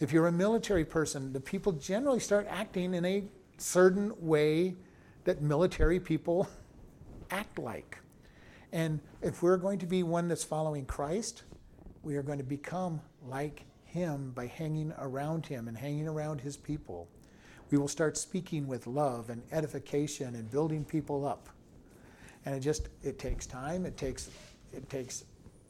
If 0.00 0.12
you're 0.12 0.28
a 0.28 0.32
military 0.32 0.84
person, 0.84 1.32
the 1.32 1.40
people 1.40 1.72
generally 1.72 2.20
start 2.20 2.46
acting 2.48 2.94
in 2.94 3.04
a 3.04 3.24
certain 3.58 4.12
way 4.18 4.76
that 5.24 5.42
military 5.42 6.00
people 6.00 6.48
act 7.30 7.58
like. 7.58 7.98
And 8.72 9.00
if 9.22 9.42
we're 9.42 9.56
going 9.56 9.78
to 9.78 9.86
be 9.86 10.02
one 10.02 10.28
that's 10.28 10.44
following 10.44 10.84
Christ, 10.84 11.42
we 12.02 12.16
are 12.16 12.22
going 12.22 12.38
to 12.38 12.44
become 12.44 13.00
like 13.26 13.64
him 13.84 14.32
by 14.34 14.46
hanging 14.46 14.92
around 14.98 15.46
him 15.46 15.68
and 15.68 15.76
hanging 15.76 16.06
around 16.06 16.40
his 16.40 16.56
people. 16.56 17.08
We 17.70 17.78
will 17.78 17.88
start 17.88 18.16
speaking 18.16 18.66
with 18.66 18.86
love 18.86 19.30
and 19.30 19.42
edification 19.52 20.34
and 20.34 20.50
building 20.50 20.84
people 20.84 21.26
up. 21.26 21.48
And 22.46 22.54
it 22.54 22.60
just 22.60 22.88
it 23.02 23.18
takes 23.18 23.46
time, 23.46 23.84
it 23.84 23.96
takes 23.96 24.30
it 24.72 24.88
takes 24.88 25.24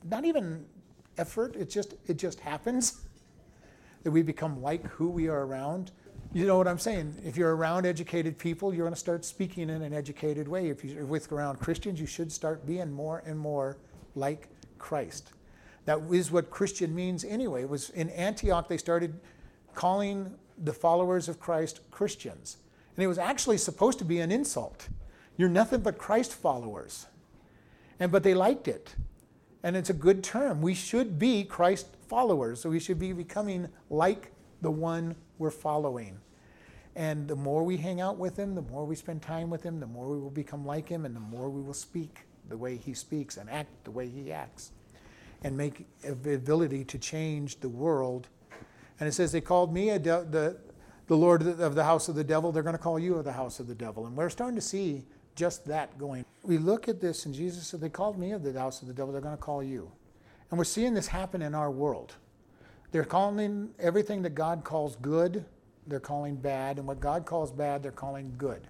not 0.08 0.24
even 0.24 0.64
effort, 1.16 1.56
it 1.56 1.70
just 1.70 1.94
it 2.06 2.18
just 2.18 2.40
happens 2.40 3.00
that 4.02 4.10
we 4.10 4.22
become 4.22 4.62
like 4.62 4.84
who 4.86 5.08
we 5.08 5.28
are 5.28 5.46
around. 5.46 5.92
You 6.34 6.46
know 6.46 6.58
what 6.58 6.68
I'm 6.68 6.78
saying? 6.78 7.22
If 7.24 7.38
you're 7.38 7.56
around 7.56 7.86
educated 7.86 8.36
people, 8.36 8.74
you're 8.74 8.84
going 8.84 8.92
to 8.92 9.00
start 9.00 9.24
speaking 9.24 9.70
in 9.70 9.80
an 9.80 9.94
educated 9.94 10.46
way. 10.46 10.68
If 10.68 10.84
you're 10.84 11.06
with 11.06 11.32
around 11.32 11.58
Christians, 11.58 11.98
you 11.98 12.06
should 12.06 12.30
start 12.30 12.66
being 12.66 12.92
more 12.92 13.22
and 13.24 13.38
more 13.38 13.78
like 14.14 14.48
Christ. 14.78 15.32
That 15.86 16.00
is 16.12 16.30
what 16.30 16.50
Christian 16.50 16.94
means 16.94 17.24
anyway. 17.24 17.62
It 17.62 17.70
was 17.70 17.88
in 17.90 18.10
Antioch 18.10 18.68
they 18.68 18.76
started 18.76 19.18
calling 19.74 20.34
the 20.58 20.72
followers 20.72 21.30
of 21.30 21.40
Christ 21.40 21.80
Christians. 21.90 22.58
And 22.94 23.02
it 23.02 23.06
was 23.06 23.18
actually 23.18 23.56
supposed 23.56 23.98
to 24.00 24.04
be 24.04 24.20
an 24.20 24.30
insult. 24.30 24.88
You're 25.38 25.48
nothing 25.48 25.80
but 25.80 25.96
Christ 25.96 26.34
followers. 26.34 27.06
And 27.98 28.12
but 28.12 28.22
they 28.22 28.34
liked 28.34 28.68
it. 28.68 28.94
And 29.62 29.76
it's 29.76 29.88
a 29.88 29.94
good 29.94 30.22
term. 30.22 30.60
We 30.60 30.74
should 30.74 31.18
be 31.18 31.42
Christ 31.44 31.86
followers. 32.06 32.60
So 32.60 32.68
we 32.68 32.80
should 32.80 32.98
be 32.98 33.14
becoming 33.14 33.68
like 33.88 34.30
the 34.60 34.70
one 34.70 35.14
we're 35.38 35.50
following. 35.50 36.18
And 36.96 37.28
the 37.28 37.36
more 37.36 37.62
we 37.62 37.76
hang 37.76 38.00
out 38.00 38.18
with 38.18 38.36
him, 38.36 38.54
the 38.54 38.62
more 38.62 38.84
we 38.84 38.96
spend 38.96 39.22
time 39.22 39.50
with 39.50 39.62
him, 39.62 39.78
the 39.78 39.86
more 39.86 40.08
we 40.08 40.18
will 40.18 40.30
become 40.30 40.66
like 40.66 40.88
him, 40.88 41.04
and 41.04 41.14
the 41.14 41.20
more 41.20 41.48
we 41.48 41.62
will 41.62 41.74
speak 41.74 42.26
the 42.48 42.56
way 42.56 42.76
he 42.76 42.94
speaks 42.94 43.36
and 43.36 43.48
act 43.48 43.84
the 43.84 43.90
way 43.90 44.08
he 44.08 44.32
acts 44.32 44.72
and 45.42 45.56
make 45.56 45.86
ability 46.04 46.84
to 46.84 46.98
change 46.98 47.60
the 47.60 47.68
world. 47.68 48.28
And 48.98 49.08
it 49.08 49.12
says, 49.12 49.30
They 49.30 49.40
called 49.40 49.72
me 49.72 49.86
de- 49.98 50.26
the, 50.28 50.58
the 51.06 51.16
Lord 51.16 51.42
of 51.42 51.74
the 51.74 51.84
house 51.84 52.08
of 52.08 52.16
the 52.16 52.24
devil. 52.24 52.50
They're 52.50 52.62
going 52.62 52.76
to 52.76 52.82
call 52.82 52.98
you 52.98 53.22
the 53.22 53.32
house 53.32 53.60
of 53.60 53.68
the 53.68 53.74
devil. 53.74 54.06
And 54.06 54.16
we're 54.16 54.30
starting 54.30 54.56
to 54.56 54.62
see 54.62 55.04
just 55.36 55.64
that 55.66 55.96
going. 55.98 56.24
We 56.42 56.58
look 56.58 56.88
at 56.88 57.00
this, 57.00 57.26
and 57.26 57.34
Jesus 57.34 57.68
said, 57.68 57.80
They 57.80 57.88
called 57.88 58.18
me 58.18 58.32
of 58.32 58.42
the 58.42 58.58
house 58.58 58.82
of 58.82 58.88
the 58.88 58.94
devil. 58.94 59.12
They're 59.12 59.22
going 59.22 59.36
to 59.36 59.42
call 59.42 59.62
you. 59.62 59.90
And 60.50 60.58
we're 60.58 60.64
seeing 60.64 60.94
this 60.94 61.06
happen 61.06 61.42
in 61.42 61.54
our 61.54 61.70
world. 61.70 62.14
They're 62.90 63.04
calling 63.04 63.70
everything 63.78 64.22
that 64.22 64.34
God 64.34 64.64
calls 64.64 64.96
good, 64.96 65.44
they're 65.86 66.00
calling 66.00 66.36
bad, 66.36 66.78
and 66.78 66.86
what 66.86 67.00
God 67.00 67.26
calls 67.26 67.52
bad, 67.52 67.82
they're 67.82 67.92
calling 67.92 68.34
good. 68.38 68.62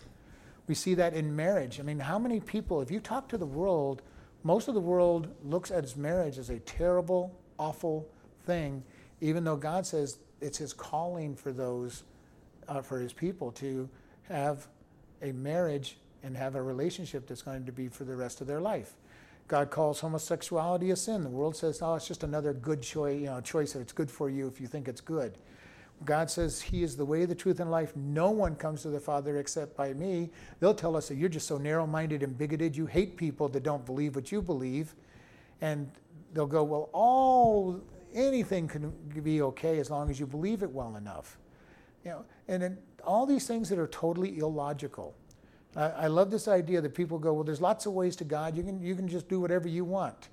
We 0.67 0.75
see 0.75 0.95
that 0.95 1.15
in 1.15 1.35
marriage. 1.35 1.81
I 1.81 1.83
mean, 1.83 1.99
how 1.99 2.19
many 2.19 2.41
people, 2.41 2.81
if 2.83 2.91
you 2.91 3.01
talk 3.01 3.29
to 3.29 3.39
the 3.39 3.47
world, 3.47 4.03
most 4.43 4.69
of 4.69 4.75
the 4.75 4.81
world 4.81 5.29
looks 5.45 5.71
at 5.71 5.97
marriage 5.97 6.39
as 6.39 6.51
a 6.51 6.59
terrible, 6.61 7.35
awful 7.59 8.09
thing, 8.45 8.83
even 9.21 9.45
though 9.45 9.57
God 9.57 9.87
says 9.87 10.19
it's 10.41 10.59
His 10.59 10.73
calling 10.73 11.35
for 11.35 11.53
those, 11.53 12.05
uh, 12.69 12.83
for 12.83 13.01
His 13.01 13.13
people 13.13 13.51
to 13.53 13.89
have 14.29 14.69
a 15.23 15.33
marriage 15.33 15.97
and 16.23 16.37
have 16.37 16.55
a 16.55 16.63
relationship 16.63 17.27
that's 17.27 17.43
going 17.43 17.65
to 17.67 17.73
be 17.73 17.89
for 17.89 18.05
the 18.05 18.15
rest 18.15 18.41
of 18.41 18.47
their 18.47 18.61
life. 18.61 18.95
God 19.49 19.71
calls 19.71 20.01
homosexuality 20.01 20.91
a 20.91 20.97
sin. 20.97 21.25
The 21.25 21.31
world 21.31 21.57
says, 21.57 21.81
oh, 21.83 21.95
it's 21.95 22.07
just 22.07 22.23
another 22.23 22.53
good 22.53 22.83
choice, 22.83 23.19
you 23.19 23.27
know, 23.27 23.41
choice. 23.41 23.75
It's 23.75 23.93
good 23.93 24.11
for 24.11 24.29
you 24.29 24.47
if 24.47 24.61
you 24.61 24.67
think 24.67 24.89
it's 24.89 25.01
good. 25.01 25.39
God 26.05 26.31
says 26.31 26.61
He 26.61 26.83
is 26.83 26.97
the 26.97 27.05
way, 27.05 27.25
the 27.25 27.35
truth, 27.35 27.59
and 27.59 27.71
life. 27.71 27.97
No 27.97 28.31
one 28.31 28.55
comes 28.55 28.83
to 28.83 28.89
the 28.89 29.01
Father 29.01 29.39
except 29.39 29.77
by 29.77 29.95
me. 29.95 30.31
They'll 30.61 30.75
tell 30.75 30.97
us 30.97 31.09
that 31.09 31.17
you're 31.17 31.29
just 31.29 31.49
so 31.49 31.59
narrow 31.59 31.87
minded 31.87 32.23
and 32.23 32.37
bigoted. 32.37 32.77
You 32.77 32.87
hate 32.87 33.17
people 33.17 33.49
that 33.49 33.63
don't 33.63 33.85
believe 33.85 34.15
what 34.15 34.31
you 34.31 34.41
believe. 34.41 34.95
And 35.61 35.91
they'll 36.35 36.47
go, 36.47 36.63
well, 36.63 36.89
all 36.93 37.81
anything 38.15 38.69
can 38.69 38.91
be 39.23 39.43
okay 39.43 39.79
as 39.79 39.91
long 39.91 40.09
as 40.09 40.21
you 40.21 40.27
believe 40.27 40.63
it 40.63 40.71
well 40.71 40.97
enough. 40.97 41.39
You 42.05 42.11
know, 42.13 42.25
and 42.47 42.63
then 42.63 42.79
all 43.05 43.27
these 43.27 43.47
things 43.47 43.69
that 43.71 43.79
are 43.79 43.89
totally 43.89 44.39
illogical. 44.39 45.15
I, 45.79 46.07
love 46.09 46.31
this 46.31 46.49
idea 46.49 46.81
that 46.81 46.95
people 46.95 47.19
go, 47.19 47.33
well, 47.33 47.45
there's 47.45 47.61
lots 47.61 47.87
of 47.87 47.93
ways 47.93 48.17
to 48.17 48.25
God. 48.25 48.57
You 48.57 48.65
can, 48.65 48.83
you 48.83 48.97
can 48.97 49.07
just 49.07 49.29
do 49.29 49.41
whatever 49.41 49.69
you 49.69 49.85
want. 49.85 50.29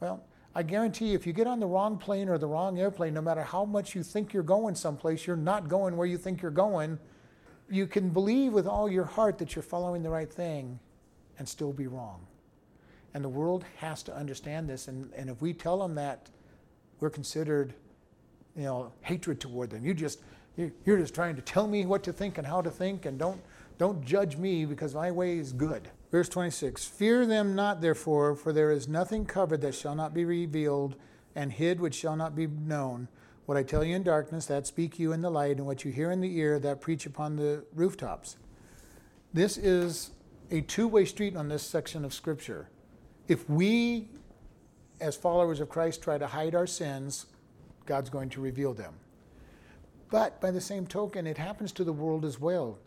Well, 0.00 0.24
I 0.54 0.62
guarantee 0.62 1.08
you, 1.08 1.14
if 1.14 1.26
you 1.26 1.34
get 1.34 1.46
on 1.46 1.60
the 1.60 1.66
wrong 1.66 1.98
plane 1.98 2.28
or 2.28 2.38
the 2.38 2.46
wrong 2.46 2.78
airplane, 2.78 3.12
no 3.12 3.20
matter 3.20 3.42
how 3.42 3.66
much 3.66 3.94
you 3.94 4.02
think 4.02 4.32
you're 4.32 4.42
going 4.42 4.74
someplace, 4.74 5.26
you're 5.26 5.36
not 5.36 5.68
going 5.68 5.96
where 5.96 6.06
you 6.06 6.16
think 6.16 6.40
you're 6.40 6.50
going. 6.50 6.98
You 7.68 7.86
can 7.86 8.08
believe 8.08 8.54
with 8.54 8.66
all 8.66 8.88
your 8.88 9.04
heart 9.04 9.36
that 9.38 9.54
you're 9.54 9.62
following 9.62 10.02
the 10.02 10.08
right 10.08 10.32
thing 10.32 10.78
and 11.38 11.46
still 11.46 11.72
be 11.72 11.86
wrong. 11.86 12.26
And 13.12 13.22
the 13.22 13.28
world 13.28 13.64
has 13.76 14.02
to 14.04 14.16
understand 14.16 14.70
this. 14.70 14.88
And, 14.88 15.12
and 15.14 15.28
if 15.28 15.42
we 15.42 15.52
tell 15.52 15.78
them 15.78 15.94
that, 15.96 16.30
we're 17.00 17.10
considered, 17.10 17.74
you 18.56 18.64
know, 18.64 18.92
hatred 19.02 19.38
toward 19.38 19.70
them. 19.70 19.84
You 19.84 19.92
just, 19.92 20.20
you're 20.56 20.98
just 20.98 21.14
trying 21.14 21.36
to 21.36 21.42
tell 21.42 21.66
me 21.66 21.84
what 21.84 22.02
to 22.04 22.12
think 22.12 22.38
and 22.38 22.46
how 22.46 22.62
to 22.62 22.70
think, 22.70 23.06
and 23.06 23.18
don't 23.18 23.40
don't 23.78 24.04
judge 24.04 24.36
me 24.36 24.64
because 24.64 24.94
my 24.94 25.10
way 25.12 25.38
is 25.38 25.52
good. 25.52 25.88
Verse 26.10 26.28
26 26.28 26.84
Fear 26.84 27.26
them 27.26 27.54
not, 27.54 27.80
therefore, 27.80 28.34
for 28.34 28.52
there 28.52 28.72
is 28.72 28.88
nothing 28.88 29.24
covered 29.24 29.60
that 29.60 29.74
shall 29.74 29.94
not 29.94 30.12
be 30.12 30.24
revealed, 30.24 30.96
and 31.34 31.52
hid 31.52 31.80
which 31.80 31.94
shall 31.94 32.16
not 32.16 32.34
be 32.34 32.48
known. 32.48 33.08
What 33.46 33.56
I 33.56 33.62
tell 33.62 33.84
you 33.84 33.94
in 33.94 34.02
darkness, 34.02 34.46
that 34.46 34.66
speak 34.66 34.98
you 34.98 35.12
in 35.12 35.22
the 35.22 35.30
light, 35.30 35.56
and 35.56 35.66
what 35.66 35.84
you 35.84 35.92
hear 35.92 36.10
in 36.10 36.20
the 36.20 36.36
ear, 36.36 36.58
that 36.58 36.80
preach 36.80 37.06
upon 37.06 37.36
the 37.36 37.64
rooftops. 37.72 38.36
This 39.32 39.56
is 39.56 40.10
a 40.50 40.60
two 40.62 40.88
way 40.88 41.04
street 41.04 41.36
on 41.36 41.48
this 41.48 41.62
section 41.62 42.04
of 42.04 42.12
Scripture. 42.12 42.68
If 43.28 43.48
we, 43.48 44.08
as 45.00 45.14
followers 45.16 45.60
of 45.60 45.68
Christ, 45.68 46.02
try 46.02 46.18
to 46.18 46.26
hide 46.26 46.54
our 46.54 46.66
sins, 46.66 47.26
God's 47.86 48.10
going 48.10 48.30
to 48.30 48.40
reveal 48.40 48.74
them. 48.74 48.94
But 50.10 50.40
by 50.40 50.50
the 50.50 50.60
same 50.60 50.86
token, 50.86 51.26
it 51.26 51.38
happens 51.38 51.70
to 51.72 51.84
the 51.84 51.92
world 51.92 52.24
as 52.24 52.40
well 52.40 52.78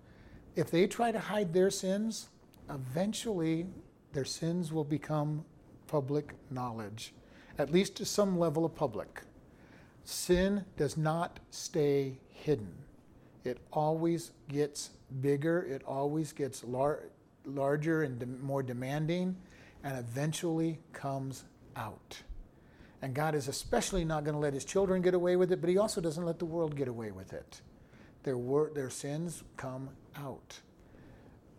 if 0.55 0.69
they 0.71 0.87
try 0.87 1.11
to 1.11 1.19
hide 1.19 1.53
their 1.53 1.69
sins, 1.69 2.29
eventually 2.69 3.67
their 4.13 4.25
sins 4.25 4.71
will 4.71 4.83
become 4.83 5.45
public 5.87 6.33
knowledge, 6.49 7.13
at 7.57 7.71
least 7.71 7.95
to 7.97 8.05
some 8.05 8.37
level 8.37 8.65
of 8.65 8.75
public. 8.75 9.21
Sin 10.03 10.65
does 10.77 10.97
not 10.97 11.39
stay 11.49 12.19
hidden. 12.29 12.73
it 13.43 13.57
always 13.71 14.31
gets 14.49 14.91
bigger, 15.21 15.63
it 15.63 15.83
always 15.87 16.31
gets 16.31 16.63
lar- 16.63 17.09
larger 17.45 18.03
and 18.03 18.19
de- 18.19 18.25
more 18.25 18.61
demanding, 18.61 19.35
and 19.83 19.97
eventually 19.97 20.79
comes 20.93 21.43
out. 21.75 22.21
And 23.01 23.15
God 23.15 23.33
is 23.33 23.47
especially 23.47 24.05
not 24.05 24.23
going 24.23 24.35
to 24.35 24.39
let 24.39 24.53
his 24.53 24.63
children 24.63 25.01
get 25.01 25.15
away 25.15 25.35
with 25.35 25.51
it, 25.51 25.59
but 25.59 25.69
he 25.69 25.77
also 25.77 26.01
doesn't 26.01 26.23
let 26.23 26.37
the 26.37 26.45
world 26.45 26.75
get 26.75 26.87
away 26.87 27.11
with 27.11 27.33
it. 27.33 27.61
Their, 28.23 28.37
wor- 28.37 28.71
their 28.73 28.89
sins 28.89 29.43
come 29.57 29.89
out. 30.15 30.59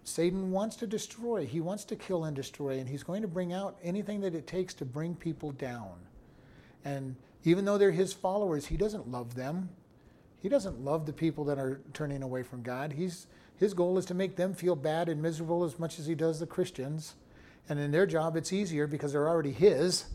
Satan 0.04 0.50
wants 0.50 0.76
to 0.76 0.86
destroy, 0.86 1.46
he 1.46 1.60
wants 1.60 1.84
to 1.84 1.96
kill 1.96 2.24
and 2.24 2.34
destroy, 2.34 2.78
and 2.78 2.88
he's 2.88 3.04
going 3.04 3.22
to 3.22 3.28
bring 3.28 3.52
out 3.52 3.76
anything 3.82 4.20
that 4.22 4.34
it 4.34 4.46
takes 4.46 4.74
to 4.74 4.84
bring 4.84 5.14
people 5.14 5.52
down. 5.52 5.92
And 6.84 7.16
even 7.44 7.64
though 7.64 7.78
they're 7.78 7.92
his 7.92 8.12
followers, 8.12 8.66
he 8.66 8.76
doesn't 8.76 9.08
love 9.08 9.34
them. 9.34 9.70
He 10.40 10.48
doesn't 10.48 10.84
love 10.84 11.06
the 11.06 11.12
people 11.12 11.44
that 11.44 11.58
are 11.58 11.80
turning 11.92 12.22
away 12.22 12.42
from 12.42 12.62
God. 12.62 12.92
He's, 12.92 13.28
his 13.56 13.74
goal 13.74 13.96
is 13.96 14.04
to 14.06 14.14
make 14.14 14.34
them 14.34 14.54
feel 14.54 14.74
bad 14.74 15.08
and 15.08 15.22
miserable 15.22 15.62
as 15.62 15.78
much 15.78 16.00
as 16.00 16.06
he 16.06 16.16
does 16.16 16.40
the 16.40 16.46
Christians. 16.46 17.14
And 17.68 17.78
in 17.78 17.92
their 17.92 18.06
job, 18.06 18.36
it's 18.36 18.52
easier 18.52 18.88
because 18.88 19.12
they're 19.12 19.28
already 19.28 19.52
his. 19.52 20.06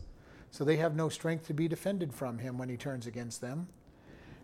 So 0.52 0.66
they 0.66 0.78
have 0.78 0.96
no 0.96 1.08
strength 1.08 1.48
to 1.48 1.54
be 1.54 1.70
defended 1.70 2.14
from 2.14 2.40
him 2.40 2.58
when 2.58 2.68
he 2.68 2.76
turns 2.76 3.08
against 3.08 3.40
them. 3.40 3.68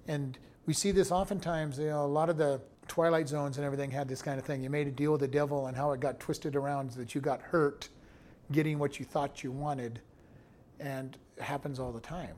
And 0.08 0.38
we 0.66 0.74
see 0.74 0.92
this 0.92 1.12
oftentimes, 1.12 1.78
you 1.78 1.88
know, 1.88 2.06
a 2.06 2.08
lot 2.08 2.30
of 2.30 2.38
the 2.38 2.62
Twilight 2.88 3.28
Zones 3.28 3.58
and 3.58 3.66
everything 3.66 3.92
had 3.92 4.08
this 4.08 4.22
kind 4.22 4.40
of 4.40 4.46
thing. 4.46 4.64
You 4.64 4.70
made 4.70 4.88
a 4.88 4.92
deal 4.92 5.12
with 5.12 5.22
the 5.22 5.28
devil 5.28 5.68
and 5.68 5.76
how 5.76 5.92
it 5.92 6.00
got 6.00 6.20
twisted 6.20 6.56
around 6.56 6.92
so 6.92 7.00
that 7.00 7.16
you 7.16 7.22
got 7.22 7.42
hurt 7.42 7.90
getting 8.52 8.80
what 8.80 9.00
you 9.00 9.06
thought 9.06 9.44
you 9.44 9.52
wanted. 9.52 10.00
And 10.80 11.18
it 11.38 11.44
happens 11.44 11.80
all 11.80 11.92
the 11.92 12.00
time. 12.00 12.36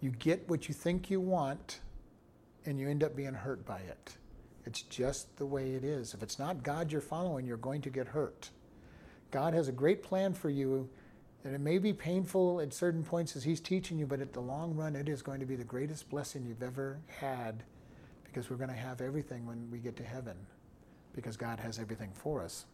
You 0.00 0.10
get 0.10 0.48
what 0.48 0.68
you 0.68 0.74
think 0.74 1.10
you 1.10 1.20
want 1.20 1.80
and 2.66 2.78
you 2.78 2.88
end 2.88 3.02
up 3.02 3.16
being 3.16 3.34
hurt 3.34 3.64
by 3.64 3.78
it. 3.78 4.16
It's 4.64 4.82
just 4.82 5.36
the 5.36 5.46
way 5.46 5.74
it 5.74 5.84
is. 5.84 6.14
If 6.14 6.22
it's 6.22 6.38
not 6.38 6.62
God 6.62 6.92
you're 6.92 7.00
following, 7.00 7.46
you're 7.46 7.56
going 7.56 7.82
to 7.82 7.90
get 7.90 8.08
hurt. 8.08 8.50
God 9.30 9.54
has 9.54 9.68
a 9.68 9.72
great 9.72 10.02
plan 10.02 10.34
for 10.34 10.50
you, 10.50 10.88
and 11.44 11.54
it 11.54 11.60
may 11.60 11.78
be 11.78 11.92
painful 11.92 12.60
at 12.60 12.72
certain 12.72 13.02
points 13.02 13.34
as 13.36 13.44
He's 13.44 13.60
teaching 13.60 13.98
you, 13.98 14.06
but 14.06 14.20
at 14.20 14.32
the 14.32 14.40
long 14.40 14.76
run, 14.76 14.94
it 14.94 15.08
is 15.08 15.22
going 15.22 15.40
to 15.40 15.46
be 15.46 15.56
the 15.56 15.64
greatest 15.64 16.08
blessing 16.08 16.44
you've 16.46 16.62
ever 16.62 16.98
had 17.06 17.62
because 18.24 18.48
we're 18.48 18.56
going 18.56 18.70
to 18.70 18.76
have 18.76 19.00
everything 19.00 19.44
when 19.46 19.68
we 19.70 19.78
get 19.78 19.96
to 19.96 20.04
heaven 20.04 20.36
because 21.14 21.36
God 21.36 21.58
has 21.58 21.78
everything 21.78 22.10
for 22.14 22.42
us. 22.42 22.66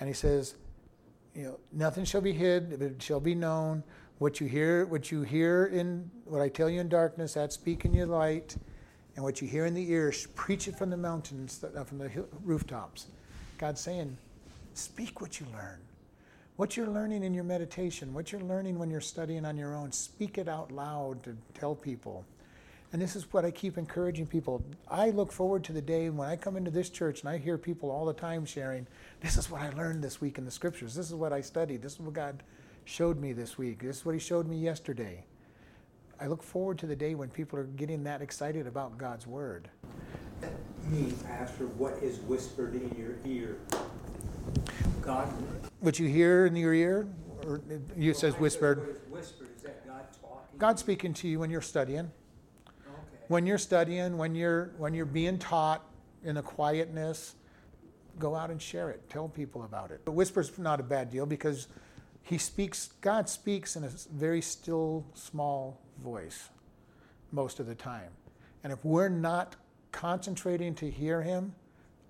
And 0.00 0.08
He 0.08 0.14
says, 0.14 0.54
you 1.34 1.44
know, 1.44 1.60
nothing 1.72 2.04
shall 2.04 2.20
be 2.20 2.32
hid, 2.32 2.80
it 2.80 3.02
shall 3.02 3.20
be 3.20 3.34
known. 3.34 3.82
What 4.18 4.40
you 4.40 4.46
hear, 4.46 4.86
what 4.86 5.10
you 5.10 5.22
hear 5.22 5.66
in 5.66 6.08
what 6.24 6.40
I 6.40 6.48
tell 6.48 6.70
you 6.70 6.80
in 6.80 6.88
darkness, 6.88 7.34
that 7.34 7.52
speak 7.52 7.84
in 7.84 7.92
your 7.92 8.06
light, 8.06 8.56
and 9.16 9.24
what 9.24 9.40
you 9.40 9.48
hear 9.48 9.66
in 9.66 9.74
the 9.74 9.90
ears, 9.90 10.28
preach 10.34 10.68
it 10.68 10.78
from 10.78 10.90
the 10.90 10.96
mountains, 10.96 11.62
uh, 11.64 11.82
from 11.84 11.98
the 11.98 12.10
rooftops. 12.44 13.08
God's 13.58 13.80
saying, 13.80 14.16
Speak 14.74 15.20
what 15.20 15.38
you 15.38 15.46
learn. 15.52 15.80
What 16.56 16.76
you're 16.76 16.86
learning 16.86 17.24
in 17.24 17.34
your 17.34 17.42
meditation, 17.42 18.14
what 18.14 18.30
you're 18.30 18.40
learning 18.40 18.78
when 18.78 18.88
you're 18.88 19.00
studying 19.00 19.44
on 19.44 19.56
your 19.56 19.74
own, 19.74 19.90
speak 19.90 20.38
it 20.38 20.48
out 20.48 20.70
loud 20.70 21.20
to 21.24 21.36
tell 21.52 21.74
people. 21.74 22.24
And 22.92 23.02
this 23.02 23.16
is 23.16 23.32
what 23.32 23.44
I 23.44 23.50
keep 23.50 23.76
encouraging 23.76 24.28
people. 24.28 24.62
I 24.88 25.10
look 25.10 25.32
forward 25.32 25.64
to 25.64 25.72
the 25.72 25.82
day 25.82 26.10
when 26.10 26.28
I 26.28 26.36
come 26.36 26.56
into 26.56 26.70
this 26.70 26.90
church 26.90 27.22
and 27.22 27.28
I 27.28 27.38
hear 27.38 27.58
people 27.58 27.90
all 27.90 28.04
the 28.04 28.12
time 28.12 28.46
sharing, 28.46 28.86
This 29.20 29.36
is 29.36 29.50
what 29.50 29.62
I 29.62 29.70
learned 29.70 30.04
this 30.04 30.20
week 30.20 30.38
in 30.38 30.44
the 30.44 30.50
scriptures. 30.52 30.94
This 30.94 31.08
is 31.08 31.14
what 31.14 31.32
I 31.32 31.40
studied. 31.40 31.82
This 31.82 31.94
is 31.94 32.00
what 32.00 32.14
God 32.14 32.44
showed 32.84 33.18
me 33.18 33.32
this 33.32 33.58
week. 33.58 33.82
This 33.82 33.96
is 33.96 34.04
what 34.04 34.14
He 34.14 34.20
showed 34.20 34.46
me 34.46 34.56
yesterday. 34.56 35.24
I 36.20 36.28
look 36.28 36.44
forward 36.44 36.78
to 36.78 36.86
the 36.86 36.94
day 36.94 37.16
when 37.16 37.30
people 37.30 37.58
are 37.58 37.64
getting 37.64 38.04
that 38.04 38.22
excited 38.22 38.68
about 38.68 38.96
God's 38.96 39.26
Word. 39.26 39.68
Me, 40.88 41.12
Pastor, 41.26 41.66
what 41.66 41.94
is 42.00 42.18
whispered 42.20 42.74
in 42.76 42.96
your 42.96 43.16
ear? 43.26 43.56
God. 45.04 45.28
What 45.80 45.98
you 45.98 46.08
hear 46.08 46.46
in 46.46 46.56
your 46.56 46.72
ear, 46.72 47.06
or 47.44 47.60
you 47.96 48.14
says 48.14 48.34
whispered. 48.34 49.00
Whispered? 49.10 49.48
Is 49.56 49.62
that 49.62 49.86
God 49.86 50.06
talking? 50.20 50.58
God 50.58 50.78
speaking 50.78 51.12
to 51.14 51.28
you 51.28 51.38
when 51.38 51.50
you're 51.50 51.60
studying. 51.60 52.10
Okay. 52.66 53.24
When 53.28 53.46
you're 53.46 53.58
studying, 53.58 54.16
when 54.16 54.34
you're 54.34 54.72
when 54.78 54.94
you're 54.94 55.04
being 55.04 55.38
taught 55.38 55.84
in 56.24 56.38
a 56.38 56.42
quietness, 56.42 57.34
go 58.18 58.34
out 58.34 58.50
and 58.50 58.60
share 58.60 58.90
it. 58.90 59.08
Tell 59.10 59.28
people 59.28 59.64
about 59.64 59.90
it. 59.90 60.00
But 60.04 60.12
whisper's 60.12 60.56
not 60.58 60.80
a 60.80 60.84
bad 60.84 61.10
deal 61.10 61.26
because 61.26 61.68
he 62.22 62.38
speaks. 62.38 62.92
God 63.00 63.28
speaks 63.28 63.76
in 63.76 63.84
a 63.84 63.90
very 64.12 64.40
still, 64.40 65.04
small 65.12 65.80
voice 66.02 66.48
most 67.30 67.60
of 67.60 67.66
the 67.66 67.74
time, 67.74 68.10
and 68.62 68.72
if 68.72 68.82
we're 68.84 69.08
not 69.10 69.56
concentrating 69.92 70.74
to 70.76 70.90
hear 70.90 71.20
Him, 71.20 71.54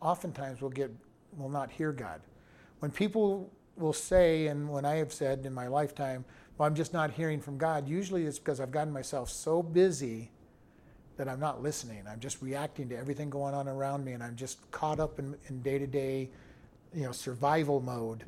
oftentimes 0.01 0.61
we'll 0.61 0.71
get 0.71 0.91
we'll 1.33 1.49
not 1.49 1.71
hear 1.71 1.91
God. 1.91 2.21
When 2.85 2.91
people 2.91 3.51
will 3.79 3.95
say, 3.95 4.49
and 4.49 4.69
when 4.69 4.85
I 4.85 4.97
have 4.97 5.11
said 5.11 5.47
in 5.47 5.55
my 5.55 5.69
lifetime, 5.69 6.23
well, 6.59 6.67
I'm 6.67 6.75
just 6.75 6.93
not 6.93 7.11
hearing 7.11 7.41
from 7.41 7.57
God, 7.57 7.89
usually 7.89 8.27
it's 8.27 8.39
because 8.39 8.61
I've 8.61 8.73
gotten 8.73 8.93
myself 8.93 9.31
so 9.31 9.63
busy 9.63 10.31
that 11.17 11.27
I'm 11.27 11.41
not 11.41 11.63
listening. 11.63 12.03
I'm 12.07 12.21
just 12.21 12.43
reacting 12.43 12.91
to 12.91 12.95
everything 12.99 13.31
going 13.31 13.55
on 13.55 13.69
around 13.69 14.05
me, 14.05 14.13
and 14.13 14.23
I'm 14.23 14.37
just 14.37 14.71
caught 14.71 15.01
up 15.01 15.19
in 15.19 15.63
day 15.63 15.79
to 15.79 15.87
day, 15.87 16.29
you 16.93 17.05
know, 17.05 17.13
survival 17.13 17.81
mode, 17.81 18.25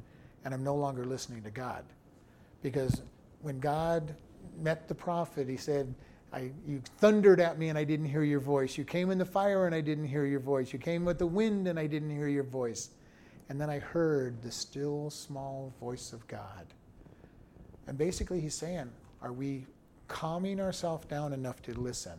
and 0.47 0.55
I'm 0.55 0.65
no 0.65 0.75
longer 0.75 1.05
listening 1.05 1.43
to 1.43 1.51
God. 1.51 1.85
Because 2.63 3.03
when 3.43 3.61
God 3.61 4.15
met 4.59 4.89
the 4.89 4.95
prophet, 4.95 5.51
he 5.51 5.59
said, 5.59 5.95
I, 6.33 6.51
you 6.67 6.81
thundered 6.97 7.41
at 7.41 7.59
me 7.59 7.69
and 7.69 7.77
I 7.77 7.85
didn't 7.85 8.07
hear 8.07 8.23
your 8.23 8.41
voice. 8.41 8.79
You 8.79 8.85
came 8.87 9.11
in 9.11 9.19
the 9.19 9.27
fire 9.27 9.67
and 9.67 9.75
I 9.75 9.83
didn't 9.83 10.07
hear 10.07 10.25
your 10.25 10.41
voice. 10.41 10.73
You 10.73 10.79
came 10.79 11.05
with 11.05 11.19
the 11.19 11.27
wind 11.27 11.69
and 11.69 11.79
I 11.79 11.87
didn't 11.87 12.09
hear 12.09 12.29
your 12.29 12.43
voice. 12.43 12.89
And 13.49 13.61
then 13.61 13.71
I 13.71 13.79
heard 13.79 14.43
the 14.43 14.51
still 14.51 15.11
small 15.11 15.73
voice 15.81 16.13
of 16.13 16.27
God. 16.27 16.67
And 17.87 17.97
basically, 17.97 18.41
he's 18.41 18.55
saying, 18.55 18.91
Are 19.23 19.33
we 19.33 19.67
calming 20.09 20.61
ourselves 20.61 21.07
down 21.07 21.33
enough 21.33 21.63
to 21.63 21.75
listen? 21.75 22.19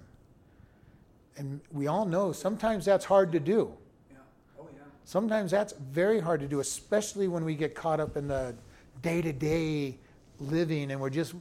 And 1.35 1.59
we 1.71 1.87
all 1.87 2.05
know 2.05 2.31
sometimes 2.31 2.85
that's 2.85 3.05
hard 3.05 3.31
to 3.33 3.39
do. 3.39 3.73
Yeah. 4.09 4.17
Oh, 4.59 4.67
yeah. 4.73 4.83
Sometimes 5.03 5.51
that's 5.51 5.73
very 5.73 6.19
hard 6.19 6.39
to 6.39 6.47
do, 6.47 6.61
especially 6.61 7.27
when 7.27 7.43
we 7.45 7.55
get 7.55 7.75
caught 7.75 7.99
up 7.99 8.17
in 8.17 8.27
the 8.27 8.55
day 9.01 9.21
to 9.21 9.33
day 9.33 9.97
living 10.39 10.91
and 10.91 10.99
we're 10.99 11.09
just 11.09 11.35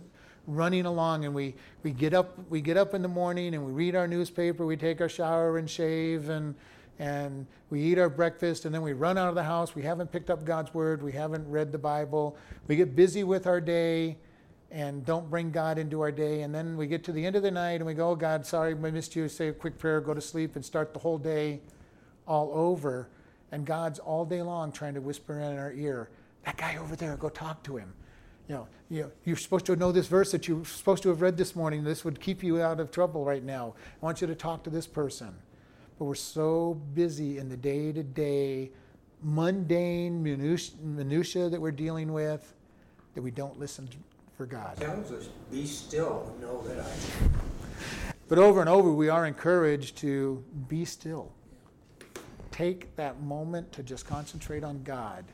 running 0.47 0.87
along 0.87 1.25
and 1.25 1.35
we, 1.35 1.55
we 1.83 1.91
get 1.91 2.15
up 2.15 2.39
we 2.49 2.61
get 2.61 2.77
up 2.77 2.95
in 2.95 3.03
the 3.03 3.09
morning 3.09 3.55
and 3.55 3.65
we 3.65 3.73
read 3.73 3.95
our 3.95 4.07
newspaper 4.07 4.65
we 4.65 4.77
take 4.77 5.01
our 5.01 5.09
shower 5.09 5.59
and 5.59 5.69
shave 5.69 6.29
and 6.29 6.55
and 6.99 7.47
we 7.71 7.83
eat 7.83 7.99
our 7.99 8.09
breakfast 8.09 8.65
and 8.65 8.75
then 8.75 8.83
we 8.83 8.93
run 8.93 9.19
out 9.19 9.29
of 9.29 9.35
the 9.35 9.43
house. 9.43 9.75
We 9.75 9.83
haven't 9.83 10.11
picked 10.11 10.31
up 10.31 10.45
god's 10.45 10.73
word. 10.73 11.03
We 11.03 11.13
haven't 11.13 11.49
read 11.49 11.73
the 11.73 11.79
bible. 11.79 12.37
We 12.69 12.77
get 12.77 12.97
busy 12.97 13.25
with 13.25 13.47
our 13.47 13.61
day 13.61 14.17
and 14.71 15.05
don't 15.05 15.29
bring 15.29 15.51
god 15.51 15.79
into 15.79 16.01
our 16.01 16.13
day. 16.13 16.43
And 16.43 16.55
then 16.55 16.77
we 16.77 16.87
get 16.87 17.05
to 17.05 17.13
the 17.13 17.25
end 17.25 17.37
of 17.37 17.43
the 17.43 17.51
night 17.51 17.75
and 17.75 17.87
we 17.87 17.95
go 17.95 18.11
oh 18.11 18.17
god 18.17 18.47
sorry 18.47 18.73
i 18.73 18.75
missed 18.75 19.15
you. 19.15 19.29
Say 19.29 19.49
a 19.49 19.53
quick 19.53 19.79
prayer 19.79 20.01
go 20.01 20.15
to 20.15 20.21
sleep 20.21 20.57
and 20.57 20.65
start 20.65 20.93
the 20.93 21.01
whole 21.01 21.19
day 21.19 21.61
all 22.27 22.51
over. 22.55 23.09
And 23.53 23.67
god's 23.67 23.99
all 23.99 24.25
day 24.25 24.43
long 24.43 24.73
trying 24.73 24.95
to 24.95 25.01
whisper 25.01 25.39
in 25.39 25.59
our 25.59 25.73
ear 25.73 26.09
that 26.45 26.57
guy 26.57 26.77
over 26.77 26.97
there 26.97 27.17
go 27.17 27.29
talk 27.29 27.63
to 27.65 27.77
him. 27.77 27.93
You 28.49 28.55
know, 28.55 28.69
you 28.89 29.03
know, 29.03 29.11
you're 29.25 29.37
supposed 29.37 29.67
to 29.67 29.75
know 29.75 29.91
this 29.91 30.07
verse 30.07 30.31
that 30.31 30.47
you're 30.47 30.65
supposed 30.65 31.03
to 31.03 31.09
have 31.09 31.21
read 31.21 31.37
this 31.37 31.57
morning. 31.57 31.83
This 31.83 32.05
would 32.05 32.21
keep 32.21 32.45
you 32.45 32.63
out 32.63 32.79
of 32.79 32.93
trouble 32.93 33.25
right 33.25 33.43
now. 33.43 33.75
I 34.01 34.05
want 34.05 34.21
you 34.21 34.29
to 34.29 34.37
talk 34.37 34.63
to 34.65 34.71
this 34.71 34.87
person. 34.87 35.35
But 35.99 36.05
we're 36.05 36.15
so 36.15 36.75
busy 36.95 37.39
in 37.39 37.49
the 37.49 37.57
day 37.57 37.93
to 37.93 38.03
day, 38.03 38.71
mundane 39.23 40.23
minutia 40.23 41.49
that 41.49 41.61
we're 41.61 41.71
dealing 41.71 42.13
with 42.13 42.55
that 43.15 43.23
we 43.23 43.31
don't 43.31 43.59
listen 43.59 43.89
for 44.37 44.47
God. 44.47 44.77
Tells 44.77 45.11
us, 45.11 45.29
be 45.51 45.67
still 45.67 46.35
know 46.41 46.61
that 46.63 46.81
I 46.81 46.91
But 48.29 48.39
over 48.39 48.61
and 48.61 48.69
over, 48.69 48.93
we 48.93 49.09
are 49.09 49.27
encouraged 49.27 49.97
to 49.99 50.45
be 50.69 50.85
still. 50.85 51.33
Take 52.51 52.95
that 52.97 53.23
moment 53.23 53.73
to 53.73 53.83
just 53.83 54.07
concentrate 54.07 54.65
on 54.65 54.83
God 54.83 55.25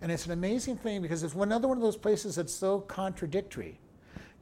and 0.00 0.12
it's 0.12 0.26
an 0.26 0.32
amazing 0.32 0.76
thing 0.76 1.02
because 1.02 1.22
it's 1.22 1.34
another 1.34 1.66
one 1.66 1.76
of 1.76 1.82
those 1.82 1.96
places 1.96 2.36
that's 2.36 2.54
so 2.54 2.80
contradictory. 2.80 3.80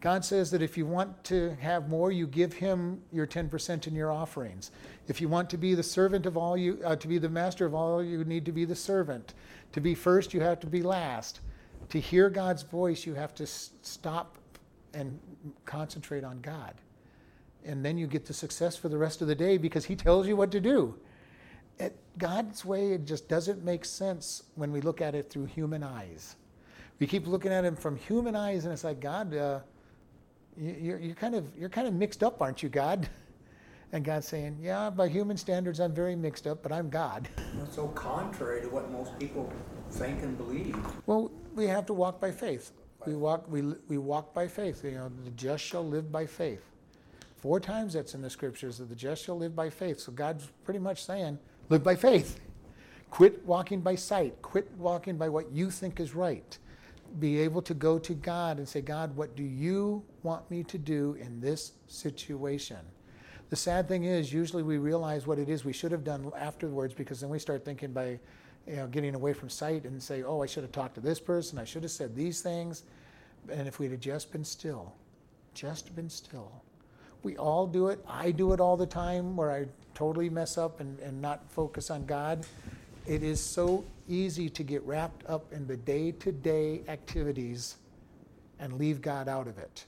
God 0.00 0.24
says 0.24 0.50
that 0.50 0.62
if 0.62 0.76
you 0.76 0.86
want 0.86 1.24
to 1.24 1.56
have 1.60 1.88
more, 1.88 2.12
you 2.12 2.26
give 2.26 2.52
Him 2.52 3.00
your 3.12 3.26
10% 3.26 3.86
in 3.86 3.94
your 3.94 4.12
offerings. 4.12 4.70
If 5.08 5.20
you 5.20 5.28
want 5.28 5.50
to 5.50 5.56
be 5.56 5.74
the 5.74 5.82
servant 5.82 6.26
of 6.26 6.36
all 6.36 6.56
you, 6.56 6.78
uh, 6.84 6.96
to 6.96 7.08
be 7.08 7.18
the 7.18 7.28
master 7.28 7.66
of 7.66 7.74
all, 7.74 8.02
you 8.02 8.24
need 8.24 8.44
to 8.44 8.52
be 8.52 8.64
the 8.64 8.76
servant. 8.76 9.34
To 9.72 9.80
be 9.80 9.94
first, 9.94 10.34
you 10.34 10.40
have 10.40 10.60
to 10.60 10.66
be 10.66 10.82
last. 10.82 11.40
To 11.90 12.00
hear 12.00 12.28
God's 12.28 12.62
voice, 12.62 13.06
you 13.06 13.14
have 13.14 13.34
to 13.36 13.46
stop 13.46 14.38
and 14.92 15.18
concentrate 15.64 16.24
on 16.24 16.40
God. 16.40 16.74
And 17.64 17.84
then 17.84 17.98
you 17.98 18.06
get 18.06 18.26
the 18.26 18.34
success 18.34 18.76
for 18.76 18.88
the 18.88 18.98
rest 18.98 19.22
of 19.22 19.28
the 19.28 19.34
day 19.34 19.56
because 19.56 19.86
He 19.86 19.96
tells 19.96 20.28
you 20.28 20.36
what 20.36 20.50
to 20.52 20.60
do 20.60 20.98
God's 22.18 22.64
way 22.64 22.92
it 22.92 23.04
just 23.04 23.28
doesn't 23.28 23.62
make 23.62 23.84
sense 23.84 24.42
when 24.54 24.72
we 24.72 24.80
look 24.80 25.00
at 25.00 25.14
it 25.14 25.28
through 25.28 25.46
human 25.46 25.82
eyes. 25.82 26.36
We 26.98 27.06
keep 27.06 27.26
looking 27.26 27.52
at 27.52 27.64
him 27.64 27.76
from 27.76 27.96
human 27.96 28.34
eyes, 28.34 28.64
and 28.64 28.72
it's 28.72 28.84
like 28.84 29.00
God, 29.00 29.34
uh, 29.34 29.60
you're, 30.58 30.98
you're 30.98 31.14
kind 31.14 31.34
of 31.34 31.44
you're 31.58 31.68
kind 31.68 31.86
of 31.86 31.94
mixed 31.94 32.22
up, 32.22 32.40
aren't 32.40 32.62
you, 32.62 32.68
God? 32.68 33.08
And 33.92 34.04
God's 34.04 34.26
saying, 34.26 34.58
Yeah, 34.60 34.90
by 34.90 35.08
human 35.08 35.36
standards, 35.36 35.78
I'm 35.78 35.94
very 35.94 36.16
mixed 36.16 36.48
up, 36.48 36.60
but 36.60 36.72
I'm 36.72 36.90
God. 36.90 37.28
That's 37.54 37.76
so 37.76 37.86
contrary 37.88 38.60
to 38.62 38.68
what 38.68 38.90
most 38.90 39.16
people 39.16 39.50
think 39.92 40.22
and 40.22 40.36
believe. 40.36 40.76
Well, 41.06 41.30
we 41.54 41.66
have 41.68 41.86
to 41.86 41.94
walk 41.94 42.20
by 42.20 42.32
faith. 42.32 42.72
We 43.06 43.14
walk, 43.14 43.44
we, 43.48 43.62
we 43.88 43.98
walk 43.98 44.34
by 44.34 44.48
faith. 44.48 44.84
You 44.84 44.90
know, 44.92 45.12
the 45.24 45.30
just 45.30 45.64
shall 45.64 45.86
live 45.86 46.10
by 46.10 46.26
faith. 46.26 46.64
Four 47.36 47.60
times 47.60 47.92
that's 47.92 48.14
in 48.14 48.22
the 48.22 48.30
scriptures 48.30 48.78
that 48.78 48.88
the 48.88 48.96
just 48.96 49.24
shall 49.24 49.38
live 49.38 49.54
by 49.54 49.70
faith. 49.70 50.00
So 50.00 50.10
God's 50.10 50.48
pretty 50.64 50.80
much 50.80 51.04
saying, 51.04 51.38
live 51.68 51.84
by 51.84 51.94
faith. 51.94 52.40
Quit 53.10 53.44
walking 53.46 53.80
by 53.80 53.94
sight. 53.94 54.42
Quit 54.42 54.70
walking 54.76 55.16
by 55.16 55.28
what 55.28 55.52
you 55.52 55.70
think 55.70 56.00
is 56.00 56.14
right. 56.14 56.58
Be 57.20 57.38
able 57.38 57.62
to 57.62 57.72
go 57.72 57.98
to 58.00 58.14
God 58.14 58.58
and 58.58 58.68
say, 58.68 58.80
God, 58.80 59.14
what 59.14 59.36
do 59.36 59.44
you 59.44 60.02
want 60.26 60.50
me 60.50 60.62
to 60.64 60.76
do 60.76 61.16
in 61.18 61.40
this 61.40 61.72
situation? 61.86 62.78
The 63.48 63.56
sad 63.56 63.88
thing 63.88 64.04
is, 64.04 64.32
usually 64.32 64.62
we 64.62 64.76
realize 64.76 65.26
what 65.26 65.38
it 65.38 65.48
is 65.48 65.64
we 65.64 65.72
should 65.72 65.92
have 65.92 66.04
done 66.04 66.30
afterwards 66.36 66.92
because 66.92 67.20
then 67.20 67.30
we 67.30 67.38
start 67.38 67.64
thinking 67.64 67.92
by 67.92 68.18
you 68.66 68.76
know, 68.76 68.88
getting 68.88 69.14
away 69.14 69.32
from 69.32 69.48
sight 69.48 69.84
and 69.84 70.02
say, 70.02 70.24
oh, 70.24 70.42
I 70.42 70.46
should 70.46 70.64
have 70.64 70.72
talked 70.72 70.96
to 70.96 71.00
this 71.00 71.20
person, 71.20 71.58
I 71.58 71.64
should 71.64 71.84
have 71.84 71.92
said 71.92 72.14
these 72.14 72.42
things. 72.42 72.82
And 73.48 73.68
if 73.68 73.78
we'd 73.78 73.92
have 73.92 74.00
just 74.00 74.32
been 74.32 74.44
still, 74.44 74.92
just 75.54 75.94
been 75.94 76.10
still. 76.10 76.50
We 77.22 77.36
all 77.36 77.66
do 77.66 77.88
it. 77.88 78.04
I 78.08 78.32
do 78.32 78.52
it 78.52 78.60
all 78.60 78.76
the 78.76 78.86
time 78.86 79.36
where 79.36 79.52
I 79.52 79.66
totally 79.94 80.28
mess 80.28 80.58
up 80.58 80.80
and, 80.80 80.98
and 80.98 81.22
not 81.22 81.48
focus 81.50 81.90
on 81.90 82.04
God. 82.06 82.44
It 83.06 83.22
is 83.22 83.40
so 83.40 83.84
easy 84.08 84.48
to 84.50 84.64
get 84.64 84.82
wrapped 84.82 85.24
up 85.26 85.52
in 85.52 85.66
the 85.66 85.76
day 85.76 86.10
to 86.10 86.32
day 86.32 86.82
activities 86.88 87.76
and 88.58 88.72
leave 88.74 89.00
God 89.00 89.28
out 89.28 89.46
of 89.46 89.58
it, 89.58 89.84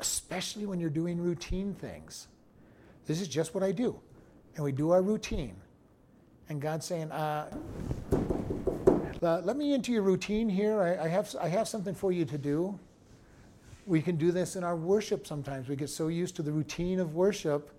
especially 0.00 0.66
when 0.66 0.80
you're 0.80 0.90
doing 0.90 1.20
routine 1.20 1.74
things. 1.74 2.26
This 3.06 3.20
is 3.20 3.28
just 3.28 3.54
what 3.54 3.62
I 3.62 3.72
do. 3.72 3.98
And 4.56 4.64
we 4.64 4.72
do 4.72 4.90
our 4.90 5.02
routine. 5.02 5.56
And 6.48 6.60
God's 6.60 6.86
saying, 6.86 7.12
uh, 7.12 7.50
let 9.20 9.56
me 9.56 9.74
into 9.74 9.92
your 9.92 10.02
routine 10.02 10.48
here. 10.48 10.80
I, 10.80 11.04
I, 11.04 11.08
have, 11.08 11.34
I 11.40 11.48
have 11.48 11.68
something 11.68 11.94
for 11.94 12.10
you 12.10 12.24
to 12.24 12.38
do. 12.38 12.78
We 13.86 14.00
can 14.00 14.16
do 14.16 14.32
this 14.32 14.56
in 14.56 14.64
our 14.64 14.76
worship 14.76 15.26
sometimes. 15.26 15.68
We 15.68 15.76
get 15.76 15.90
so 15.90 16.08
used 16.08 16.36
to 16.36 16.42
the 16.42 16.52
routine 16.52 16.98
of 17.00 17.14
worship 17.14 17.70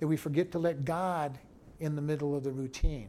that 0.00 0.06
we 0.06 0.16
forget 0.16 0.50
to 0.52 0.58
let 0.58 0.84
God 0.84 1.38
in 1.80 1.94
the 1.94 2.02
middle 2.02 2.36
of 2.36 2.42
the 2.42 2.50
routine. 2.50 3.08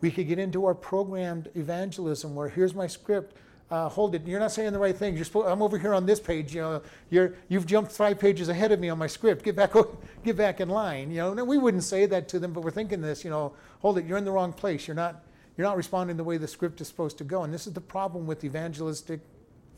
We 0.00 0.10
could 0.10 0.26
get 0.26 0.38
into 0.38 0.64
our 0.64 0.74
programmed 0.74 1.48
evangelism 1.54 2.34
where 2.34 2.48
here's 2.48 2.74
my 2.74 2.88
script. 2.88 3.36
Uh, 3.72 3.88
hold 3.88 4.14
it. 4.14 4.26
You're 4.26 4.38
not 4.38 4.52
saying 4.52 4.74
the 4.74 4.78
right 4.78 4.94
things. 4.94 5.16
You're 5.16 5.24
supposed, 5.24 5.48
I'm 5.48 5.62
over 5.62 5.78
here 5.78 5.94
on 5.94 6.04
this 6.04 6.20
page. 6.20 6.54
You 6.54 6.60
know, 6.60 6.82
you're, 7.08 7.36
you've 7.48 7.64
jumped 7.64 7.90
five 7.90 8.18
pages 8.18 8.50
ahead 8.50 8.70
of 8.70 8.78
me 8.78 8.90
on 8.90 8.98
my 8.98 9.06
script. 9.06 9.42
Get 9.42 9.56
back, 9.56 9.72
get 10.24 10.36
back 10.36 10.60
in 10.60 10.68
line. 10.68 11.10
You 11.10 11.34
know, 11.34 11.42
we 11.42 11.56
wouldn't 11.56 11.82
say 11.82 12.04
that 12.04 12.28
to 12.28 12.38
them, 12.38 12.52
but 12.52 12.62
we're 12.62 12.70
thinking 12.70 13.00
this. 13.00 13.24
You 13.24 13.30
know, 13.30 13.54
hold 13.80 13.96
it. 13.96 14.04
You're 14.04 14.18
in 14.18 14.26
the 14.26 14.30
wrong 14.30 14.52
place. 14.52 14.86
You're 14.86 14.94
not, 14.94 15.24
you're 15.56 15.66
not 15.66 15.78
responding 15.78 16.18
the 16.18 16.24
way 16.24 16.36
the 16.36 16.46
script 16.46 16.82
is 16.82 16.88
supposed 16.88 17.16
to 17.16 17.24
go. 17.24 17.44
And 17.44 17.54
this 17.54 17.66
is 17.66 17.72
the 17.72 17.80
problem 17.80 18.26
with 18.26 18.44
evangelistic 18.44 19.20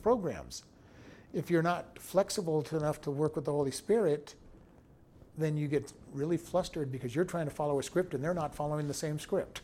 programs. 0.03 0.65
If 1.33 1.49
you're 1.49 1.63
not 1.63 1.97
flexible 2.01 2.67
enough 2.73 3.01
to 3.03 3.13
work 3.13 3.37
with 3.37 3.45
the 3.45 3.53
Holy 3.53 3.71
Spirit, 3.71 4.35
then 5.39 5.57
you 5.57 5.69
get 5.69 5.93
really 6.13 6.37
flustered 6.37 6.91
because 6.91 7.15
you're 7.15 7.25
trying 7.25 7.47
to 7.47 7.55
follow 7.55 7.79
a 7.79 7.83
script 7.85 8.13
and 8.13 8.25
they're 8.25 8.35
not 8.35 8.57
following 8.57 8.89
the 8.89 8.95
same 8.95 9.21
script. 9.21 9.61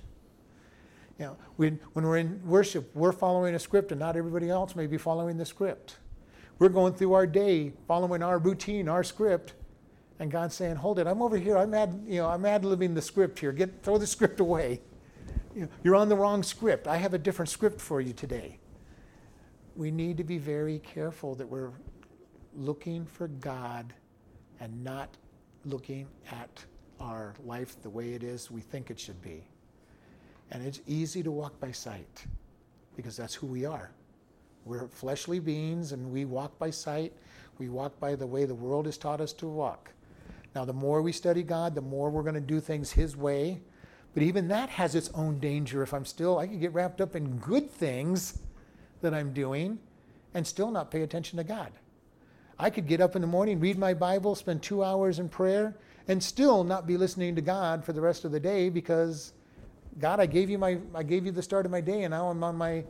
You 1.21 1.27
know, 1.27 1.37
when, 1.57 1.79
when 1.93 2.07
we're 2.07 2.17
in 2.17 2.41
worship, 2.47 2.91
we're 2.97 3.13
following 3.13 3.55
a 3.55 3.59
script 3.59 3.93
and 3.93 4.01
not 4.01 4.17
everybody 4.17 4.49
else 4.49 4.75
may 4.75 4.87
be 4.87 4.97
following 4.97 5.37
the 5.37 5.45
script. 5.45 5.99
We're 6.59 6.71
going 6.71 6.95
through 6.95 7.13
our 7.13 7.27
day, 7.27 7.75
following 7.87 8.23
our 8.23 8.39
routine, 8.39 8.89
our 8.89 9.05
script, 9.05 9.53
and 10.19 10.31
God's 10.31 10.55
saying, 10.55 10.77
"Hold 10.77 10.99
it, 10.99 11.07
I'm 11.07 11.21
over 11.21 11.37
here. 11.37 11.59
I'm 11.59 11.75
ad, 11.75 12.05
you 12.07 12.21
know, 12.21 12.29
I'm 12.29 12.47
ad 12.47 12.63
libbing 12.63 12.95
the 12.95 13.03
script 13.03 13.39
here. 13.39 13.53
Get 13.53 13.83
throw 13.83 13.99
the 13.99 14.07
script 14.07 14.41
away. 14.41 14.81
You 15.55 15.63
know, 15.63 15.69
you're 15.85 15.95
on 15.95 16.09
the 16.09 16.17
wrong 16.17 16.43
script. 16.43 16.87
I 16.87 16.97
have 16.97 17.13
a 17.13 17.19
different 17.19 17.51
script 17.51 17.83
for 17.83 18.01
you 18.01 18.15
today." 18.15 18.59
We 19.77 19.91
need 19.91 20.17
to 20.17 20.25
be 20.25 20.39
very 20.39 20.79
careful 20.79 21.35
that 21.35 21.47
we're 21.47 21.73
looking 22.55 23.05
for 23.05 23.29
God 23.29 23.93
and 24.59 24.83
not 24.83 25.17
looking 25.67 26.07
at 26.31 26.65
our 26.99 27.35
life 27.45 27.77
the 27.83 27.91
way 27.91 28.15
it 28.15 28.23
is 28.23 28.51
we 28.51 28.63
think 28.63 28.91
it 28.91 28.99
should 28.99 29.21
be. 29.21 29.47
And 30.51 30.65
it's 30.65 30.81
easy 30.87 31.23
to 31.23 31.31
walk 31.31 31.59
by 31.61 31.73
sight 31.73 32.25
because 32.97 33.17
that's 33.17 33.35
who 33.35 33.47
we 33.47 33.65
are. 33.65 33.91
We're 34.65 34.89
fleshly 34.89 35.39
beings 35.39 35.93
and 35.93 36.13
we 36.13 36.25
walk 36.25 36.59
by 36.59 36.71
sight. 36.71 37.13
We 37.59 37.69
walk 37.69 37.99
by 38.01 38.15
the 38.15 38.27
way 38.27 38.45
the 38.45 38.55
world 38.55 38.87
has 38.87 38.99
taught 38.99 39.21
us 39.21 39.33
to 39.35 39.47
walk. 39.47 39.91
Now, 40.55 40.65
the 40.65 40.73
more 40.73 41.03
we 41.03 41.13
study 41.13 41.43
God, 41.43 41.75
the 41.75 41.81
more 41.81 42.11
we're 42.11 42.23
going 42.23 42.35
to 42.35 42.41
do 42.41 42.61
things 42.61 42.91
His 42.91 43.17
way. 43.17 43.61
But 44.15 44.25
even 44.25 44.49
that 44.49 44.69
has 44.71 44.95
its 44.95 45.11
own 45.15 45.39
danger. 45.39 45.83
If 45.83 45.95
I'm 45.95 46.05
still, 46.05 46.39
I 46.39 46.47
can 46.47 46.59
get 46.59 46.73
wrapped 46.73 47.01
up 47.01 47.15
in 47.15 47.39
good 47.39 47.71
things 47.71 48.41
that 49.03 49.15
I'm 49.15 49.33
doing 49.33 49.79
and 50.35 50.47
still 50.47 50.71
not 50.71 50.91
pay 50.91 51.03
attention 51.03 51.37
to 51.39 51.45
God. 51.45 51.71
I 52.59 52.71
could 52.71 52.87
get 52.87 53.01
up 53.01 53.15
in 53.15 53.23
the 53.23 53.29
morning, 53.29 53.61
read 53.61 53.79
my 53.79 53.95
Bible, 53.95 54.35
spend 54.35 54.63
two 54.63 54.85
hours 54.85 55.19
in 55.19 55.29
prayer, 55.29 55.77
and 56.09 56.23
still 56.23 56.65
not 56.65 56.87
be 56.87 56.97
listening 56.97 57.35
to 57.37 57.41
God 57.41 57.85
for 57.85 57.93
the 57.93 58.01
rest 58.01 58.25
of 58.25 58.33
the 58.33 58.41
day 58.41 58.69
because 58.69 59.33
God, 59.99 60.21
I 60.21 60.27
gave 60.27 60.49
you 60.49 60.59
my 60.59 60.79
I 60.95 61.03
gave 61.03 61.27
you 61.27 61.33
the 61.33 61.43
start 61.43 61.67
of 61.67 61.73
my 61.73 61.81
day, 61.81 62.05
and 62.05 62.13
now 62.13 62.29
I'm 62.29 62.43
on 62.45 62.57
my 62.57 62.85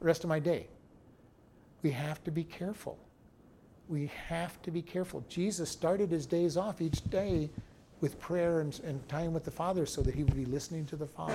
rest 0.00 0.24
of 0.24 0.28
my 0.28 0.38
day. 0.38 0.68
We 1.82 1.90
have 1.90 2.22
to 2.24 2.30
be 2.30 2.44
careful. 2.44 2.98
We 3.88 4.10
have 4.28 4.60
to 4.62 4.70
be 4.70 4.82
careful. 4.82 5.24
Jesus 5.28 5.68
started 5.68 6.10
his 6.10 6.26
days 6.26 6.56
off 6.56 6.80
each 6.80 7.08
day 7.10 7.50
with 8.00 8.18
prayer 8.18 8.60
and, 8.60 8.78
and 8.84 9.06
time 9.08 9.32
with 9.32 9.44
the 9.44 9.50
Father 9.50 9.84
so 9.84 10.00
that 10.02 10.14
he 10.14 10.22
would 10.22 10.36
be 10.36 10.44
listening 10.44 10.86
to 10.86 10.96
the 10.96 11.06
Father. 11.06 11.34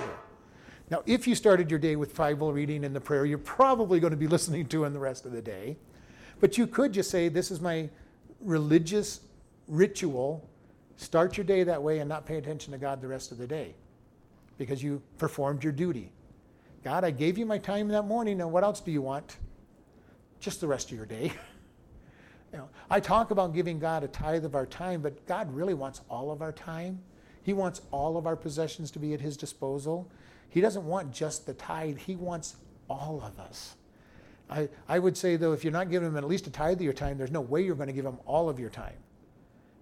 Now, 0.90 1.02
if 1.06 1.26
you 1.26 1.34
started 1.34 1.70
your 1.70 1.78
day 1.78 1.96
with 1.96 2.14
Bible 2.14 2.52
reading 2.52 2.84
and 2.84 2.94
the 2.94 3.00
prayer, 3.00 3.26
you're 3.26 3.38
probably 3.38 4.00
going 4.00 4.12
to 4.12 4.16
be 4.16 4.26
listening 4.36 4.66
to 4.66 4.84
him 4.84 4.92
the 4.92 4.98
rest 4.98 5.26
of 5.26 5.32
the 5.32 5.42
day. 5.42 5.76
But 6.40 6.58
you 6.58 6.66
could 6.66 6.92
just 6.92 7.10
say, 7.10 7.28
This 7.28 7.50
is 7.50 7.60
my 7.60 7.88
religious 8.40 9.20
ritual. 9.68 10.48
Start 10.96 11.36
your 11.36 11.44
day 11.44 11.62
that 11.64 11.82
way 11.82 11.98
and 11.98 12.08
not 12.08 12.24
pay 12.24 12.36
attention 12.36 12.72
to 12.72 12.78
God 12.78 13.00
the 13.00 13.08
rest 13.08 13.32
of 13.32 13.38
the 13.38 13.46
day 13.46 13.74
because 14.58 14.82
you 14.82 15.02
performed 15.18 15.62
your 15.62 15.72
duty. 15.72 16.12
God, 16.84 17.04
I 17.04 17.10
gave 17.10 17.36
you 17.36 17.46
my 17.46 17.58
time 17.58 17.88
that 17.88 18.04
morning, 18.04 18.40
and 18.40 18.52
what 18.52 18.62
else 18.62 18.80
do 18.80 18.92
you 18.92 19.02
want? 19.02 19.38
Just 20.40 20.60
the 20.60 20.68
rest 20.68 20.90
of 20.90 20.96
your 20.96 21.06
day. 21.06 21.32
you 22.52 22.58
know, 22.58 22.68
I 22.88 23.00
talk 23.00 23.30
about 23.30 23.54
giving 23.54 23.78
God 23.78 24.04
a 24.04 24.08
tithe 24.08 24.44
of 24.44 24.54
our 24.54 24.66
time, 24.66 25.00
but 25.00 25.26
God 25.26 25.52
really 25.52 25.74
wants 25.74 26.02
all 26.08 26.30
of 26.30 26.42
our 26.42 26.52
time. 26.52 27.00
He 27.42 27.52
wants 27.52 27.82
all 27.90 28.16
of 28.16 28.26
our 28.26 28.36
possessions 28.36 28.90
to 28.92 28.98
be 28.98 29.14
at 29.14 29.20
His 29.20 29.36
disposal. 29.36 30.10
He 30.48 30.60
doesn't 30.60 30.84
want 30.84 31.12
just 31.12 31.46
the 31.46 31.54
tithe, 31.54 31.98
He 31.98 32.16
wants 32.16 32.56
all 32.88 33.22
of 33.22 33.38
us. 33.38 33.74
I, 34.48 34.68
I 34.88 34.98
would 34.98 35.16
say, 35.16 35.36
though, 35.36 35.52
if 35.52 35.64
you're 35.64 35.72
not 35.72 35.90
giving 35.90 36.08
him 36.08 36.16
at 36.16 36.24
least 36.24 36.46
a 36.46 36.50
tithe 36.50 36.76
of 36.76 36.82
your 36.82 36.92
time, 36.92 37.18
there's 37.18 37.32
no 37.32 37.40
way 37.40 37.62
you're 37.62 37.74
going 37.74 37.88
to 37.88 37.92
give 37.92 38.06
him 38.06 38.18
all 38.26 38.48
of 38.48 38.60
your 38.60 38.70
time. 38.70 38.94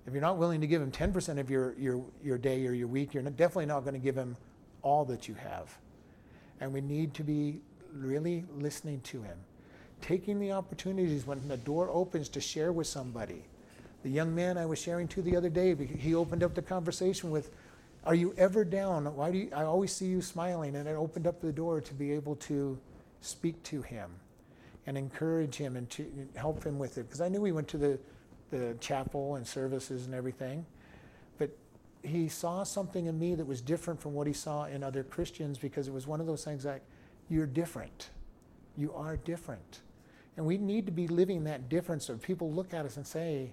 If 0.06 0.12
you're 0.12 0.22
not 0.22 0.38
willing 0.38 0.60
to 0.60 0.66
give 0.66 0.82
him 0.82 0.90
10% 0.90 1.38
of 1.38 1.50
your, 1.50 1.74
your, 1.78 2.04
your 2.22 2.38
day 2.38 2.66
or 2.66 2.72
your 2.72 2.88
week, 2.88 3.14
you're 3.14 3.22
definitely 3.22 3.66
not 3.66 3.80
going 3.80 3.94
to 3.94 4.00
give 4.00 4.16
him 4.16 4.36
all 4.84 5.04
that 5.06 5.26
you 5.26 5.34
have. 5.34 5.76
And 6.60 6.72
we 6.72 6.80
need 6.80 7.14
to 7.14 7.24
be 7.24 7.60
really 7.92 8.44
listening 8.56 9.00
to 9.00 9.22
him, 9.22 9.36
taking 10.00 10.38
the 10.38 10.52
opportunities 10.52 11.26
when 11.26 11.46
the 11.48 11.56
door 11.56 11.90
opens 11.90 12.28
to 12.30 12.40
share 12.40 12.72
with 12.72 12.86
somebody. 12.86 13.42
The 14.04 14.10
young 14.10 14.34
man 14.34 14.58
I 14.58 14.66
was 14.66 14.78
sharing 14.78 15.08
to 15.08 15.22
the 15.22 15.36
other 15.36 15.48
day, 15.48 15.74
he 15.74 16.14
opened 16.14 16.42
up 16.42 16.54
the 16.54 16.62
conversation 16.62 17.30
with, 17.30 17.50
Are 18.04 18.14
you 18.14 18.34
ever 18.36 18.64
down? 18.64 19.06
Why 19.16 19.32
do 19.32 19.38
you, 19.38 19.50
I 19.54 19.64
always 19.64 19.92
see 19.92 20.06
you 20.06 20.20
smiling? 20.20 20.76
And 20.76 20.86
it 20.86 20.92
opened 20.92 21.26
up 21.26 21.40
the 21.40 21.52
door 21.52 21.80
to 21.80 21.94
be 21.94 22.12
able 22.12 22.36
to 22.36 22.78
speak 23.22 23.60
to 23.64 23.82
him 23.82 24.10
and 24.86 24.98
encourage 24.98 25.54
him 25.54 25.76
and 25.76 25.88
to 25.90 26.06
help 26.36 26.62
him 26.62 26.78
with 26.78 26.98
it. 26.98 27.08
Because 27.08 27.22
I 27.22 27.28
knew 27.28 27.42
he 27.44 27.52
went 27.52 27.68
to 27.68 27.78
the, 27.78 27.98
the 28.50 28.76
chapel 28.80 29.36
and 29.36 29.46
services 29.46 30.04
and 30.04 30.14
everything, 30.14 30.66
he 32.04 32.28
saw 32.28 32.62
something 32.62 33.06
in 33.06 33.18
me 33.18 33.34
that 33.34 33.46
was 33.46 33.60
different 33.60 34.00
from 34.00 34.14
what 34.14 34.26
he 34.26 34.32
saw 34.32 34.64
in 34.64 34.82
other 34.82 35.02
Christians 35.02 35.58
because 35.58 35.88
it 35.88 35.94
was 35.94 36.06
one 36.06 36.20
of 36.20 36.26
those 36.26 36.44
things 36.44 36.64
like, 36.64 36.82
you're 37.28 37.46
different. 37.46 38.10
You 38.76 38.92
are 38.92 39.16
different. 39.16 39.80
And 40.36 40.44
we 40.44 40.58
need 40.58 40.86
to 40.86 40.92
be 40.92 41.06
living 41.06 41.44
that 41.44 41.68
difference 41.68 42.06
so 42.06 42.16
people 42.16 42.52
look 42.52 42.74
at 42.74 42.84
us 42.84 42.96
and 42.96 43.06
say, 43.06 43.52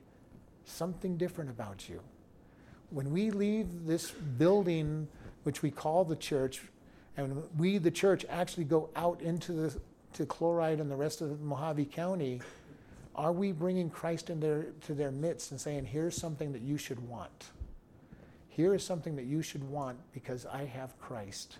something 0.65 1.17
different 1.17 1.49
about 1.49 1.87
you. 1.87 2.01
When 2.89 3.11
we 3.11 3.31
leave 3.31 3.85
this 3.85 4.11
building, 4.11 5.07
which 5.43 5.61
we 5.61 5.71
call 5.71 6.03
the 6.03 6.15
church, 6.15 6.61
and 7.17 7.43
we, 7.57 7.77
the 7.77 7.91
church, 7.91 8.25
actually 8.29 8.65
go 8.65 8.89
out 8.95 9.21
into 9.21 9.53
the 9.53 9.79
to 10.13 10.25
Chloride 10.25 10.79
and 10.79 10.91
the 10.91 10.95
rest 10.95 11.21
of 11.21 11.29
Mohave 11.39 11.89
County, 11.89 12.41
are 13.15 13.31
we 13.31 13.51
bringing 13.51 13.89
Christ 13.89 14.29
into 14.29 14.47
their, 14.47 14.65
to 14.81 14.93
their 14.93 15.11
midst 15.11 15.51
and 15.51 15.59
saying, 15.59 15.85
here's 15.85 16.15
something 16.15 16.51
that 16.51 16.61
you 16.61 16.77
should 16.77 16.99
want? 17.07 17.51
Here 18.53 18.75
is 18.75 18.83
something 18.85 19.15
that 19.15 19.25
you 19.25 19.41
should 19.41 19.63
want 19.63 19.97
because 20.13 20.45
I 20.45 20.65
have 20.65 20.99
Christ. 20.99 21.57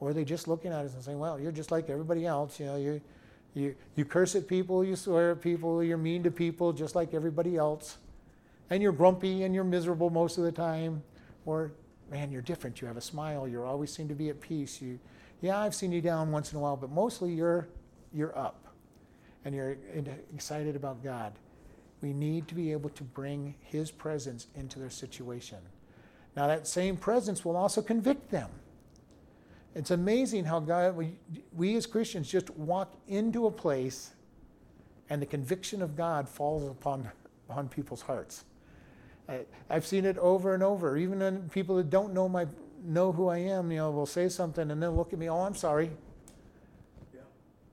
Or 0.00 0.10
are 0.10 0.14
they 0.14 0.24
just 0.24 0.48
looking 0.48 0.72
at 0.72 0.84
us 0.84 0.94
and 0.94 1.02
saying, 1.02 1.18
well, 1.18 1.40
you're 1.40 1.52
just 1.52 1.70
like 1.72 1.90
everybody 1.90 2.26
else. 2.26 2.60
You 2.60 2.66
know, 2.66 2.76
you, 2.76 3.00
you, 3.54 3.74
you 3.96 4.04
curse 4.04 4.36
at 4.36 4.46
people, 4.46 4.84
you 4.84 4.96
swear 4.96 5.32
at 5.32 5.40
people, 5.42 5.82
you're 5.82 5.98
mean 5.98 6.22
to 6.24 6.30
people 6.30 6.72
just 6.72 6.94
like 6.94 7.14
everybody 7.14 7.56
else. 7.56 7.98
and 8.70 8.82
you're 8.82 8.92
grumpy 8.92 9.44
and 9.44 9.54
you're 9.54 9.64
miserable 9.64 10.10
most 10.10 10.38
of 10.38 10.44
the 10.44 10.52
time, 10.52 11.02
or 11.46 11.72
man, 12.10 12.30
you're 12.30 12.42
different. 12.42 12.80
You 12.80 12.86
have 12.88 12.96
a 12.96 13.02
smile. 13.02 13.48
You 13.48 13.62
always 13.62 13.92
seem 13.92 14.08
to 14.08 14.14
be 14.14 14.28
at 14.30 14.40
peace. 14.40 14.80
You, 14.80 14.98
yeah, 15.40 15.58
I've 15.58 15.74
seen 15.74 15.92
you 15.92 16.00
down 16.00 16.30
once 16.30 16.52
in 16.52 16.58
a 16.58 16.60
while, 16.60 16.76
but 16.76 16.90
mostly 16.90 17.32
you're 17.32 17.68
you're 18.12 18.36
up, 18.38 18.66
and 19.44 19.54
you're 19.54 19.76
excited 20.34 20.76
about 20.76 21.02
God. 21.04 21.34
We 22.00 22.12
need 22.14 22.48
to 22.48 22.54
be 22.54 22.72
able 22.72 22.90
to 22.90 23.04
bring 23.04 23.54
His 23.60 23.90
presence 23.90 24.46
into 24.54 24.78
their 24.78 24.90
situation. 24.90 25.58
Now, 26.38 26.46
that 26.46 26.68
same 26.68 26.96
presence 26.96 27.44
will 27.44 27.56
also 27.56 27.82
convict 27.82 28.30
them. 28.30 28.48
It's 29.74 29.90
amazing 29.90 30.44
how 30.44 30.60
God, 30.60 30.94
we, 30.94 31.16
we 31.52 31.74
as 31.74 31.84
Christians 31.84 32.30
just 32.30 32.48
walk 32.50 32.94
into 33.08 33.48
a 33.48 33.50
place 33.50 34.12
and 35.10 35.20
the 35.20 35.26
conviction 35.26 35.82
of 35.82 35.96
God 35.96 36.28
falls 36.28 36.62
upon, 36.70 37.10
upon 37.48 37.68
people's 37.68 38.02
hearts. 38.02 38.44
I, 39.28 39.40
have 39.68 39.84
seen 39.84 40.04
it 40.04 40.16
over 40.18 40.54
and 40.54 40.62
over. 40.62 40.96
Even 40.96 41.18
when 41.18 41.48
people 41.48 41.74
that 41.74 41.90
don't 41.90 42.14
know 42.14 42.28
my 42.28 42.46
know 42.84 43.10
who 43.10 43.26
I 43.26 43.38
am, 43.38 43.72
you 43.72 43.78
know, 43.78 43.90
will 43.90 44.06
say 44.06 44.28
something 44.28 44.70
and 44.70 44.80
then 44.80 44.90
look 44.90 45.12
at 45.12 45.18
me. 45.18 45.28
Oh, 45.28 45.40
I'm 45.40 45.56
sorry. 45.56 45.90
Yeah. 47.12 47.20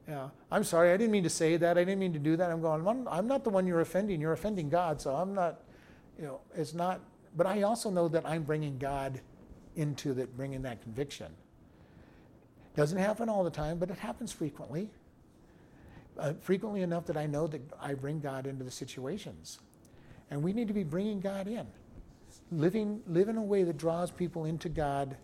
Yeah. 0.08 0.30
I'm 0.50 0.64
sorry. 0.64 0.92
I 0.92 0.98
didn't 0.98 1.12
mean 1.12 1.22
to 1.22 1.30
say 1.30 1.56
that. 1.58 1.78
I 1.78 1.84
didn't 1.84 2.00
mean 2.00 2.14
to 2.14 2.20
do 2.20 2.36
that. 2.36 2.50
I'm 2.50 2.64
going. 2.64 2.88
I'm, 2.88 3.08
I'm 3.08 3.28
not 3.28 3.44
the 3.44 3.52
one 3.52 3.68
you're 3.68 3.82
offending. 3.82 4.20
You're 4.20 4.34
offending 4.34 4.70
God. 4.70 5.00
So 5.00 5.16
I'm 5.16 5.36
not. 5.36 5.60
You 6.18 6.26
know, 6.26 6.40
it's 6.56 6.74
not. 6.74 7.00
But 7.36 7.48
I 7.48 7.64
also 7.64 7.90
know 7.90 8.08
that 8.08 8.26
I'm 8.26 8.44
bringing 8.44 8.78
God 8.78 9.20
into 9.76 10.14
that, 10.14 10.36
bringing 10.38 10.62
that 10.64 10.82
conviction. 10.82 11.28
Doesn't 12.76 12.98
happen 12.98 13.30
all 13.30 13.44
the 13.44 13.50
time, 13.50 13.78
but 13.78 13.90
it 13.90 13.98
happens 13.98 14.32
frequently. 14.32 14.90
Uh, 16.18 16.34
frequently 16.42 16.82
enough 16.82 17.06
that 17.08 17.18
I 17.18 17.26
know 17.26 17.48
that 17.48 17.62
I 17.82 17.94
bring 17.94 18.20
God 18.20 18.48
into 18.48 18.64
the 18.64 18.72
situations. 18.72 19.60
And 20.32 20.42
we 20.42 20.54
need 20.54 20.68
to 20.70 20.74
be 20.74 20.84
bringing 20.84 21.20
God 21.20 21.48
in, 21.48 21.68
living, 22.52 23.02
live 23.08 23.28
in 23.28 23.38
a 23.38 23.44
way 23.44 23.64
that 23.64 23.78
draws 23.78 24.12
people 24.12 24.46
into 24.46 24.70
God. 24.70 25.18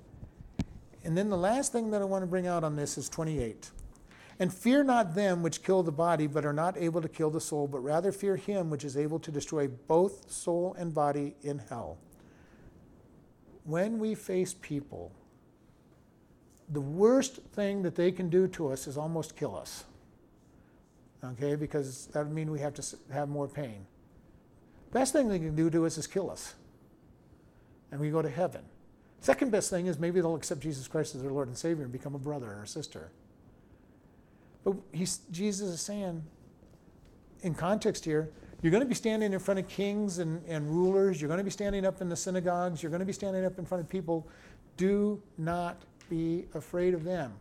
And 1.04 1.18
then 1.18 1.30
the 1.30 1.38
last 1.38 1.72
thing 1.72 1.92
that 1.92 2.02
I 2.02 2.06
want 2.06 2.24
to 2.24 2.28
bring 2.28 2.46
out 2.46 2.64
on 2.64 2.76
this 2.76 2.98
is 2.98 3.10
28. 3.10 3.72
And 4.42 4.52
fear 4.52 4.84
not 4.84 5.14
them 5.14 5.44
which 5.44 5.62
kill 5.62 5.84
the 5.84 5.92
body, 5.92 6.26
but 6.26 6.48
are 6.48 6.52
not 6.52 6.76
able 6.76 7.00
to 7.00 7.08
kill 7.08 7.30
the 7.30 7.40
soul, 7.40 7.68
but 7.68 7.78
rather 7.78 8.12
fear 8.12 8.38
him 8.38 8.72
which 8.72 8.84
is 8.84 8.98
able 8.98 9.20
to 9.20 9.30
destroy 9.30 9.68
both 9.68 10.32
soul 10.32 10.76
and 10.80 10.96
body 10.96 11.36
in 11.44 11.60
hell. 11.60 12.00
When 13.66 14.00
we 14.00 14.16
face 14.16 14.56
people, 14.60 15.12
the 16.68 16.82
worst 16.82 17.36
thing 17.54 17.84
that 17.84 17.96
they 17.96 18.12
can 18.12 18.30
do 18.30 18.48
to 18.48 18.72
us 18.72 18.88
is 18.88 18.98
almost 18.98 19.38
kill 19.38 19.56
us. 19.56 19.84
Okay, 21.24 21.54
because 21.54 22.08
that 22.08 22.26
would 22.26 22.34
mean 22.34 22.50
we 22.50 22.62
have 22.62 22.74
to 22.74 22.98
have 23.14 23.30
more 23.30 23.48
pain. 23.48 23.86
Best 24.92 25.14
thing 25.14 25.28
they 25.28 25.38
can 25.38 25.56
do 25.56 25.70
to 25.70 25.86
us 25.86 26.00
is 26.00 26.08
kill 26.08 26.32
us. 26.32 26.56
And 27.92 28.02
we 28.02 28.10
go 28.10 28.24
to 28.24 28.30
heaven. 28.30 28.64
Second 29.20 29.52
best 29.52 29.70
thing 29.70 29.86
is 29.86 30.00
maybe 30.00 30.20
they'll 30.20 30.34
accept 30.34 30.62
Jesus 30.62 30.88
Christ 30.88 31.14
as 31.14 31.22
their 31.22 31.32
Lord 31.32 31.48
and 31.48 31.56
Savior 31.56 31.84
and 31.84 31.94
become 31.94 32.16
a 32.16 32.20
brother 32.20 32.52
or 32.52 32.64
a 32.64 32.68
sister. 32.68 33.12
But 34.64 34.76
Jesus 35.32 35.70
is 35.70 35.82
saying, 35.82 36.24
in 37.42 37.56
context 37.56 38.06
here, 38.06 38.30
you're 38.62 38.72
going 38.72 38.84
to 38.84 38.90
be 38.90 38.96
standing 38.96 39.34
in 39.34 39.40
front 39.40 39.60
of 39.60 39.68
kings 39.68 40.20
and, 40.20 40.44
and 40.48 40.70
rulers. 40.70 41.20
You're 41.20 41.28
going 41.28 41.40
to 41.40 41.44
be 41.44 41.50
standing 41.50 41.86
up 41.86 42.02
in 42.02 42.10
the 42.10 42.16
synagogues. 42.16 42.84
You're 42.84 42.92
going 42.92 43.00
to 43.00 43.06
be 43.06 43.14
standing 43.14 43.44
up 43.44 43.58
in 43.58 43.66
front 43.66 43.84
of 43.84 43.90
people. 43.90 44.28
Do 44.78 45.22
not 45.38 45.82
be 46.10 46.46
afraid 46.54 46.94
of 46.94 47.04
them. 47.04 47.34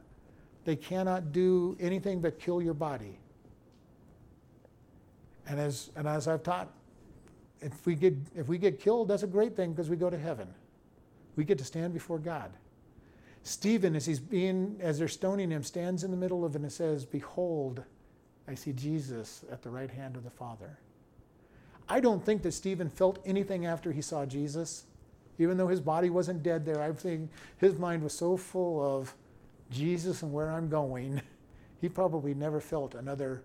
They 0.64 0.76
cannot 0.76 1.32
do 1.32 1.76
anything 1.78 2.20
but 2.20 2.38
kill 2.38 2.62
your 2.62 2.74
body. 2.74 3.18
And 5.46 5.60
as, 5.60 5.90
and 5.96 6.06
as 6.06 6.28
I've 6.28 6.42
taught, 6.42 6.72
if 7.60 7.84
we, 7.84 7.94
get, 7.94 8.14
if 8.34 8.48
we 8.48 8.56
get 8.56 8.80
killed, 8.80 9.08
that's 9.08 9.22
a 9.22 9.26
great 9.26 9.56
thing 9.56 9.72
because 9.72 9.90
we 9.90 9.96
go 9.96 10.08
to 10.08 10.18
heaven. 10.18 10.48
We 11.36 11.44
get 11.44 11.58
to 11.58 11.64
stand 11.64 11.92
before 11.92 12.18
God. 12.18 12.50
Stephen, 13.42 13.96
as 13.96 14.06
he's 14.06 14.20
being, 14.20 14.76
as 14.80 14.98
they're 14.98 15.08
stoning 15.08 15.50
him, 15.50 15.62
stands 15.62 16.04
in 16.04 16.10
the 16.10 16.16
middle 16.16 16.44
of 16.44 16.54
it 16.54 16.62
and 16.62 16.72
says, 16.72 17.04
Behold, 17.04 17.82
I 18.46 18.54
see 18.54 18.72
Jesus 18.72 19.44
at 19.50 19.62
the 19.62 19.70
right 19.70 19.90
hand 19.90 20.16
of 20.16 20.24
the 20.24 20.30
Father. 20.30 20.78
I 21.88 22.00
don't 22.00 22.24
think 22.24 22.42
that 22.42 22.52
Stephen 22.52 22.88
felt 22.88 23.18
anything 23.24 23.66
after 23.66 23.92
he 23.92 24.02
saw 24.02 24.26
Jesus. 24.26 24.84
Even 25.38 25.56
though 25.56 25.68
his 25.68 25.80
body 25.80 26.10
wasn't 26.10 26.42
dead 26.42 26.64
there, 26.64 26.82
I 26.82 26.92
think 26.92 27.30
his 27.56 27.78
mind 27.78 28.02
was 28.02 28.12
so 28.12 28.36
full 28.36 28.98
of 28.98 29.14
Jesus 29.70 30.22
and 30.22 30.32
where 30.32 30.50
I'm 30.50 30.68
going, 30.68 31.22
he 31.80 31.88
probably 31.88 32.34
never 32.34 32.60
felt 32.60 32.94
another 32.94 33.42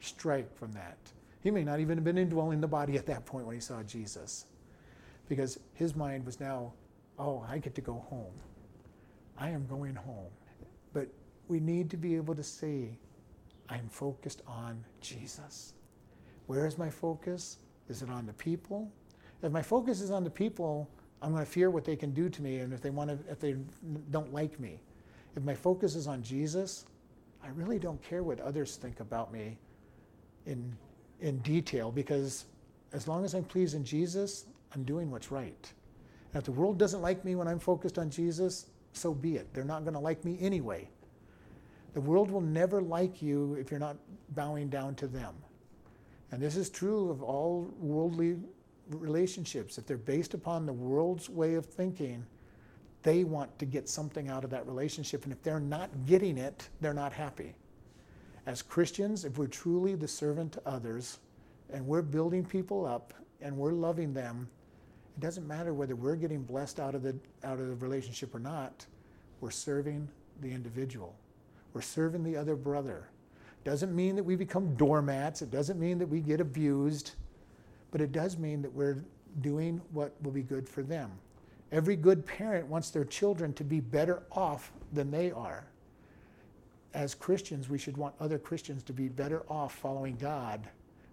strike 0.00 0.54
from 0.56 0.72
that. 0.72 0.98
He 1.42 1.50
may 1.50 1.64
not 1.64 1.80
even 1.80 1.96
have 1.96 2.04
been 2.04 2.18
indwelling 2.18 2.60
the 2.60 2.68
body 2.68 2.96
at 2.96 3.06
that 3.06 3.24
point 3.24 3.46
when 3.46 3.54
he 3.54 3.60
saw 3.60 3.82
Jesus. 3.82 4.46
Because 5.28 5.58
his 5.74 5.96
mind 5.96 6.26
was 6.26 6.40
now, 6.40 6.72
oh, 7.18 7.44
I 7.48 7.58
get 7.58 7.74
to 7.76 7.80
go 7.80 8.04
home. 8.10 8.34
I 9.38 9.50
am 9.50 9.66
going 9.66 9.94
home. 9.94 10.30
But 10.92 11.08
we 11.48 11.60
need 11.60 11.90
to 11.90 11.96
be 11.96 12.16
able 12.16 12.34
to 12.34 12.42
say, 12.42 12.98
I'm 13.68 13.88
focused 13.88 14.42
on 14.46 14.84
Jesus. 15.00 15.74
Where 16.46 16.66
is 16.66 16.78
my 16.78 16.90
focus? 16.90 17.58
Is 17.88 18.02
it 18.02 18.10
on 18.10 18.26
the 18.26 18.32
people? 18.34 18.90
If 19.42 19.52
my 19.52 19.62
focus 19.62 20.00
is 20.00 20.10
on 20.10 20.24
the 20.24 20.30
people, 20.30 20.90
I'm 21.22 21.32
going 21.32 21.44
to 21.44 21.50
fear 21.50 21.70
what 21.70 21.84
they 21.84 21.96
can 21.96 22.12
do 22.12 22.28
to 22.28 22.42
me 22.42 22.58
and 22.58 22.72
if 22.72 22.80
they 22.80 22.90
want 22.90 23.10
to 23.10 23.30
if 23.30 23.40
they 23.40 23.56
don't 24.10 24.32
like 24.32 24.58
me. 24.58 24.80
If 25.36 25.42
my 25.44 25.54
focus 25.54 25.94
is 25.94 26.06
on 26.06 26.22
Jesus, 26.22 26.86
I 27.42 27.48
really 27.48 27.78
don't 27.78 28.02
care 28.02 28.22
what 28.22 28.40
others 28.40 28.76
think 28.76 29.00
about 29.00 29.32
me 29.32 29.58
in 30.46 30.76
in 31.20 31.38
detail 31.38 31.90
because 31.90 32.46
as 32.92 33.06
long 33.06 33.24
as 33.24 33.34
I'm 33.34 33.44
pleasing 33.44 33.84
Jesus, 33.84 34.46
I'm 34.74 34.84
doing 34.84 35.10
what's 35.10 35.30
right. 35.30 35.72
And 36.32 36.40
if 36.40 36.44
the 36.44 36.52
world 36.52 36.78
doesn't 36.78 37.02
like 37.02 37.24
me 37.24 37.34
when 37.34 37.48
I'm 37.48 37.58
focused 37.58 37.98
on 37.98 38.10
Jesus, 38.10 38.66
so 38.92 39.14
be 39.14 39.36
it. 39.36 39.52
They're 39.52 39.64
not 39.64 39.82
going 39.84 39.94
to 39.94 40.00
like 40.00 40.24
me 40.24 40.38
anyway. 40.40 40.88
The 41.94 42.00
world 42.00 42.30
will 42.30 42.40
never 42.40 42.82
like 42.82 43.22
you 43.22 43.54
if 43.54 43.70
you're 43.70 43.80
not 43.80 43.96
bowing 44.34 44.68
down 44.68 44.94
to 44.96 45.06
them. 45.06 45.34
And 46.30 46.42
this 46.42 46.56
is 46.56 46.68
true 46.68 47.10
of 47.10 47.22
all 47.22 47.72
worldly 47.78 48.36
relationships. 48.90 49.78
If 49.78 49.86
they're 49.86 49.96
based 49.96 50.34
upon 50.34 50.66
the 50.66 50.72
world's 50.72 51.28
way 51.28 51.54
of 51.54 51.66
thinking, 51.66 52.24
they 53.02 53.24
want 53.24 53.58
to 53.58 53.64
get 53.64 53.88
something 53.88 54.28
out 54.28 54.44
of 54.44 54.50
that 54.50 54.66
relationship. 54.66 55.24
And 55.24 55.32
if 55.32 55.42
they're 55.42 55.60
not 55.60 55.90
getting 56.06 56.36
it, 56.36 56.68
they're 56.80 56.94
not 56.94 57.12
happy. 57.12 57.54
As 58.46 58.62
Christians, 58.62 59.24
if 59.24 59.38
we're 59.38 59.46
truly 59.46 59.94
the 59.94 60.08
servant 60.08 60.52
to 60.52 60.62
others 60.66 61.18
and 61.70 61.86
we're 61.86 62.02
building 62.02 62.44
people 62.44 62.86
up 62.86 63.12
and 63.40 63.56
we're 63.56 63.72
loving 63.72 64.12
them, 64.12 64.48
it 65.18 65.20
doesn't 65.20 65.48
matter 65.48 65.74
whether 65.74 65.96
we're 65.96 66.14
getting 66.14 66.44
blessed 66.44 66.78
out 66.78 66.94
of 66.94 67.02
the, 67.02 67.12
out 67.42 67.58
of 67.58 67.66
the 67.66 67.74
relationship 67.84 68.32
or 68.36 68.38
not, 68.38 68.86
we're 69.40 69.50
serving 69.50 70.06
the 70.42 70.48
individual. 70.48 71.12
We're 71.72 71.80
serving 71.80 72.22
the 72.22 72.36
other 72.36 72.54
brother. 72.54 73.08
Doesn't 73.64 73.92
mean 73.96 74.14
that 74.14 74.22
we 74.22 74.36
become 74.36 74.76
doormats. 74.76 75.42
It 75.42 75.50
doesn't 75.50 75.80
mean 75.80 75.98
that 75.98 76.06
we 76.06 76.20
get 76.20 76.40
abused. 76.40 77.16
But 77.90 78.00
it 78.00 78.12
does 78.12 78.38
mean 78.38 78.62
that 78.62 78.72
we're 78.72 79.02
doing 79.40 79.80
what 79.90 80.14
will 80.22 80.30
be 80.30 80.42
good 80.42 80.68
for 80.68 80.84
them. 80.84 81.10
Every 81.72 81.96
good 81.96 82.24
parent 82.24 82.68
wants 82.68 82.90
their 82.90 83.04
children 83.04 83.52
to 83.54 83.64
be 83.64 83.80
better 83.80 84.22
off 84.30 84.70
than 84.92 85.10
they 85.10 85.32
are. 85.32 85.64
As 86.94 87.16
Christians, 87.16 87.68
we 87.68 87.76
should 87.76 87.96
want 87.96 88.14
other 88.20 88.38
Christians 88.38 88.84
to 88.84 88.92
be 88.92 89.08
better 89.08 89.42
off 89.48 89.74
following 89.74 90.14
God 90.14 90.68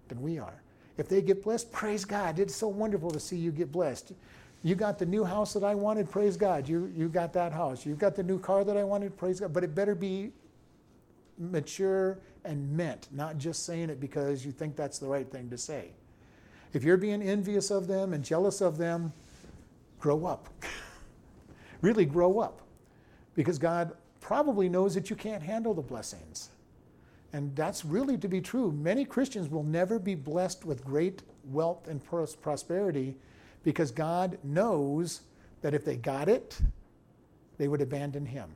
than 0.10 0.22
we 0.22 0.38
are. 0.38 0.62
If 0.97 1.09
they 1.09 1.21
get 1.21 1.43
blessed, 1.43 1.71
praise 1.71 2.05
God. 2.05 2.39
It's 2.39 2.55
so 2.55 2.67
wonderful 2.67 3.11
to 3.11 3.19
see 3.19 3.35
you 3.35 3.51
get 3.51 3.71
blessed. 3.71 4.13
You 4.63 4.75
got 4.75 4.97
the 4.97 5.05
new 5.05 5.23
house 5.23 5.53
that 5.53 5.63
I 5.63 5.75
wanted, 5.75 6.09
praise 6.09 6.37
God. 6.37 6.67
You, 6.67 6.91
you 6.95 7.09
got 7.09 7.33
that 7.33 7.51
house. 7.51 7.85
You 7.85 7.95
got 7.95 8.15
the 8.15 8.23
new 8.23 8.39
car 8.39 8.63
that 8.63 8.77
I 8.77 8.83
wanted, 8.83 9.15
praise 9.17 9.39
God. 9.39 9.53
But 9.53 9.63
it 9.63 9.75
better 9.75 9.93
be 9.93 10.31
mature 11.37 12.19
and 12.45 12.71
meant, 12.75 13.07
not 13.11 13.37
just 13.37 13.65
saying 13.65 13.89
it 13.89 13.99
because 13.99 14.45
you 14.45 14.51
think 14.51 14.75
that's 14.75 14.99
the 14.99 15.07
right 15.07 15.29
thing 15.29 15.49
to 15.49 15.57
say. 15.57 15.89
If 16.73 16.83
you're 16.83 16.97
being 16.97 17.21
envious 17.21 17.71
of 17.71 17.87
them 17.87 18.13
and 18.13 18.23
jealous 18.23 18.61
of 18.61 18.77
them, 18.77 19.13
grow 19.99 20.25
up. 20.25 20.49
really 21.81 22.05
grow 22.05 22.39
up. 22.39 22.61
Because 23.33 23.59
God 23.59 23.93
probably 24.21 24.69
knows 24.69 24.95
that 24.95 25.09
you 25.09 25.15
can't 25.15 25.43
handle 25.43 25.73
the 25.73 25.81
blessings. 25.81 26.49
And 27.36 27.53
that's 27.53 27.83
really 27.83 28.17
to 28.19 28.29
be 28.29 28.39
true. 28.39 28.71
Many 28.71 29.03
Christians 29.03 29.49
will 29.49 29.65
never 29.65 29.99
be 29.99 30.15
blessed 30.15 30.63
with 30.63 30.86
great 30.86 31.21
wealth 31.43 31.89
and 31.89 32.01
prosperity 32.01 33.17
because 33.61 33.91
God 33.91 34.38
knows 34.41 35.19
that 35.61 35.73
if 35.73 35.83
they 35.83 35.97
got 35.97 36.29
it, 36.29 36.57
they 37.57 37.67
would 37.67 37.81
abandon 37.81 38.25
Him. 38.25 38.49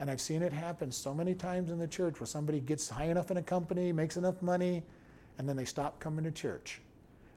And 0.00 0.10
I've 0.10 0.20
seen 0.20 0.42
it 0.42 0.52
happen 0.52 0.90
so 0.90 1.14
many 1.14 1.34
times 1.34 1.70
in 1.70 1.78
the 1.78 1.86
church 1.86 2.18
where 2.18 2.26
somebody 2.26 2.58
gets 2.58 2.88
high 2.88 3.04
enough 3.04 3.30
in 3.30 3.36
a 3.36 3.42
company, 3.44 3.92
makes 3.92 4.16
enough 4.16 4.42
money, 4.42 4.82
and 5.38 5.48
then 5.48 5.54
they 5.54 5.64
stop 5.64 6.00
coming 6.00 6.24
to 6.24 6.32
church. 6.32 6.80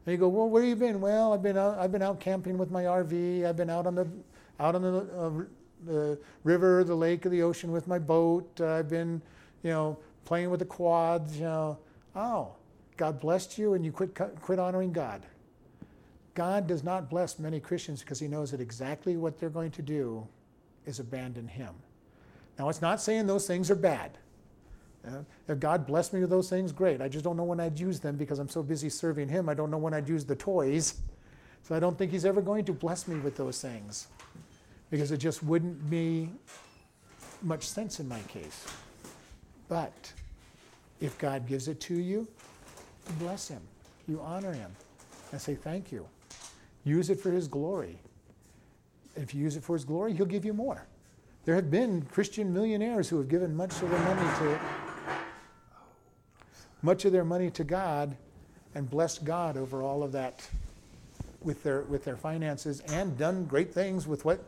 And 0.08 0.12
you 0.12 0.18
go, 0.18 0.28
well, 0.28 0.50
where 0.50 0.64
have 0.64 0.70
you 0.70 0.76
been? 0.76 1.02
Well, 1.02 1.34
I've 1.34 1.44
been 1.44 1.56
out, 1.56 1.78
I've 1.78 1.92
been 1.92 2.02
out 2.02 2.20
camping 2.20 2.58
with 2.58 2.72
my 2.72 2.86
RV. 2.86 3.46
I've 3.46 3.58
been 3.58 3.70
out 3.70 3.86
on 3.86 3.94
the, 3.94 4.08
out 4.60 4.74
on 4.74 4.82
the, 4.82 4.98
uh, 5.16 5.44
the 5.86 6.20
river, 6.44 6.84
the 6.84 6.96
lake, 6.96 7.28
or 7.28 7.30
the 7.30 7.44
ocean 7.44 7.72
with 7.72 7.88
my 7.88 8.00
boat. 8.00 8.60
I've 8.60 8.90
been, 8.90 9.22
you 9.62 9.70
know, 9.70 10.00
playing 10.26 10.50
with 10.50 10.60
the 10.60 10.66
quads. 10.66 11.38
You 11.38 11.44
know, 11.44 11.80
oh, 12.16 12.54
God 12.98 13.20
blessed 13.20 13.58
you, 13.58 13.74
and 13.74 13.86
you 13.86 13.92
quit 13.92 14.16
quit 14.42 14.60
honoring 14.60 14.92
God. 14.92 15.26
God 16.34 16.68
does 16.68 16.84
not 16.84 17.10
bless 17.10 17.40
many 17.40 17.60
Christians 17.60 18.02
because 18.02 18.20
he 18.20 18.28
knows 18.28 18.52
that 18.52 18.62
exactly 18.62 19.18
what 19.18 19.40
they're 19.40 19.50
going 19.50 19.72
to 19.72 19.82
do 19.82 20.26
is 20.86 21.00
abandon 21.00 21.48
him. 21.48 21.74
Now, 22.58 22.70
it's 22.70 22.82
not 22.82 23.02
saying 23.02 23.28
those 23.28 23.48
things 23.48 23.70
are 23.70 23.76
bad. 23.76 24.18
If 25.48 25.60
God 25.60 25.88
blessed 25.88 26.14
me 26.14 26.22
with 26.22 26.30
those 26.30 26.50
things, 26.50 26.72
great. 26.72 27.02
I 27.02 27.08
just 27.08 27.24
don't 27.24 27.36
know 27.36 27.44
when 27.44 27.60
I'd 27.60 27.80
use 27.80 28.00
them 28.00 28.16
because 28.18 28.40
I'm 28.40 28.50
so 28.50 28.62
busy 28.62 28.90
serving 28.90 29.30
him. 29.30 29.50
I 29.50 29.54
don't 29.54 29.72
know 29.72 29.78
when 29.78 29.94
I'd 29.94 30.08
use 30.08 30.26
the 30.26 30.36
toys. 30.36 31.02
So 31.64 31.76
I 31.76 31.80
don't 31.80 31.98
think 31.98 32.12
he's 32.12 32.26
ever 32.26 32.42
going 32.42 32.66
to 32.66 32.74
bless 32.74 33.08
me 33.08 33.20
with 33.20 33.36
those 33.36 33.62
things 33.62 34.08
because 34.90 35.12
it 35.12 35.18
just 35.18 35.44
wouldn't 35.44 35.90
be 35.90 36.30
much 37.42 37.68
sense 37.68 38.00
in 38.00 38.08
my 38.08 38.20
case. 38.22 38.66
But 39.72 40.12
if 41.00 41.18
God 41.18 41.48
gives 41.48 41.70
it 41.70 41.80
to 41.80 41.96
you, 41.96 42.28
bless 43.20 43.48
him, 43.48 43.62
you 44.06 44.20
honor 44.20 44.52
him, 44.52 44.70
and 45.32 45.40
say 45.40 45.56
thank 45.56 45.94
you. 45.94 46.06
Use 46.84 47.10
it 47.10 47.22
for 47.22 47.32
his 47.32 47.48
glory. 47.48 47.98
If 49.16 49.34
you 49.34 49.42
use 49.42 49.56
it 49.56 49.64
for 49.64 49.72
his 49.72 49.86
glory, 49.86 50.12
he'll 50.12 50.26
give 50.26 50.44
you 50.44 50.52
more. 50.52 50.86
There 51.46 51.56
have 51.56 51.72
been 51.72 52.02
Christian 52.02 52.52
millionaires 52.52 53.08
who 53.08 53.18
have 53.20 53.30
given 53.30 53.56
much 53.56 53.72
of 53.82 53.90
their 53.90 54.00
money 54.00 54.38
to 54.40 54.60
much 56.82 57.06
of 57.06 57.14
their 57.14 57.24
money 57.24 57.50
to 57.52 57.64
God 57.64 58.18
and 58.76 58.90
blessed 58.90 59.24
God 59.24 59.56
over 59.56 59.84
all 59.84 60.04
of 60.04 60.12
that 60.12 60.46
with 61.42 61.64
their 61.64 61.84
with 61.84 62.04
their 62.04 62.18
finances 62.18 62.82
and 62.90 63.18
done 63.18 63.46
great 63.46 63.74
things 63.74 64.06
with 64.06 64.26
what 64.26 64.44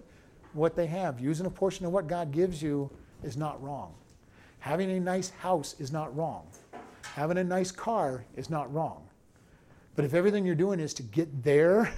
what 0.52 0.76
they 0.76 0.88
have. 0.88 1.22
Using 1.22 1.46
a 1.46 1.50
portion 1.50 1.86
of 1.86 1.94
what 1.94 2.08
God 2.08 2.34
gives 2.34 2.62
you 2.62 2.90
is 3.24 3.38
not 3.38 3.64
wrong. 3.64 3.94
Having 4.64 4.92
a 4.92 5.00
nice 5.02 5.30
house 5.30 5.76
is 5.78 5.92
not 5.92 6.16
wrong. 6.16 6.48
Having 7.16 7.38
a 7.40 7.44
nice 7.44 7.70
car 7.70 8.24
is 8.38 8.50
not 8.50 8.74
wrong. 8.74 9.06
But 9.98 10.06
if 10.06 10.14
everything 10.14 10.46
you're 10.46 10.56
doing 10.56 10.80
is 10.80 10.94
to 10.94 11.04
get 11.04 11.44
there 11.44 11.92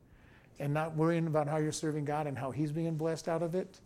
and 0.58 0.72
not 0.72 0.96
worrying 0.96 1.26
about 1.26 1.46
how 1.46 1.58
you're 1.58 1.72
serving 1.72 2.06
God 2.06 2.26
and 2.26 2.38
how 2.38 2.50
He's 2.50 2.72
being 2.72 2.96
blessed 2.96 3.28
out 3.28 3.42
of 3.42 3.54
it, 3.54 3.80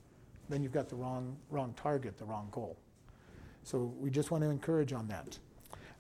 then 0.49 0.63
you've 0.63 0.71
got 0.71 0.89
the 0.89 0.95
wrong, 0.95 1.37
wrong 1.51 1.75
target, 1.77 2.19
the 2.19 2.25
wrong 2.25 2.47
goal. 2.53 2.77
So 3.65 3.93
we 3.99 4.11
just 4.11 4.31
want 4.31 4.45
to 4.45 4.51
encourage 4.51 4.93
on 4.93 5.09
that. 5.09 5.37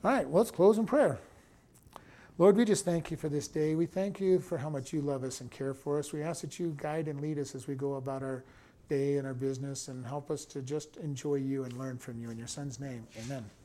All 0.05 0.13
right, 0.13 0.25
well, 0.25 0.39
let's 0.39 0.53
close 0.53 0.79
in 0.79 0.87
prayer. 0.87 1.19
Lord, 2.39 2.57
we 2.57 2.65
just 2.65 2.85
thank 2.85 3.11
you 3.11 3.17
for 3.17 3.29
this 3.29 3.49
day. 3.49 3.75
We 3.75 3.87
thank 3.87 4.21
you 4.21 4.39
for 4.39 4.57
how 4.57 4.71
much 4.71 4.93
you 4.93 5.01
love 5.01 5.25
us 5.25 5.41
and 5.41 5.51
care 5.51 5.75
for 5.75 5.99
us. 5.99 6.13
We 6.13 6.23
ask 6.23 6.43
that 6.43 6.61
you 6.61 6.77
guide 6.77 7.09
and 7.09 7.21
lead 7.21 7.41
us 7.41 7.57
as 7.57 7.67
we 7.67 7.75
go 7.75 7.95
about 7.95 8.23
our 8.23 8.45
day 8.91 9.17
and 9.17 9.27
our 9.27 9.33
business 9.35 9.89
and 9.89 10.05
help 10.05 10.31
us 10.31 10.45
to 10.45 10.61
just 10.61 10.99
enjoy 10.99 11.37
you 11.37 11.65
and 11.65 11.73
learn 11.79 11.97
from 11.97 12.21
you. 12.21 12.31
In 12.31 12.37
your 12.37 12.49
son's 12.49 12.79
name, 12.79 13.07
amen. 13.25 13.51